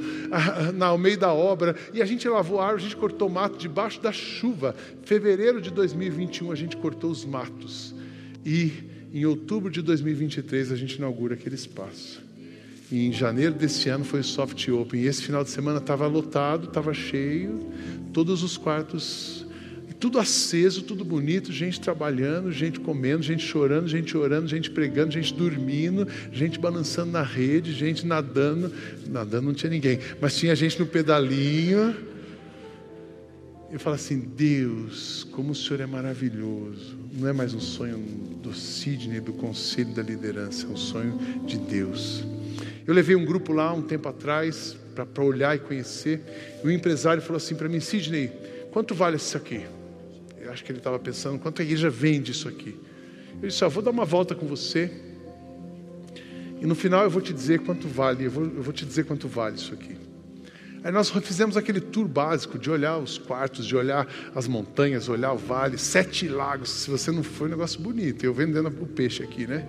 no 0.74 0.98
meio 0.98 1.16
da 1.16 1.32
obra. 1.32 1.74
E 1.94 2.02
a 2.02 2.04
gente 2.04 2.28
lavou 2.28 2.60
a 2.60 2.66
árvore, 2.66 2.82
a 2.82 2.88
gente 2.88 2.96
cortou 2.96 3.30
mato 3.30 3.56
debaixo 3.56 4.02
da 4.02 4.12
chuva. 4.12 4.76
Fevereiro 5.04 5.58
de 5.58 5.70
2021, 5.70 6.52
a 6.52 6.54
gente 6.54 6.76
cortou 6.76 7.10
os 7.10 7.24
matos. 7.24 7.94
E 8.44 8.72
em 9.10 9.24
outubro 9.24 9.70
de 9.70 9.80
2023, 9.80 10.70
a 10.70 10.76
gente 10.76 10.96
inaugura 10.96 11.32
aquele 11.32 11.54
espaço. 11.54 12.25
E 12.90 13.06
em 13.06 13.12
janeiro 13.12 13.54
desse 13.54 13.88
ano 13.88 14.04
foi 14.04 14.20
o 14.20 14.24
Soft 14.24 14.68
Open. 14.68 15.00
E 15.00 15.06
esse 15.06 15.22
final 15.22 15.42
de 15.42 15.50
semana 15.50 15.78
estava 15.78 16.06
lotado, 16.06 16.68
estava 16.68 16.94
cheio, 16.94 17.66
todos 18.12 18.42
os 18.42 18.56
quartos, 18.56 19.44
tudo 19.98 20.18
aceso, 20.18 20.82
tudo 20.82 21.04
bonito, 21.04 21.52
gente 21.52 21.80
trabalhando, 21.80 22.52
gente 22.52 22.78
comendo, 22.78 23.22
gente 23.22 23.42
chorando, 23.42 23.88
gente 23.88 24.16
orando, 24.16 24.46
gente 24.46 24.70
pregando, 24.70 25.12
gente 25.12 25.34
dormindo, 25.34 26.06
gente 26.32 26.58
balançando 26.58 27.10
na 27.10 27.22
rede, 27.22 27.72
gente 27.72 28.06
nadando. 28.06 28.72
Nadando 29.08 29.46
não 29.46 29.54
tinha 29.54 29.70
ninguém, 29.70 29.98
mas 30.20 30.36
tinha 30.36 30.54
gente 30.54 30.78
no 30.78 30.86
pedalinho. 30.86 31.96
Eu 33.72 33.80
falo 33.80 33.96
assim: 33.96 34.20
Deus, 34.20 35.26
como 35.32 35.50
o 35.50 35.54
Senhor 35.54 35.80
é 35.80 35.86
maravilhoso. 35.86 36.96
Não 37.12 37.26
é 37.26 37.32
mais 37.32 37.52
um 37.52 37.60
sonho 37.60 37.98
do 38.42 38.54
Sidney, 38.54 39.20
do 39.20 39.32
conselho 39.32 39.92
da 39.92 40.02
liderança, 40.02 40.66
é 40.66 40.68
um 40.68 40.76
sonho 40.76 41.18
de 41.46 41.58
Deus. 41.58 42.22
Eu 42.86 42.94
levei 42.94 43.16
um 43.16 43.24
grupo 43.24 43.52
lá 43.52 43.72
um 43.72 43.82
tempo 43.82 44.08
atrás 44.08 44.76
para 44.94 45.24
olhar 45.24 45.56
e 45.56 45.58
conhecer. 45.58 46.22
E 46.62 46.66
o 46.66 46.70
empresário 46.70 47.20
falou 47.20 47.36
assim 47.36 47.54
para 47.54 47.68
mim: 47.68 47.80
Sidney, 47.80 48.30
quanto 48.70 48.94
vale 48.94 49.16
isso 49.16 49.36
aqui? 49.36 49.66
Eu 50.40 50.52
acho 50.52 50.64
que 50.64 50.70
ele 50.70 50.78
estava 50.78 50.98
pensando: 50.98 51.38
quanto 51.38 51.60
a 51.60 51.64
igreja 51.64 51.90
vende 51.90 52.30
isso 52.30 52.48
aqui? 52.48 52.78
Eu 53.42 53.48
disse: 53.48 53.64
ah, 53.64 53.68
vou 53.68 53.82
dar 53.82 53.90
uma 53.90 54.04
volta 54.04 54.34
com 54.34 54.46
você. 54.46 54.90
E 56.60 56.64
no 56.64 56.74
final 56.74 57.02
eu 57.02 57.10
vou 57.10 57.20
te 57.20 57.34
dizer 57.34 57.60
quanto 57.60 57.88
vale. 57.88 58.24
Eu 58.24 58.30
vou, 58.30 58.44
eu 58.44 58.62
vou 58.62 58.72
te 58.72 58.86
dizer 58.86 59.04
quanto 59.04 59.26
vale 59.26 59.56
isso 59.56 59.74
aqui. 59.74 59.96
Aí 60.84 60.92
nós 60.92 61.10
fizemos 61.10 61.56
aquele 61.56 61.80
tour 61.80 62.06
básico 62.06 62.56
de 62.56 62.70
olhar 62.70 62.96
os 62.96 63.18
quartos, 63.18 63.66
de 63.66 63.74
olhar 63.74 64.06
as 64.32 64.46
montanhas, 64.46 65.08
olhar 65.08 65.32
o 65.32 65.36
vale, 65.36 65.76
sete 65.76 66.28
lagos. 66.28 66.70
Se 66.70 66.88
você 66.88 67.10
não 67.10 67.24
foi, 67.24 67.46
é 67.46 67.48
um 67.48 67.50
negócio 67.54 67.80
bonito. 67.80 68.24
Eu 68.24 68.32
vendendo 68.32 68.68
o 68.68 68.86
peixe 68.86 69.22
aqui, 69.24 69.48
né? 69.48 69.66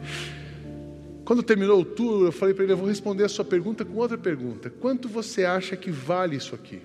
Quando 1.27 1.43
terminou 1.43 1.81
o 1.81 1.83
tour, 1.83 2.23
eu 2.23 2.31
falei 2.31 2.53
para 2.53 2.63
ele: 2.63 2.71
eu 2.71 2.77
vou 2.77 2.87
responder 2.87 3.25
a 3.25 3.27
sua 3.27 3.43
pergunta 3.43 3.83
com 3.83 3.97
outra 3.97 4.17
pergunta. 4.17 4.69
Quanto 4.69 5.09
você 5.09 5.43
acha 5.43 5.75
que 5.75 5.91
vale 5.91 6.37
isso 6.37 6.55
aqui? 6.55 6.81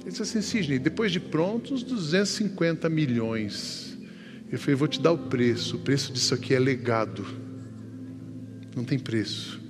Ele 0.00 0.10
disse 0.10 0.22
assim: 0.22 0.42
Sidney, 0.42 0.80
depois 0.80 1.12
de 1.12 1.20
pronto, 1.20 1.72
uns 1.72 1.84
250 1.84 2.88
milhões. 2.88 3.96
Eu 4.50 4.58
falei: 4.58 4.74
vou 4.74 4.88
te 4.88 5.00
dar 5.00 5.12
o 5.12 5.18
preço. 5.18 5.76
O 5.76 5.78
preço 5.78 6.12
disso 6.12 6.34
aqui 6.34 6.52
é 6.52 6.58
legado. 6.58 7.24
Não 8.74 8.82
tem 8.82 8.98
preço. 8.98 9.60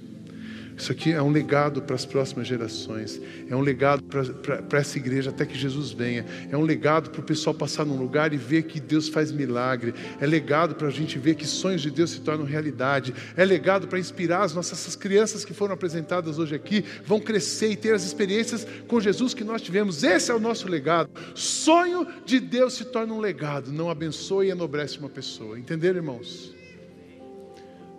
Isso 0.79 0.91
aqui 0.91 1.13
é 1.13 1.21
um 1.21 1.31
legado 1.31 1.83
para 1.83 1.95
as 1.95 2.07
próximas 2.07 2.47
gerações. 2.47 3.21
É 3.51 3.55
um 3.55 3.61
legado 3.61 4.03
para 4.03 4.79
essa 4.79 4.97
igreja 4.97 5.31
até 5.31 5.45
que 5.45 5.59
Jesus 5.59 5.93
venha. 5.93 6.25
É 6.51 6.57
um 6.57 6.63
legado 6.63 7.11
para 7.11 7.21
o 7.21 7.25
pessoal 7.25 7.53
passar 7.53 7.85
num 7.85 7.97
lugar 7.97 8.33
e 8.33 8.37
ver 8.37 8.63
que 8.63 8.81
Deus 8.81 9.09
faz 9.09 9.31
milagre. 9.31 9.95
É 10.21 10.27
legado 10.27 10.75
para 10.75 10.89
a 10.89 10.91
gente 10.91 11.19
ver 11.19 11.35
que 11.35 11.47
sonhos 11.47 11.83
de 11.83 11.91
Deus 11.91 12.11
se 12.11 12.21
tornam 12.21 12.47
realidade. 12.47 13.13
É 13.37 13.45
legado 13.45 13.87
para 13.87 13.99
inspirar 13.99 14.45
as 14.45 14.55
nossas 14.55 14.79
essas 14.79 14.95
crianças 14.95 15.45
que 15.45 15.53
foram 15.53 15.75
apresentadas 15.75 16.39
hoje 16.39 16.55
aqui, 16.55 16.85
vão 17.05 17.21
crescer 17.21 17.71
e 17.71 17.77
ter 17.77 17.95
as 17.95 18.05
experiências 18.05 18.67
com 18.87 19.01
Jesus 19.01 19.35
que 19.35 19.45
nós 19.45 19.61
tivemos. 19.61 20.03
Esse 20.05 20.31
é 20.31 20.35
o 20.35 20.41
nosso 20.41 20.69
legado. 20.69 21.11
Sonho 21.35 22.07
de 22.25 22.39
Deus 22.39 22.75
se 22.75 22.85
torna 22.85 23.13
um 23.13 23.21
legado, 23.21 23.73
não 23.73 23.91
abençoa 23.91 24.47
e 24.47 24.51
enobrece 24.51 24.99
uma 24.99 25.09
pessoa. 25.09 25.59
Entenderam, 25.59 25.97
irmãos? 25.97 26.58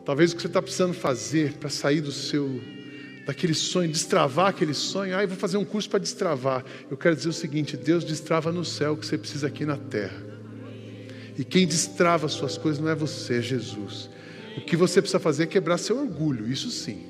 Talvez 0.09 0.31
o 0.31 0.35
que 0.35 0.41
você 0.41 0.47
está 0.47 0.59
precisando 0.59 0.95
fazer 0.95 1.53
para 1.59 1.69
sair 1.69 2.01
do 2.01 2.11
seu 2.11 2.59
daquele 3.27 3.53
sonho, 3.53 3.91
destravar 3.91 4.47
aquele 4.47 4.73
sonho. 4.73 5.15
Ah, 5.15 5.21
eu 5.21 5.27
vou 5.27 5.37
fazer 5.37 5.57
um 5.57 5.63
curso 5.63 5.87
para 5.87 5.99
destravar. 5.99 6.65
Eu 6.89 6.97
quero 6.97 7.15
dizer 7.15 7.29
o 7.29 7.31
seguinte: 7.31 7.77
Deus 7.77 8.03
destrava 8.03 8.51
no 8.51 8.65
céu 8.65 8.93
o 8.93 8.97
que 8.97 9.05
você 9.05 9.19
precisa 9.19 9.45
aqui 9.45 9.65
na 9.65 9.77
terra. 9.77 10.19
E 11.37 11.43
quem 11.43 11.67
destrava 11.67 12.25
as 12.25 12.31
suas 12.31 12.57
coisas 12.57 12.81
não 12.81 12.89
é 12.89 12.95
você, 12.95 13.35
é 13.35 13.41
Jesus. 13.43 14.09
O 14.57 14.61
que 14.61 14.75
você 14.75 14.99
precisa 14.99 15.19
fazer 15.19 15.43
é 15.43 15.45
quebrar 15.45 15.77
seu 15.77 15.99
orgulho, 15.99 16.51
isso 16.51 16.71
sim. 16.71 17.05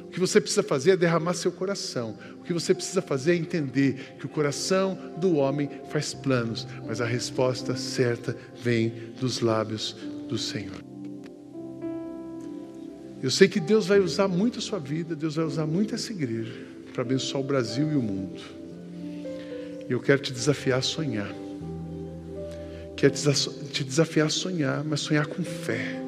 O 0.00 0.08
que 0.08 0.18
você 0.18 0.40
precisa 0.40 0.64
fazer 0.64 0.90
é 0.90 0.96
derramar 0.96 1.34
seu 1.34 1.52
coração. 1.52 2.18
O 2.40 2.42
que 2.42 2.52
você 2.52 2.74
precisa 2.74 3.00
fazer 3.00 3.34
é 3.34 3.36
entender 3.36 4.16
que 4.18 4.26
o 4.26 4.28
coração 4.28 4.98
do 5.18 5.36
homem 5.36 5.70
faz 5.88 6.12
planos, 6.12 6.66
mas 6.84 7.00
a 7.00 7.06
resposta 7.06 7.76
certa 7.76 8.36
vem 8.60 8.92
dos 9.20 9.38
lábios 9.38 9.96
do 10.28 10.36
Senhor. 10.36 10.91
Eu 13.22 13.30
sei 13.30 13.46
que 13.46 13.60
Deus 13.60 13.86
vai 13.86 14.00
usar 14.00 14.26
muito 14.26 14.58
a 14.58 14.62
sua 14.62 14.80
vida, 14.80 15.14
Deus 15.14 15.36
vai 15.36 15.44
usar 15.44 15.64
muito 15.64 15.94
essa 15.94 16.10
igreja 16.10 16.52
para 16.92 17.02
abençoar 17.02 17.40
o 17.40 17.46
Brasil 17.46 17.92
e 17.92 17.94
o 17.94 18.02
mundo. 18.02 18.42
E 19.88 19.92
eu 19.92 20.00
quero 20.00 20.20
te 20.20 20.32
desafiar 20.32 20.80
a 20.80 20.82
sonhar. 20.82 21.32
Quero 22.96 23.14
te 23.72 23.84
desafiar 23.84 24.26
a 24.26 24.30
sonhar, 24.30 24.82
mas 24.82 25.00
sonhar 25.00 25.26
com 25.26 25.44
fé, 25.44 26.02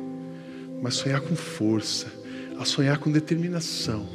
mas 0.82 0.94
sonhar 0.94 1.20
com 1.20 1.36
força, 1.36 2.08
a 2.58 2.64
sonhar 2.64 2.98
com 2.98 3.12
determinação, 3.12 4.08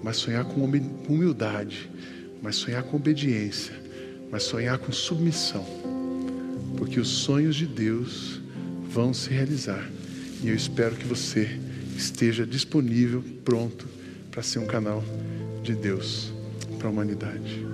mas 0.00 0.16
sonhar 0.16 0.44
com 0.44 0.64
humildade, 0.64 1.90
mas 2.40 2.54
sonhar 2.54 2.84
com 2.84 2.96
obediência, 2.96 3.74
mas 4.30 4.44
sonhar 4.44 4.78
com 4.78 4.92
submissão. 4.92 5.66
Porque 6.78 7.00
os 7.00 7.08
sonhos 7.08 7.56
de 7.56 7.66
Deus 7.66 8.40
vão 8.88 9.12
se 9.12 9.30
realizar. 9.30 9.84
E 10.42 10.48
eu 10.48 10.54
espero 10.54 10.94
que 10.94 11.04
você 11.04 11.58
esteja 12.00 12.46
disponível, 12.46 13.22
pronto 13.44 13.86
para 14.30 14.42
ser 14.42 14.58
um 14.58 14.66
canal 14.66 15.04
de 15.62 15.74
Deus 15.74 16.32
para 16.78 16.88
a 16.88 16.90
humanidade. 16.90 17.64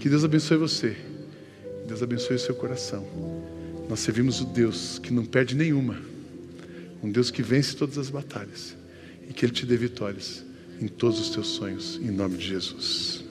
Que 0.00 0.08
Deus 0.08 0.24
abençoe 0.24 0.56
você. 0.56 0.96
Deus 1.86 2.02
abençoe 2.02 2.36
o 2.36 2.38
seu 2.38 2.54
coração. 2.54 3.06
Nós 3.88 4.00
servimos 4.00 4.40
o 4.40 4.44
Deus 4.44 4.98
que 4.98 5.12
não 5.12 5.24
perde 5.24 5.54
nenhuma, 5.54 5.96
um 7.02 7.10
Deus 7.10 7.30
que 7.30 7.42
vence 7.42 7.76
todas 7.76 7.98
as 7.98 8.10
batalhas 8.10 8.76
e 9.28 9.32
que 9.32 9.44
Ele 9.44 9.52
te 9.52 9.64
dê 9.64 9.76
vitórias 9.76 10.44
em 10.80 10.88
todos 10.88 11.20
os 11.20 11.30
teus 11.30 11.46
sonhos, 11.48 12.00
em 12.02 12.10
nome 12.10 12.36
de 12.36 12.46
Jesus. 12.46 13.25